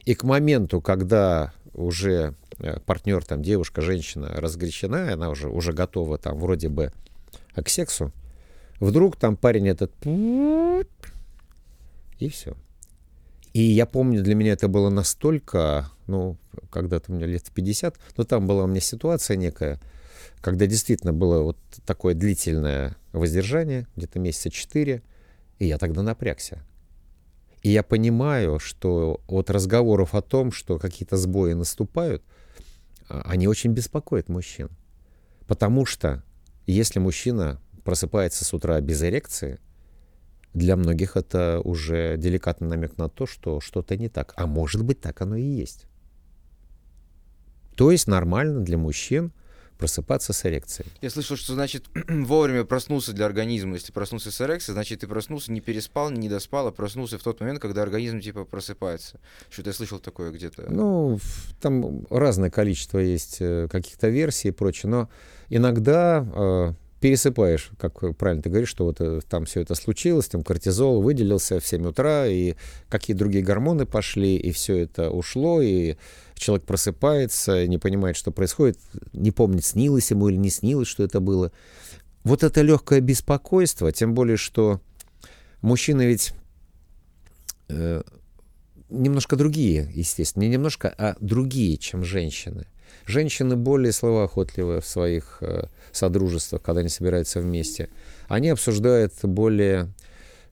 И 0.06 0.16
к 0.16 0.24
моменту, 0.24 0.80
когда 0.80 1.54
уже 1.74 2.36
э, 2.60 2.80
партнер, 2.80 3.26
там, 3.26 3.42
девушка, 3.42 3.82
женщина 3.82 4.30
разгорячена, 4.30 5.12
она 5.12 5.32
уже, 5.32 5.50
уже 5.50 5.74
готова 5.74 6.18
там 6.18 6.40
вроде 6.40 6.70
бы 6.70 6.94
к 7.56 7.68
сексу, 7.68 8.14
вдруг 8.80 9.18
там 9.18 9.36
парень 9.36 9.68
этот 9.68 9.92
и 10.06 10.88
все. 12.30 12.56
И 13.54 13.62
я 13.62 13.86
помню, 13.86 14.24
для 14.24 14.34
меня 14.34 14.54
это 14.54 14.68
было 14.68 14.90
настолько, 14.90 15.90
ну, 16.08 16.38
когда-то 16.72 17.12
меня 17.12 17.28
лет 17.28 17.46
50, 17.54 17.98
но 18.18 18.24
там 18.24 18.48
была 18.48 18.64
у 18.64 18.68
меня 18.68 18.82
ситуация 18.82 19.38
некая, 19.38 19.80
когда 20.42 20.66
действительно 20.66 21.14
было 21.14 21.44
вот 21.44 21.58
такое 21.86 22.16
длительное 22.16 22.98
воздержание, 23.12 23.88
где-то 23.96 24.20
месяца 24.20 24.50
4, 24.50 25.04
и 25.60 25.66
я 25.66 25.78
тогда 25.78 26.02
напрягся. 26.02 26.64
И 27.62 27.70
я 27.70 27.84
понимаю, 27.84 28.60
что 28.60 29.22
от 29.28 29.50
разговоров 29.50 30.16
о 30.16 30.22
том, 30.22 30.52
что 30.52 30.80
какие-то 30.80 31.16
сбои 31.16 31.54
наступают, 31.54 32.24
а, 33.08 33.22
они 33.26 33.48
очень 33.48 33.72
беспокоят 33.72 34.30
мужчин. 34.30 34.70
Потому 35.48 35.86
что 35.86 36.24
если 36.66 37.00
мужчина 37.00 37.62
просыпается 37.84 38.46
с 38.46 38.54
утра 38.54 38.82
без 38.82 39.02
эрекции, 39.04 39.60
для 40.54 40.76
многих 40.76 41.18
это 41.18 41.62
уже 41.64 42.18
деликатный 42.18 42.68
намек 42.68 42.98
на 42.98 43.10
то, 43.10 43.26
что 43.26 43.60
что-то 43.60 43.98
не 43.98 44.10
так. 44.10 44.34
А 44.36 44.46
может 44.46 44.84
быть, 44.84 45.02
так 45.02 45.22
оно 45.22 45.36
и 45.36 45.44
есть. 45.44 45.86
То 47.76 47.92
есть 47.92 48.08
нормально 48.08 48.62
для 48.62 48.78
мужчин 48.78 49.32
просыпаться 49.78 50.32
с 50.32 50.46
эрекцией. 50.46 50.90
Я 51.02 51.10
слышал, 51.10 51.36
что 51.36 51.54
значит 51.56 51.86
вовремя 52.08 52.64
проснулся 52.64 53.12
для 53.12 53.26
организма. 53.26 53.74
Если 53.74 53.92
проснулся 53.92 54.32
с 54.32 54.40
эрекцией, 54.40 54.74
значит 54.74 55.02
ты 55.02 55.08
проснулся, 55.08 55.52
не 55.52 55.62
переспал, 55.62 56.12
не 56.12 56.30
доспал, 56.30 56.68
а 56.68 56.72
проснулся 56.72 57.18
в 57.18 57.24
тот 57.24 57.40
момент, 57.40 57.60
когда 57.60 57.82
организм 57.82 58.20
типа 58.20 58.46
просыпается. 58.46 59.20
Что-то 59.50 59.72
я 59.72 59.74
слышал 59.74 60.00
такое 60.00 60.32
где-то. 60.32 60.72
Ну, 60.72 61.20
там 61.60 62.06
разное 62.10 62.50
количество 62.50 63.00
есть 63.00 63.38
э, 63.40 63.68
каких-то 63.70 64.10
версий 64.10 64.50
и 64.50 64.52
прочее, 64.52 64.90
но 64.90 65.10
иногда 65.50 66.26
э, 66.34 66.74
пересыпаешь, 67.04 67.70
как 67.78 68.16
правильно 68.16 68.42
ты 68.42 68.50
говоришь, 68.50 68.70
что 68.70 68.86
вот 68.86 69.02
э, 69.02 69.20
там 69.28 69.44
все 69.44 69.60
это 69.60 69.76
случилось, 69.76 70.30
там 70.30 70.42
кортизол 70.42 71.02
выделился 71.02 71.60
в 71.60 71.68
7 71.68 71.88
утра, 71.88 72.28
и 72.28 72.56
какие 72.88 73.14
другие 73.14 73.44
гормоны 73.44 73.86
пошли, 73.86 74.38
и 74.38 74.54
все 74.54 74.78
это 74.78 75.12
ушло, 75.12 75.62
и 75.62 75.98
человек 76.36 76.66
просыпается, 76.66 77.68
не 77.68 77.78
понимает, 77.78 78.16
что 78.16 78.32
происходит, 78.32 78.80
не 79.12 79.32
помнит, 79.32 79.66
снилось 79.66 80.12
ему 80.12 80.30
или 80.30 80.38
не 80.38 80.50
снилось, 80.50 80.88
что 80.88 81.04
это 81.04 81.20
было. 81.20 81.52
Вот 82.24 82.42
это 82.42 82.62
легкое 82.62 83.02
беспокойство, 83.02 83.92
тем 83.92 84.14
более, 84.14 84.38
что 84.38 84.80
мужчины 85.62 86.04
ведь 86.04 86.32
э, 87.68 88.02
немножко 88.90 89.36
другие, 89.36 89.92
естественно, 89.94 90.44
не 90.44 90.52
немножко, 90.52 90.88
а 90.98 91.18
другие, 91.20 91.76
чем 91.76 92.06
женщины. 92.06 92.66
Женщины 93.06 93.56
более 93.56 93.92
словоохотливы 93.92 94.82
в 94.82 94.86
своих 94.86 95.38
э, 95.42 95.68
содружествах, 95.92 96.62
когда 96.62 96.82
они 96.82 96.90
собираются 96.90 97.42
вместе. 97.42 97.90
Они 98.28 98.50
обсуждают 98.50 99.14
более 99.24 99.94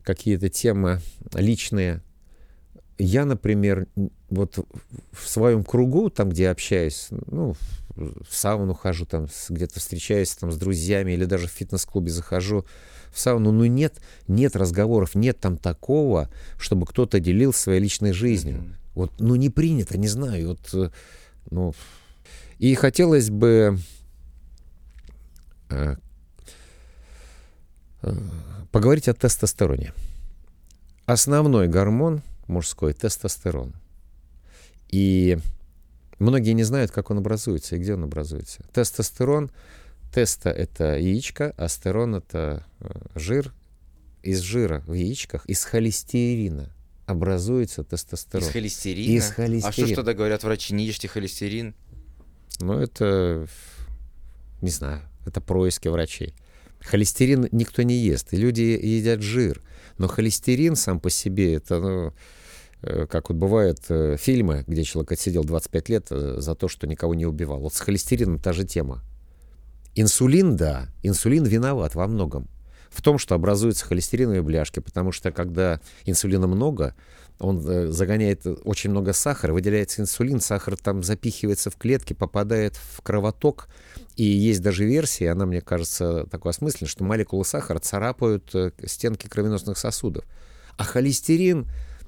какие-то 0.04 0.49
темы 0.49 0.99
личные. 1.34 2.02
Я, 2.97 3.26
например, 3.26 3.88
вот 4.30 4.66
в 5.12 5.28
своем 5.28 5.64
кругу, 5.64 6.10
там, 6.10 6.30
где 6.30 6.49
общаюсь, 6.49 7.08
ну, 7.28 7.56
в 7.95 8.28
сауну 8.30 8.74
хожу, 8.74 9.06
там, 9.06 9.28
где-то 9.49 9.80
встречаюсь 9.80 10.32
там, 10.36 10.52
с 10.52 10.58
друзьями 10.58 11.14
или 11.14 11.26
даже 11.26 11.47
в 11.47 11.52
фитнес-клубе 11.52 12.12
захожу 12.12 12.66
в 13.12 13.20
сауну, 13.20 13.52
ну 13.52 13.66
нет, 13.66 13.95
нет 14.28 14.56
разговоров, 14.56 15.16
нет 15.16 15.39
там 15.39 15.58
такого, 15.58 16.30
чтобы 16.58 16.86
кто-то 16.86 17.20
делил 17.20 17.54
своей 17.54 17.82
личной 17.82 18.14
жизнью. 18.14 18.58
Mm-hmm. 18.58 18.76
Вот, 18.95 19.12
ну 19.20 19.36
не 19.36 19.49
принято, 19.49 19.97
не 19.97 20.08
знаю, 20.08 20.49
вот, 20.49 20.74
э, 20.74 20.91
ну, 21.49 21.74
и 22.62 22.76
хотелось 22.76 23.32
бы 23.32 23.80
э, 25.72 25.95
э, 28.03 28.14
поговорить 28.72 29.07
о 29.07 29.16
тестостероне. 29.16 29.93
Основной 31.07 31.68
гормон 31.68 32.22
мужской– 32.45 32.93
тестостерон. 33.01 33.74
И 34.89 35.39
многие 36.20 36.51
не 36.51 36.62
знают, 36.62 36.91
как 36.91 37.09
он 37.09 37.18
образуется 37.18 37.76
и 37.76 37.80
где 37.80 37.95
он 37.95 38.03
образуется. 38.03 38.64
Тестостерон, 38.72 39.49
теста– 40.14 40.49
это 40.51 40.99
яичко, 40.99 41.55
а 41.57 41.68
стерон– 41.68 42.14
это 42.18 42.64
э, 42.80 42.89
жир. 43.16 43.51
Из 44.22 44.39
жира 44.41 44.84
в 44.86 44.93
яичках, 44.93 45.47
из 45.47 45.64
холестерина. 45.64 46.70
образуется 47.07 47.84
тестостерон. 47.84 48.47
Из 48.47 48.51
холестерина? 48.51 49.18
Из 49.18 49.32
холестерина. 49.32 49.68
А 49.68 49.72
что 49.72 49.88
ж 49.88 49.95
тогда 49.95 50.14
говорят 50.14 50.43
врачи, 50.43 50.76
не 50.76 50.86
ешьте 50.86 51.07
холестерин? 51.07 51.74
Ну, 52.60 52.74
это, 52.74 53.47
не 54.62 54.70
знаю, 54.70 55.02
это 55.26 55.41
происки 55.41 55.88
врачей. 55.88 56.36
Холестерин 56.82 57.47
никто 57.52 57.84
не 57.84 57.95
ест, 57.95 58.34
и 58.34 58.38
люди 58.38 58.62
едят 58.62 59.22
жир. 59.22 59.62
Но 59.97 60.08
холестерин 60.08 60.76
сам 60.76 60.99
по 60.99 61.10
себе, 61.10 61.56
это, 61.56 61.80
ну, 61.80 62.14
э, 62.82 63.06
как 63.08 63.30
вот 63.30 63.38
бывают 63.38 63.80
э, 63.89 64.18
фильмы, 64.18 64.64
где 64.68 64.84
человек 64.84 65.12
отсидел 65.12 65.43
25 65.43 65.89
лет 65.89 66.08
э, 66.10 66.36
за 66.39 66.56
то, 66.56 66.68
что 66.68 66.88
никого 66.88 67.14
не 67.14 67.26
убивал. 67.26 67.60
Вот 67.60 67.74
с 67.74 67.80
холестерином 67.80 68.39
та 68.39 68.54
же 68.54 68.66
тема. 68.66 69.04
Инсулин, 69.93 70.56
да, 70.56 70.88
инсулин 71.04 71.43
виноват 71.43 71.95
во 71.95 72.08
многом. 72.08 72.47
В 72.89 73.02
том, 73.02 73.18
что 73.18 73.36
образуются 73.36 73.86
холестериновые 73.86 74.41
бляшки, 74.41 74.80
потому 74.80 75.12
что 75.12 75.32
когда 75.32 75.80
инсулина 76.06 76.47
много, 76.47 76.95
он 77.41 77.91
загоняет 77.91 78.45
очень 78.45 78.91
много 78.91 79.13
сахара, 79.13 79.51
выделяется 79.51 80.01
инсулин, 80.01 80.39
сахар 80.39 80.77
там 80.77 81.01
запихивается 81.01 81.71
в 81.71 81.75
клетки, 81.75 82.13
попадает 82.13 82.75
в 82.75 83.01
кровоток, 83.01 83.67
и 84.15 84.23
есть 84.23 84.61
даже 84.61 84.85
версия, 84.85 85.31
она, 85.31 85.45
мне 85.45 85.61
кажется, 85.61 86.27
такой 86.29 86.51
осмысленной, 86.51 86.87
что 86.87 87.03
молекулы 87.03 87.43
сахара 87.43 87.79
царапают 87.79 88.53
э, 88.53 88.71
стенки 88.85 89.27
кровеносных 89.27 89.77
сосудов. 89.77 90.23
А 90.77 90.83
холестерин, 90.83 91.67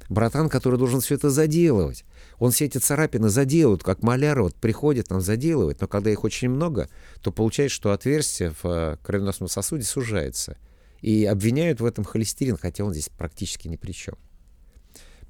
братан, 0.09 0.49
который 0.49 0.77
должен 0.77 1.01
все 1.01 1.15
это 1.15 1.31
заделывать. 1.31 2.05
Он 2.37 2.51
все 2.51 2.65
эти 2.65 2.77
царапины 2.77 3.29
заделывает, 3.29 3.83
как 3.83 4.03
маляр 4.03 4.43
вот 4.43 4.55
приходит, 4.55 5.11
он 5.11 5.21
заделывает, 5.21 5.81
но 5.81 5.87
когда 5.87 6.11
их 6.11 6.23
очень 6.23 6.49
много, 6.49 6.89
то 7.21 7.31
получается, 7.31 7.75
что 7.75 7.91
отверстие 7.91 8.51
в 8.61 8.65
э, 8.65 8.97
кровеносном 9.01 9.49
сосуде 9.49 9.83
сужается. 9.83 10.57
И 11.01 11.25
обвиняют 11.25 11.81
в 11.81 11.85
этом 11.85 12.03
холестерин, 12.03 12.57
хотя 12.57 12.85
он 12.85 12.93
здесь 12.93 13.09
практически 13.09 13.67
ни 13.67 13.77
при 13.77 13.93
чем. 13.93 14.15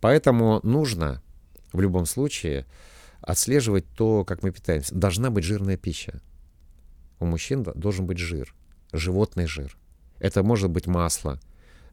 Поэтому 0.04 0.60
нужно 0.64 1.22
в 1.72 1.80
любом 1.80 2.06
случае 2.06 2.66
отслеживать 3.22 3.86
то, 3.96 4.26
как 4.26 4.44
мы 4.44 4.52
питаемся. 4.52 4.94
Должна 4.94 5.30
быть 5.30 5.46
жирная 5.46 5.78
пища 5.78 6.20
у 7.24 7.26
мужчин 7.26 7.64
должен 7.64 8.06
быть 8.06 8.18
жир, 8.18 8.54
животный 8.92 9.48
жир. 9.48 9.78
Это 10.20 10.44
может 10.44 10.70
быть 10.72 10.88
масло, 10.88 11.40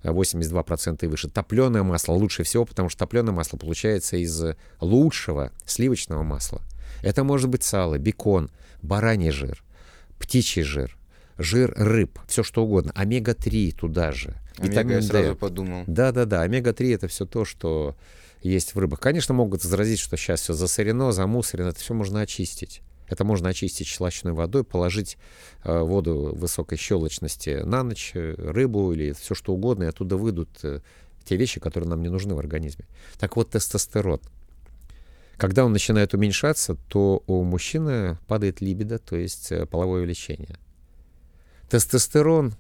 82% 0.02 1.04
и 1.04 1.06
выше. 1.06 1.28
Топленое 1.30 1.84
масло 1.84 2.14
лучше 2.14 2.42
всего, 2.42 2.64
потому 2.64 2.88
что 2.88 2.98
топленое 2.98 3.32
масло 3.32 3.58
получается 3.58 4.16
из 4.16 4.42
лучшего 4.80 5.52
сливочного 5.64 6.24
масла. 6.24 6.62
Это 7.04 7.22
может 7.22 7.48
быть 7.48 7.62
сало, 7.62 7.96
бекон, 7.96 8.50
бараний 8.82 9.30
жир, 9.30 9.62
птичий 10.18 10.62
жир, 10.62 10.96
жир 11.40 11.72
рыб, 11.76 12.18
все 12.28 12.42
что 12.42 12.64
угодно. 12.64 12.92
Омега-3 12.94 13.74
туда 13.74 14.12
же. 14.12 14.36
Омега 14.58 14.72
Витамин 14.72 14.96
я 14.96 15.02
сразу 15.02 15.36
подумал. 15.36 15.84
Да-да-да, 15.86 16.42
омега-3 16.42 16.94
это 16.94 17.08
все 17.08 17.24
то, 17.24 17.44
что 17.44 17.96
есть 18.42 18.74
в 18.74 18.78
рыбах. 18.78 19.00
Конечно, 19.00 19.34
могут 19.34 19.64
возразить, 19.64 19.98
что 19.98 20.16
сейчас 20.16 20.42
все 20.42 20.52
засорено, 20.52 21.12
замусорено, 21.12 21.68
это 21.68 21.80
все 21.80 21.94
можно 21.94 22.20
очистить. 22.20 22.82
Это 23.08 23.24
можно 23.24 23.48
очистить 23.48 23.88
щелочной 23.88 24.32
водой, 24.32 24.62
положить 24.62 25.18
э, 25.64 25.80
воду 25.80 26.32
высокой 26.34 26.78
щелочности 26.78 27.62
на 27.64 27.82
ночь, 27.82 28.12
э, 28.14 28.34
рыбу 28.38 28.92
или 28.92 29.12
все 29.12 29.34
что 29.34 29.52
угодно, 29.52 29.84
и 29.84 29.86
оттуда 29.86 30.16
выйдут 30.16 30.48
э, 30.62 30.80
те 31.24 31.36
вещи, 31.36 31.58
которые 31.58 31.90
нам 31.90 32.02
не 32.02 32.08
нужны 32.08 32.34
в 32.34 32.38
организме. 32.38 32.84
Так 33.18 33.34
вот, 33.36 33.50
тестостерон. 33.50 34.20
Когда 35.36 35.64
он 35.64 35.72
начинает 35.72 36.14
уменьшаться, 36.14 36.76
то 36.88 37.24
у 37.26 37.42
мужчины 37.42 38.18
падает 38.28 38.60
либидо, 38.60 38.98
то 38.98 39.16
есть 39.16 39.52
половое 39.70 40.02
влечение. 40.02 40.56
Тестостерон 41.70 42.54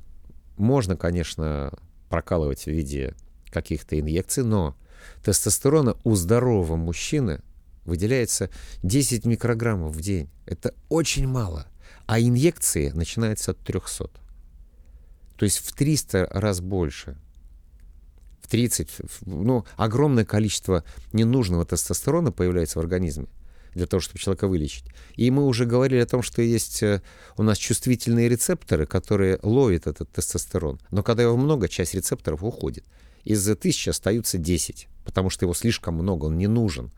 можно, 0.56 0.96
конечно, 0.96 1.72
прокалывать 2.08 2.62
в 2.62 2.68
виде 2.68 3.16
каких-то 3.50 3.98
инъекций, 3.98 4.44
но 4.44 4.76
тестостерона 5.24 5.96
у 6.04 6.14
здорового 6.14 6.76
мужчины 6.76 7.40
выделяется 7.84 8.50
10 8.84 9.26
микрограммов 9.26 9.96
в 9.96 10.00
день. 10.00 10.30
Это 10.46 10.74
очень 10.88 11.26
мало. 11.26 11.66
А 12.06 12.20
инъекции 12.20 12.90
начинаются 12.90 13.50
от 13.50 13.58
300. 13.58 14.10
То 15.36 15.44
есть 15.44 15.58
в 15.58 15.72
300 15.74 16.28
раз 16.30 16.60
больше. 16.60 17.18
В 18.42 18.46
30. 18.46 18.88
Ну, 19.22 19.64
огромное 19.76 20.24
количество 20.24 20.84
ненужного 21.12 21.64
тестостерона 21.64 22.30
появляется 22.30 22.78
в 22.78 22.82
организме 22.82 23.26
для 23.74 23.86
того, 23.86 24.00
чтобы 24.00 24.18
человека 24.18 24.48
вылечить. 24.48 24.84
И 25.16 25.30
мы 25.30 25.46
уже 25.46 25.64
говорили 25.64 26.00
о 26.00 26.06
том, 26.06 26.22
что 26.22 26.42
есть 26.42 26.82
э, 26.82 27.02
у 27.36 27.42
нас 27.42 27.58
чувствительные 27.58 28.28
рецепторы, 28.28 28.86
которые 28.86 29.38
ловят 29.42 29.86
этот 29.86 30.10
тестостерон. 30.10 30.80
Но 30.90 31.02
когда 31.02 31.22
его 31.22 31.36
много, 31.36 31.68
часть 31.68 31.94
рецепторов 31.94 32.42
уходит. 32.42 32.84
Из 33.24 33.44
тысячи 33.56 33.90
остаются 33.90 34.38
10, 34.38 34.88
потому 35.04 35.30
что 35.30 35.44
его 35.44 35.54
слишком 35.54 35.94
много, 35.94 36.26
он 36.26 36.38
не 36.38 36.46
нужен. 36.46 36.90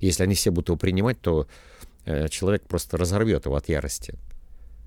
Если 0.00 0.22
они 0.22 0.34
все 0.34 0.50
будут 0.50 0.68
его 0.68 0.76
принимать, 0.76 1.20
то 1.20 1.46
э, 2.04 2.28
человек 2.28 2.66
просто 2.66 2.96
разорвет 2.96 3.46
его 3.46 3.56
от 3.56 3.68
ярости. 3.68 4.14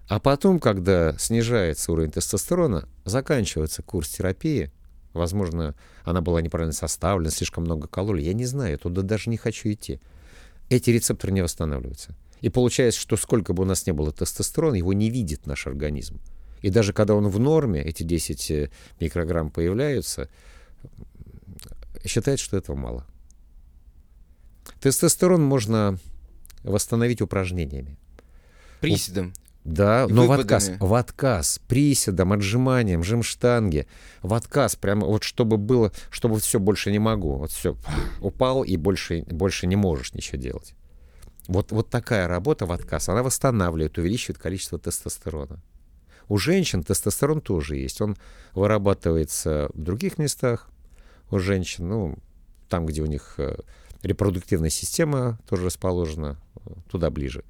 А 0.07 0.19
потом, 0.19 0.59
когда 0.59 1.17
снижается 1.17 1.91
уровень 1.91 2.11
тестостерона, 2.11 2.87
заканчивается 3.05 3.81
курс 3.81 4.09
терапии, 4.09 4.71
возможно, 5.13 5.75
она 6.03 6.21
была 6.21 6.41
неправильно 6.41 6.73
составлена, 6.73 7.31
слишком 7.31 7.63
много 7.63 7.87
калорий, 7.87 8.25
я 8.25 8.33
не 8.33 8.45
знаю, 8.45 8.77
туда 8.77 9.01
даже 9.01 9.29
не 9.29 9.37
хочу 9.37 9.71
идти. 9.71 10.01
Эти 10.73 10.89
рецепторы 10.89 11.31
не 11.31 11.43
восстанавливаются. 11.43 12.15
И 12.41 12.49
получается, 12.49 12.99
что 12.99 13.15
сколько 13.15 13.53
бы 13.53 13.61
у 13.61 13.65
нас 13.65 13.85
не 13.85 13.93
было 13.93 14.11
тестостерона, 14.11 14.73
его 14.73 14.91
не 14.91 15.11
видит 15.11 15.45
наш 15.45 15.67
организм. 15.67 16.19
И 16.61 16.71
даже 16.71 16.93
когда 16.93 17.13
он 17.13 17.27
в 17.27 17.39
норме, 17.39 17.83
эти 17.83 18.01
10 18.01 18.51
э, 18.51 18.71
микрограмм 18.99 19.51
появляются, 19.51 20.29
считает, 22.03 22.39
что 22.39 22.57
этого 22.57 22.75
мало. 22.75 23.05
Тестостерон 24.81 25.43
можно 25.43 25.99
восстановить 26.63 27.21
упражнениями. 27.21 27.99
Приседом. 28.81 29.33
Да, 29.63 30.07
но 30.09 30.23
выпадами. 30.23 30.27
в 30.27 30.39
отказ, 30.41 30.71
в 30.79 30.93
отказ, 30.93 31.61
приседом, 31.67 32.33
отжиманием, 32.33 33.01
жим-штанги, 33.01 33.87
в 34.21 34.33
отказ, 34.33 34.75
прямо 34.75 35.07
вот 35.07 35.23
чтобы 35.23 35.57
было, 35.57 35.93
чтобы 36.09 36.39
все 36.39 36.59
больше 36.59 36.91
не 36.91 36.99
могу, 36.99 37.35
вот 37.35 37.51
все, 37.51 37.77
упал 38.19 38.63
и 38.63 38.75
больше, 38.75 39.23
больше 39.23 39.67
не 39.67 39.77
можешь 39.77 40.13
ничего 40.13 40.37
делать. 40.37 40.73
Вот, 41.47 41.71
вот 41.71 41.89
такая 41.89 42.27
работа 42.27 42.65
в 42.65 42.71
отказ, 42.71 43.07
она 43.07 43.23
восстанавливает, 43.23 43.97
увеличивает 43.97 44.37
количество 44.37 44.79
тестостерона. 44.79 45.61
У 46.27 46.37
женщин 46.37 46.83
тестостерон 46.83 47.39
тоже 47.39 47.77
есть, 47.77 48.01
он 48.01 48.17
вырабатывается 48.53 49.69
в 49.73 49.81
других 49.81 50.17
местах 50.17 50.69
у 51.31 51.39
женщин, 51.39 51.87
ну, 51.87 52.15
там, 52.69 52.85
где 52.85 53.01
у 53.01 53.05
них 53.05 53.35
э, 53.37 53.57
репродуктивная 54.03 54.69
система 54.69 55.39
тоже 55.47 55.65
расположена 55.65 56.37
э, 56.65 56.69
туда 56.89 57.09
ближе. 57.09 57.43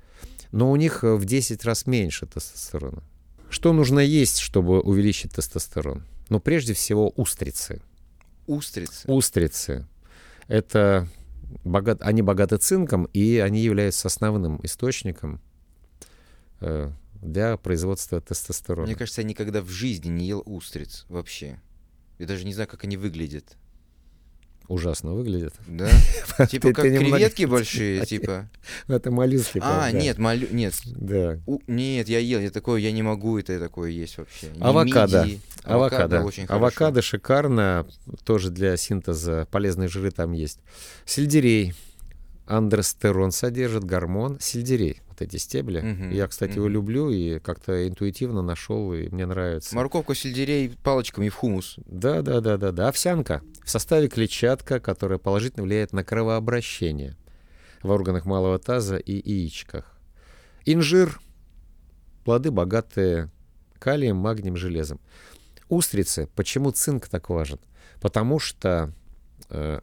Но 0.54 0.72
у 0.72 0.76
них 0.76 1.04
э, 1.04 1.16
в 1.16 1.26
10 1.26 1.66
раз 1.66 1.88
меньше 1.88 2.28
тестостерона. 2.28 3.02
Что 3.50 3.74
нужно 3.74 4.00
есть, 4.00 4.38
чтобы 4.38 4.82
увеличить 4.82 5.34
тестостерон? 5.34 6.04
Ну, 6.30 6.40
прежде 6.40 6.74
всего, 6.74 7.10
устрицы. 7.10 7.82
Устрицы? 8.46 9.12
Устрицы. 9.12 9.88
Это 10.48 11.08
богат... 11.64 12.04
они 12.04 12.22
богаты 12.22 12.58
цинком, 12.58 13.06
и 13.14 13.40
они 13.40 13.62
являются 13.62 14.08
основным 14.08 14.60
источником 14.64 15.42
э, 16.62 16.92
для 17.16 17.58
производства 17.58 18.22
тестостерона. 18.22 18.86
Мне 18.86 18.96
кажется, 18.96 19.22
я 19.22 19.28
никогда 19.28 19.64
в 19.64 19.70
жизни 19.70 20.10
не 20.10 20.28
ел 20.28 20.44
устриц 20.46 21.06
вообще. 21.10 21.60
Я 22.20 22.28
даже 22.28 22.46
не 22.46 22.54
знаю, 22.54 22.70
как 22.70 22.84
они 22.84 22.96
выглядят 22.96 23.58
ужасно 24.68 25.14
выглядят. 25.14 25.54
Да? 25.68 25.90
Типа 26.48 26.74
как 26.74 26.86
креветки 26.86 27.46
большие, 27.46 28.06
типа. 28.06 28.50
Это 28.88 29.12
моллюски. 29.12 29.60
А, 29.62 29.92
нет, 29.92 30.18
моллю... 30.18 30.48
нет. 30.52 30.74
Да. 30.86 31.40
Нет, 31.68 32.10
я 32.10 32.20
ел, 32.20 32.40
я 32.40 32.50
такое, 32.50 32.80
я 32.80 32.92
не 32.92 33.02
могу 33.02 33.38
это 33.38 33.60
такое 33.60 33.92
есть 33.92 34.18
вообще. 34.18 34.48
Авокадо. 34.60 35.28
Авокадо. 35.64 36.26
Авокадо 36.48 37.02
шикарно, 37.02 37.86
тоже 38.24 38.50
для 38.50 38.78
синтеза 38.78 39.48
полезные 39.52 39.90
жиры 39.90 40.12
там 40.12 40.32
есть. 40.34 40.60
Сельдерей. 41.06 41.74
Андростерон 42.46 43.32
содержит, 43.32 43.84
гормон, 43.84 44.38
сельдерей 44.40 45.02
вот 45.08 45.22
эти 45.22 45.38
стебли. 45.38 45.80
Угу, 45.80 46.14
я, 46.14 46.28
кстати, 46.28 46.54
угу. 46.54 46.60
его 46.60 46.68
люблю 46.68 47.10
и 47.10 47.40
как-то 47.40 47.88
интуитивно 47.88 48.42
нашел, 48.42 48.94
и 48.94 49.08
мне 49.10 49.26
нравится. 49.26 49.76
Морковка, 49.76 50.14
сельдерей 50.16 50.76
палочками 50.84 51.30
в 51.30 51.36
хумус. 51.36 51.76
Да, 51.86 52.22
да, 52.22 52.42
да, 52.42 52.58
да, 52.58 52.72
да. 52.72 52.88
Овсянка. 52.90 53.42
В 53.64 53.70
составе 53.70 54.10
клетчатка, 54.10 54.80
которая 54.80 55.20
положительно 55.20 55.64
влияет 55.64 55.94
на 55.94 56.04
кровообращение 56.04 57.16
в 57.82 57.92
органах 57.92 58.26
малого 58.26 58.60
таза 58.60 58.98
и 58.98 59.14
яичках. 59.14 59.98
Инжир. 60.66 61.20
Плоды, 62.26 62.52
богатые 62.52 63.30
калием, 63.80 64.16
магнием, 64.16 64.56
железом. 64.56 65.00
Устрицы. 65.70 66.30
Почему 66.36 66.72
цинк 66.72 67.08
так 67.08 67.30
важен? 67.30 67.60
Потому 68.00 68.40
что 68.40 68.94
э, 69.50 69.82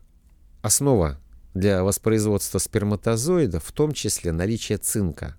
основа 0.63 1.19
для 1.55 1.83
воспроизводства 1.83 2.59
сперматозоидов, 2.59 3.65
в 3.65 3.73
том 3.73 3.93
числе 3.93 4.33
наличие 4.33 4.79
цинка. 4.79 5.37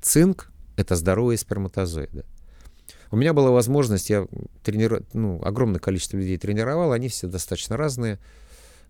Цинк— 0.00 0.50
это 0.76 0.96
здоровые 0.96 1.36
сперматозоиды. 1.36 2.24
У 3.10 3.16
меня 3.16 3.32
была 3.32 3.50
возможность, 3.50 4.08
я 4.08 4.26
трениру... 4.62 5.04
ну, 5.12 5.42
огромное 5.42 5.80
количество 5.80 6.16
людей 6.16 6.38
тренировал, 6.38 6.92
они 6.92 7.08
все 7.08 7.26
достаточно 7.26 7.76
разные, 7.76 8.18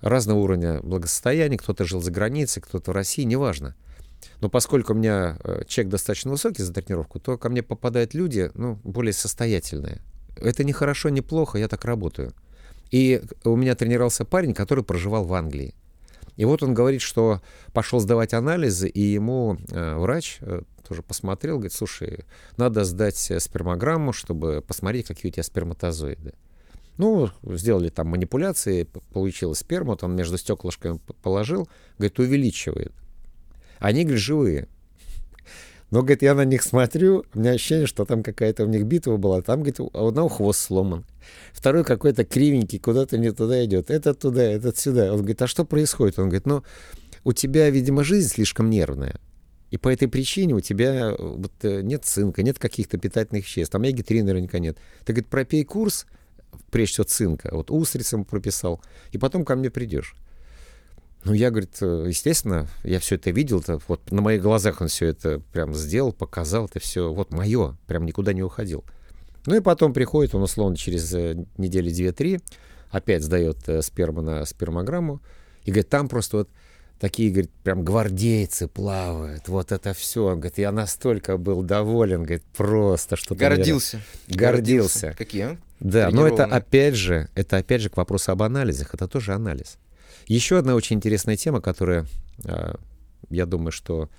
разного 0.01 0.38
уровня 0.38 0.80
благосостояния, 0.82 1.57
кто-то 1.57 1.84
жил 1.84 2.03
за 2.03 2.11
границей, 2.11 2.62
кто-то 2.62 2.90
в 2.90 2.94
России, 2.94 3.22
неважно. 3.22 3.74
Но 4.40 4.51
поскольку 4.51 4.92
у 4.92 4.96
меня 4.96 5.38
э, 5.42 5.62
чек 5.66 5.88
достаточно 5.88 6.30
высокий 6.30 6.62
за 6.62 6.72
тренировку, 6.72 7.18
то 7.18 7.38
ко 7.38 7.48
мне 7.48 7.62
попадают 7.62 8.14
люди, 8.14 8.51
ну, 8.55 8.78
более 8.84 9.14
состоятельные. 9.14 10.03
Это 10.36 10.64
не 10.64 10.72
хорошо, 10.72 11.09
не 11.09 11.22
плохо, 11.22 11.59
я 11.59 11.68
так 11.68 11.84
работаю. 11.84 12.34
И 12.91 13.22
у 13.45 13.57
меня 13.57 13.74
тренировался 13.74 14.24
парень, 14.24 14.55
который 14.55 14.84
проживал 14.84 15.24
в 15.24 15.34
Англии. 15.34 15.74
И 16.36 16.45
вот 16.45 16.62
он 16.62 16.74
говорит, 16.74 17.03
что 17.03 17.41
пошел 17.72 18.01
сдавать 18.01 18.32
анализы, 18.32 18.88
и 18.88 19.01
ему 19.01 19.59
э, 19.70 19.97
врач 19.97 20.38
э, 20.41 20.62
тоже 20.88 21.03
посмотрел, 21.03 21.57
говорит, 21.57 21.72
слушай, 21.72 22.24
надо 22.57 22.84
сдать 22.84 23.30
э, 23.30 23.38
спермограмму, 23.38 24.12
чтобы 24.12 24.64
посмотреть, 24.66 25.07
какие 25.07 25.30
у 25.30 25.32
тебя 25.32 25.43
сперматозоиды. 25.43 26.32
Ну, 26.97 27.30
сделали 27.43 27.91
там 27.91 28.09
манипуляции, 28.09 28.88
получилось 29.12 29.59
сперму, 29.59 29.99
он 30.01 30.16
между 30.16 30.38
стеклышками 30.38 30.99
положил, 31.22 31.68
говорит, 31.99 32.18
увеличивает. 32.18 32.93
Они, 33.78 34.05
говорит, 34.05 34.22
живые. 34.22 34.68
Но, 35.91 36.01
говорит, 36.01 36.22
я 36.22 36.34
на 36.34 36.45
них 36.45 36.62
смотрю, 36.62 37.24
у 37.34 37.38
меня 37.38 37.53
ощущение, 37.53 37.86
что 37.86 38.05
там 38.05 38.22
какая-то 38.22 38.64
у 38.64 38.68
них 38.68 38.84
битва 38.84 39.16
была. 39.16 39.43
Там, 39.43 39.61
говорит, 39.61 39.80
у 39.80 39.91
одного 40.07 40.28
хвост 40.28 40.61
сломан. 40.61 41.05
Второй 41.52 41.84
какой-то 41.84 42.24
кривенький, 42.24 42.78
куда-то 42.78 43.18
не 43.18 43.32
туда 43.32 43.64
идет. 43.64 43.90
Этот 43.90 44.18
туда, 44.18 44.42
этот 44.42 44.78
сюда. 44.78 45.12
Он 45.12 45.18
говорит, 45.18 45.42
а 45.42 45.46
что 45.46 45.64
происходит? 45.64 46.18
Он 46.18 46.26
говорит, 46.26 46.46
ну, 46.46 46.62
у 47.24 47.32
тебя, 47.32 47.68
видимо, 47.70 48.04
жизнь 48.04 48.28
слишком 48.28 48.70
нервная. 48.70 49.20
И 49.70 49.76
по 49.76 49.88
этой 49.88 50.08
причине 50.08 50.54
у 50.54 50.60
тебя 50.60 51.14
вот, 51.16 51.52
э, 51.62 51.82
нет 51.82 52.04
цинка, 52.04 52.42
нет 52.42 52.58
каких-то 52.58 52.98
питательных 52.98 53.44
веществ. 53.44 53.72
Там 53.72 53.82
омеги-3 53.82 54.24
наверняка 54.24 54.58
нет. 54.58 54.78
Ты, 55.04 55.12
говорит, 55.12 55.28
пропей 55.28 55.64
курс, 55.64 56.06
прежде 56.70 56.94
всего 56.94 57.04
цинка. 57.04 57.50
Вот 57.52 57.70
устрицам 57.70 58.24
прописал. 58.24 58.82
И 59.12 59.18
потом 59.18 59.44
ко 59.44 59.54
мне 59.54 59.70
придешь. 59.70 60.16
Ну, 61.24 61.34
я, 61.34 61.50
говорит, 61.50 61.76
э, 61.82 62.06
естественно, 62.08 62.66
я 62.82 62.98
все 62.98 63.16
это 63.16 63.30
видел, 63.30 63.60
-то, 63.60 63.80
вот 63.88 64.10
на 64.10 64.22
моих 64.22 64.42
глазах 64.42 64.80
он 64.80 64.88
все 64.88 65.06
это 65.06 65.40
прям 65.52 65.74
сделал, 65.74 66.12
показал, 66.12 66.64
это 66.64 66.80
все 66.80 67.12
вот 67.12 67.30
мое, 67.30 67.76
прям 67.86 68.06
никуда 68.06 68.32
не 68.32 68.42
уходил. 68.42 68.84
Ну 69.47 69.57
и 69.57 69.61
потом 69.61 69.93
приходит 69.93 70.34
он, 70.34 70.43
условно, 70.43 70.76
через 70.76 71.12
э, 71.14 71.36
недели 71.57 71.91
две-три, 71.91 72.41
опять 72.91 73.22
сдает 73.22 73.68
э, 73.68 73.82
сперму 73.82 74.22
на 74.22 74.45
спермограмму, 74.45 75.20
и 75.64 75.70
говорит, 75.70 75.88
там 75.88 76.09
просто 76.09 76.38
вот 76.38 76.51
такие, 76.99 77.30
говорит, 77.30 77.51
прям 77.62 77.82
гвардейцы 77.82 78.68
плавают, 78.68 79.49
вот 79.49 79.72
это 79.72 79.95
все. 79.95 80.26
Он 80.26 80.41
говорит, 80.41 80.59
я 80.59 80.70
настолько 80.70 81.38
был 81.38 81.62
доволен, 81.62 82.22
говорит, 82.22 82.45
просто 82.57 83.16
что-то... 83.16 83.36
Гордился. 83.36 84.01
Гордился. 84.28 84.38
Гордился. 84.38 85.14
Какие? 85.16 85.59
Да, 85.80 86.11
но 86.11 86.26
это 86.26 86.45
опять 86.45 86.95
же, 86.95 87.30
это 87.34 87.57
опять 87.57 87.80
же 87.80 87.88
к 87.88 87.97
вопросу 87.97 88.32
об 88.32 88.43
анализах, 88.43 88.95
это 88.95 89.09
тоже 89.09 89.32
анализ. 89.32 89.78
Еще 90.26 90.59
одна 90.59 90.74
очень 90.74 90.97
интересная 90.97 91.36
тема, 91.36 91.62
которая, 91.62 92.07
а, 92.45 92.78
я 93.30 93.47
думаю, 93.47 93.72
что, 93.72 94.11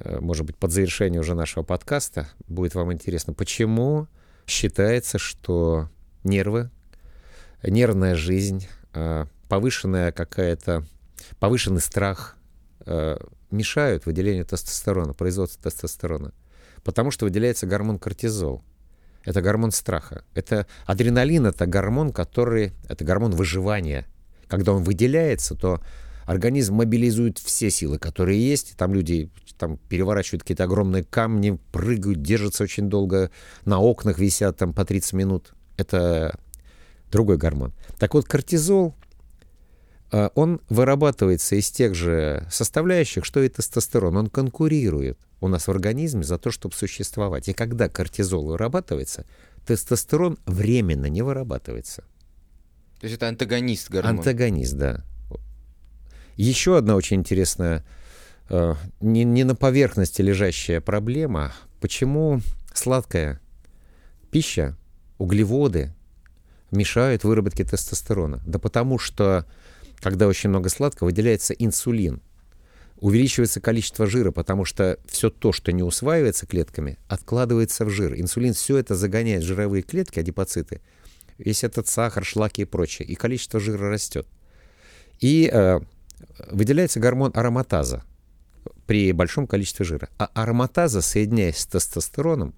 а, 0.00 0.20
может 0.20 0.46
быть, 0.46 0.56
под 0.56 0.72
завершение 0.72 1.20
уже 1.20 1.34
нашего 1.34 1.62
подкаста 1.62 2.28
будет 2.48 2.74
вам 2.74 2.94
интересно. 2.94 3.34
Почему 3.34 4.08
считается, 4.46 5.18
что 5.18 5.88
нервы, 6.24 6.70
нервная 7.62 8.14
жизнь, 8.14 8.66
а, 8.92 9.26
повышенная 9.48 10.12
какая-то, 10.12 10.84
повышенный 11.38 11.80
страх 11.80 12.36
мешают 13.50 14.06
выделению 14.06 14.44
тестостерона, 14.44 15.12
производству 15.12 15.60
тестостерона? 15.62 16.32
Потому 16.84 17.10
что 17.10 17.24
выделяется 17.24 17.66
гормон 17.66 17.98
кортизол. 17.98 18.62
Это 19.24 19.42
гормон 19.42 19.72
страха. 19.72 20.24
Это 20.34 20.66
адреналин, 20.84 21.46
это 21.46 21.66
гормон, 21.66 22.12
который, 22.12 22.72
это 22.88 23.04
гормон 23.04 23.32
выживания– 23.32 24.06
когда 24.48 24.72
он 24.72 24.82
выделяется, 24.82 25.54
то 25.54 25.80
организм 26.26 26.74
мобилизует 26.74 27.38
все 27.38 27.70
силы, 27.70 27.98
которые 27.98 28.46
есть. 28.46 28.76
Там 28.76 28.92
люди 28.92 29.30
там 29.56 29.78
переворачивают 29.88 30.42
какие-то 30.42 30.64
огромные 30.64 31.04
камни, 31.04 31.58
прыгают, 31.72 32.20
держатся 32.20 32.64
очень 32.64 32.90
долго, 32.90 33.30
на 33.64 33.78
окнах 33.78 34.18
висят 34.18 34.58
там 34.58 34.74
по 34.74 34.84
30 34.84 35.12
минут. 35.14 35.54
Это 35.76 36.38
другой 37.10 37.38
гормон. 37.38 37.72
Так 37.98 38.14
вот, 38.14 38.26
кортизол, 38.26 38.94
э, 40.12 40.28
он 40.34 40.60
вырабатывается 40.68 41.56
из 41.56 41.70
тех 41.70 41.94
же 41.94 42.46
составляющих, 42.50 43.24
что 43.24 43.42
и 43.42 43.48
тестостерон. 43.48 44.16
Он 44.16 44.26
конкурирует 44.28 45.18
у 45.40 45.48
нас 45.48 45.66
в 45.66 45.70
организме 45.70 46.24
за 46.24 46.38
то, 46.38 46.50
чтобы 46.50 46.74
существовать. 46.74 47.48
И 47.48 47.52
когда 47.52 47.88
кортизол 47.88 48.46
вырабатывается, 48.46 49.26
тестостерон 49.66 50.38
временно 50.46 51.06
не 51.06 51.22
вырабатывается. 51.22 52.04
То 53.00 53.04
есть 53.04 53.16
это 53.16 53.28
антагонист 53.28 53.90
гормона? 53.90 54.18
Антагонист, 54.18 54.74
да. 54.74 55.04
Еще 56.36 56.76
одна 56.76 56.96
очень 56.96 57.18
интересная, 57.18 57.84
э, 58.50 58.74
не, 59.00 59.24
не 59.24 59.44
на 59.44 59.54
поверхности 59.54 60.20
лежащая 60.20 60.80
проблема. 60.80 61.52
Почему 61.80 62.40
сладкая 62.74 63.40
пища, 64.30 64.76
углеводы 65.18 65.94
мешают 66.70 67.24
выработке 67.24 67.64
тестостерона? 67.64 68.42
Да 68.46 68.58
потому 68.58 68.98
что, 68.98 69.46
когда 70.00 70.26
очень 70.26 70.50
много 70.50 70.68
сладкого, 70.68 71.08
выделяется 71.08 71.54
инсулин. 71.54 72.20
Увеличивается 72.98 73.60
количество 73.60 74.06
жира, 74.06 74.30
потому 74.30 74.64
что 74.64 74.98
все 75.06 75.28
то, 75.28 75.52
что 75.52 75.70
не 75.70 75.82
усваивается 75.82 76.46
клетками, 76.46 76.98
откладывается 77.08 77.84
в 77.84 77.90
жир. 77.90 78.18
Инсулин 78.18 78.54
все 78.54 78.78
это 78.78 78.94
загоняет 78.94 79.42
в 79.42 79.46
жировые 79.46 79.82
клетки, 79.82 80.18
адипоциты, 80.18 80.80
весь 81.36 81.62
этот 81.62 81.88
сахар, 81.88 82.24
шлаки 82.24 82.62
и 82.62 82.64
прочее, 82.64 83.06
и 83.06 83.14
количество 83.14 83.60
жира 83.60 83.90
растет. 83.90 84.26
И 85.20 85.50
э, 85.52 85.80
выделяется 86.50 87.00
гормон 87.00 87.32
ароматаза 87.34 88.04
при 88.86 89.12
большом 89.12 89.46
количестве 89.46 89.84
жира. 89.84 90.08
А 90.18 90.26
ароматаза, 90.34 91.00
соединяясь 91.00 91.58
с 91.58 91.66
тестостероном, 91.66 92.54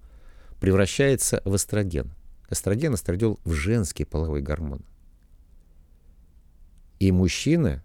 превращается 0.59 1.41
в 1.45 1.55
эстроген. 1.55 2.13
Эстроген, 2.49 2.95
эстрадиол 2.95 3.39
в 3.43 3.53
женский 3.53 4.05
половой 4.05 4.41
гормон. 4.41 4.83
И 6.99 7.11
мужчины 7.11 7.81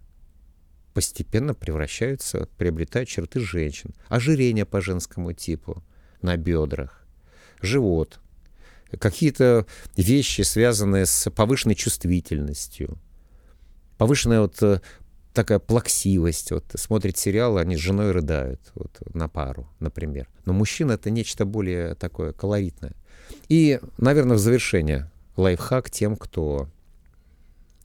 постепенно 0.93 1.55
превращаются, 1.55 2.49
приобретают 2.57 3.09
черты 3.09 3.41
женщин. 3.41 3.95
Ожирение 4.09 4.65
по 4.65 4.81
женскому 4.81 5.33
типу 5.33 5.83
на 6.23 6.37
бедрах, 6.37 7.07
живот, 7.61 8.21
какие-то 8.99 9.67
вещи, 9.97 10.43
связанные 10.43 11.07
с 11.07 11.31
повышенной 11.31 11.75
чувствительностью, 11.75 12.99
повышенная 13.99 14.41
вот 14.41 14.63
э, 14.63 14.81
такая 15.35 15.59
плаксивость. 15.59 16.53
Вот 16.53 16.65
смотрит 16.77 17.19
сериал, 17.19 17.59
они 17.59 17.77
с 17.77 17.81
женой 17.81 18.13
рыдают 18.13 18.61
вот, 18.75 19.03
на 19.13 19.29
пару, 19.29 19.69
например. 19.81 20.29
Но 20.47 20.53
мужчина— 20.53 20.93
это 20.93 21.11
нечто 21.11 21.45
более 21.45 21.95
такое 21.95 22.33
колоритное. 22.33 22.93
И, 23.49 23.81
наверное, 23.99 24.37
в 24.37 24.41
завершение 24.41 25.11
лайфхак 25.37 25.91
тем, 25.91 26.17
кто 26.17 26.69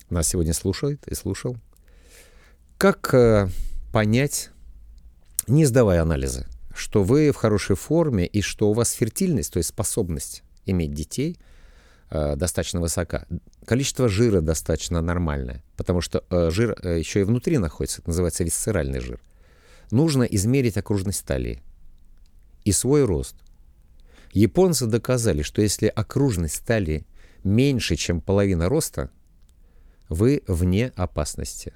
нас 0.09 0.27
сегодня 0.27 0.53
слушает 0.53 1.05
и 1.07 1.15
слушал. 1.15 1.57
Как 2.77 3.13
э, 3.13 3.49
понять, 3.91 4.51
не 5.47 5.65
сдавая 5.65 6.01
анализы, 6.01 6.47
что 6.73 7.03
вы 7.03 7.31
в 7.31 7.35
хорошей 7.35 7.75
форме 7.75 8.25
и 8.25 8.41
что 8.41 8.69
у 8.69 8.73
вас 8.73 8.91
фертильность, 8.91 9.51
то 9.51 9.57
есть 9.57 9.69
способность 9.69 10.43
иметь 10.65 10.93
детей 10.93 11.37
э, 12.09 12.35
достаточно 12.35 12.81
высока. 12.81 13.25
Количество 13.65 14.09
жира 14.09 14.41
достаточно 14.41 15.01
нормальное, 15.01 15.63
потому 15.77 16.01
что 16.01 16.23
э, 16.29 16.49
жир 16.51 16.77
э, 16.81 16.99
еще 16.99 17.21
и 17.21 17.23
внутри 17.23 17.57
находится, 17.57 18.01
это 18.01 18.09
называется 18.09 18.43
висцеральный 18.43 18.99
жир. 18.99 19.19
Нужно 19.91 20.23
измерить 20.23 20.77
окружность 20.77 21.25
талии 21.25 21.61
и 22.63 22.71
свой 22.71 23.05
рост. 23.05 23.35
Японцы 24.31 24.85
доказали, 24.85 25.41
что 25.41 25.61
если 25.61 25.87
окружность 25.87 26.65
талии 26.65 27.05
меньше, 27.43 27.95
чем 27.95 28.21
половина 28.21 28.69
роста, 28.69 29.09
вы 30.07 30.43
вне 30.47 30.91
опасности. 30.95 31.73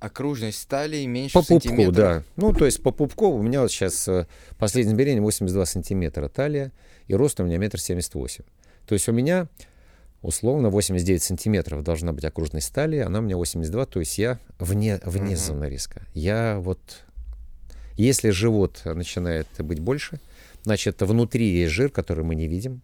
Окружность 0.00 0.58
стали 0.58 1.04
меньше 1.06 1.32
по 1.32 1.42
пупку, 1.42 1.90
да. 1.90 2.22
Ну, 2.36 2.52
то 2.52 2.66
есть 2.66 2.82
по 2.82 2.90
пупку 2.90 3.28
у 3.28 3.42
меня 3.42 3.62
вот 3.62 3.70
сейчас 3.70 4.08
последнее 4.58 4.94
измерение 4.94 5.22
82 5.22 5.64
сантиметра 5.66 6.28
талия, 6.28 6.72
и 7.06 7.14
рост 7.14 7.40
у 7.40 7.44
меня 7.44 7.58
метр 7.58 7.80
семьдесят 7.80 8.14
восемь. 8.14 8.44
То 8.86 8.94
есть 8.94 9.08
у 9.08 9.12
меня 9.12 9.48
условно 10.22 10.70
89 10.70 11.22
сантиметров 11.22 11.82
должна 11.82 12.12
быть 12.12 12.24
окружность 12.24 12.72
талии, 12.72 13.00
она 13.00 13.18
у 13.18 13.22
меня 13.22 13.36
82, 13.36 13.86
то 13.86 14.00
есть 14.00 14.18
я 14.18 14.38
вне, 14.58 15.00
вне 15.04 15.34
uh-huh. 15.34 15.36
зоны 15.36 15.64
риска. 15.66 16.02
Я 16.14 16.58
вот... 16.60 16.80
Если 17.96 18.30
живот 18.30 18.82
начинает 18.84 19.46
быть 19.58 19.78
больше, 19.78 20.18
значит, 20.64 21.00
внутри 21.02 21.46
есть 21.46 21.72
жир, 21.72 21.90
который 21.90 22.24
мы 22.24 22.34
не 22.34 22.48
видим, 22.48 22.82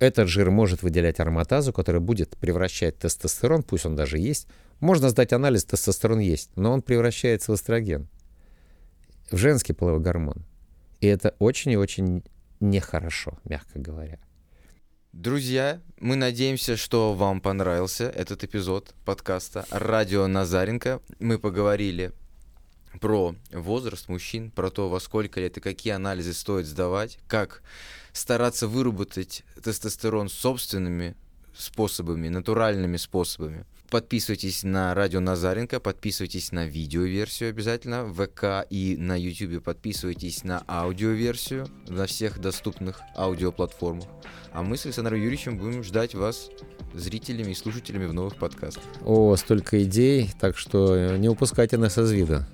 этот 0.00 0.28
жир 0.28 0.50
может 0.50 0.82
выделять 0.82 1.20
ароматазу, 1.20 1.72
которая 1.72 2.00
будет 2.00 2.36
превращать 2.36 2.98
тестостерон, 2.98 3.62
пусть 3.62 3.86
он 3.86 3.96
даже 3.96 4.18
есть. 4.18 4.48
Можно 4.80 5.10
сдать 5.10 5.32
анализ, 5.32 5.64
тестостерон 5.64 6.18
есть, 6.18 6.50
но 6.56 6.72
он 6.72 6.82
превращается 6.82 7.52
в 7.52 7.54
эстроген, 7.54 8.08
в 9.30 9.36
женский 9.36 9.74
половой 9.74 10.00
гормон. 10.00 10.44
И 11.00 11.06
это 11.06 11.34
очень 11.38 11.72
и 11.72 11.76
очень 11.76 12.22
нехорошо, 12.60 13.38
мягко 13.44 13.78
говоря. 13.78 14.18
Друзья, 15.12 15.82
мы 15.98 16.14
надеемся, 16.14 16.76
что 16.76 17.14
вам 17.14 17.40
понравился 17.40 18.04
этот 18.08 18.44
эпизод 18.44 18.94
подкаста 19.04 19.66
«Радио 19.68 20.28
Назаренко». 20.28 21.02
Мы 21.18 21.40
поговорили 21.40 22.12
про 23.00 23.34
возраст 23.50 24.08
мужчин, 24.08 24.52
про 24.52 24.70
то, 24.70 24.88
во 24.88 25.00
сколько 25.00 25.40
лет 25.40 25.56
и 25.56 25.60
какие 25.60 25.94
анализы 25.94 26.32
стоит 26.32 26.66
сдавать, 26.66 27.18
как 27.26 27.64
стараться 28.12 28.68
выработать 28.68 29.42
тестостерон 29.60 30.28
собственными 30.28 31.16
способами, 31.56 32.28
натуральными 32.28 32.96
способами. 32.96 33.66
Подписывайтесь 33.90 34.62
на 34.62 34.94
Радио 34.94 35.18
Назаренко, 35.18 35.80
подписывайтесь 35.80 36.52
на 36.52 36.64
видеоверсию 36.64 37.50
обязательно 37.50 38.04
в 38.04 38.24
ВК 38.24 38.64
и 38.70 38.96
на 38.96 39.18
YouTube. 39.18 39.64
Подписывайтесь 39.64 40.44
на 40.44 40.62
аудиоверсию 40.68 41.66
на 41.88 42.06
всех 42.06 42.38
доступных 42.38 43.00
аудиоплатформах. 43.16 44.06
А 44.52 44.62
мы 44.62 44.76
с 44.76 44.86
Александром 44.86 45.18
Юрьевичем 45.18 45.58
будем 45.58 45.82
ждать 45.82 46.14
вас 46.14 46.50
зрителями 46.94 47.50
и 47.50 47.54
слушателями 47.54 48.06
в 48.06 48.14
новых 48.14 48.36
подкастах. 48.36 48.84
О, 49.04 49.34
столько 49.34 49.82
идей, 49.82 50.30
так 50.40 50.56
что 50.56 51.16
не 51.16 51.28
упускайте 51.28 51.76
нас 51.76 51.98
из 51.98 52.12
вида. 52.12 52.48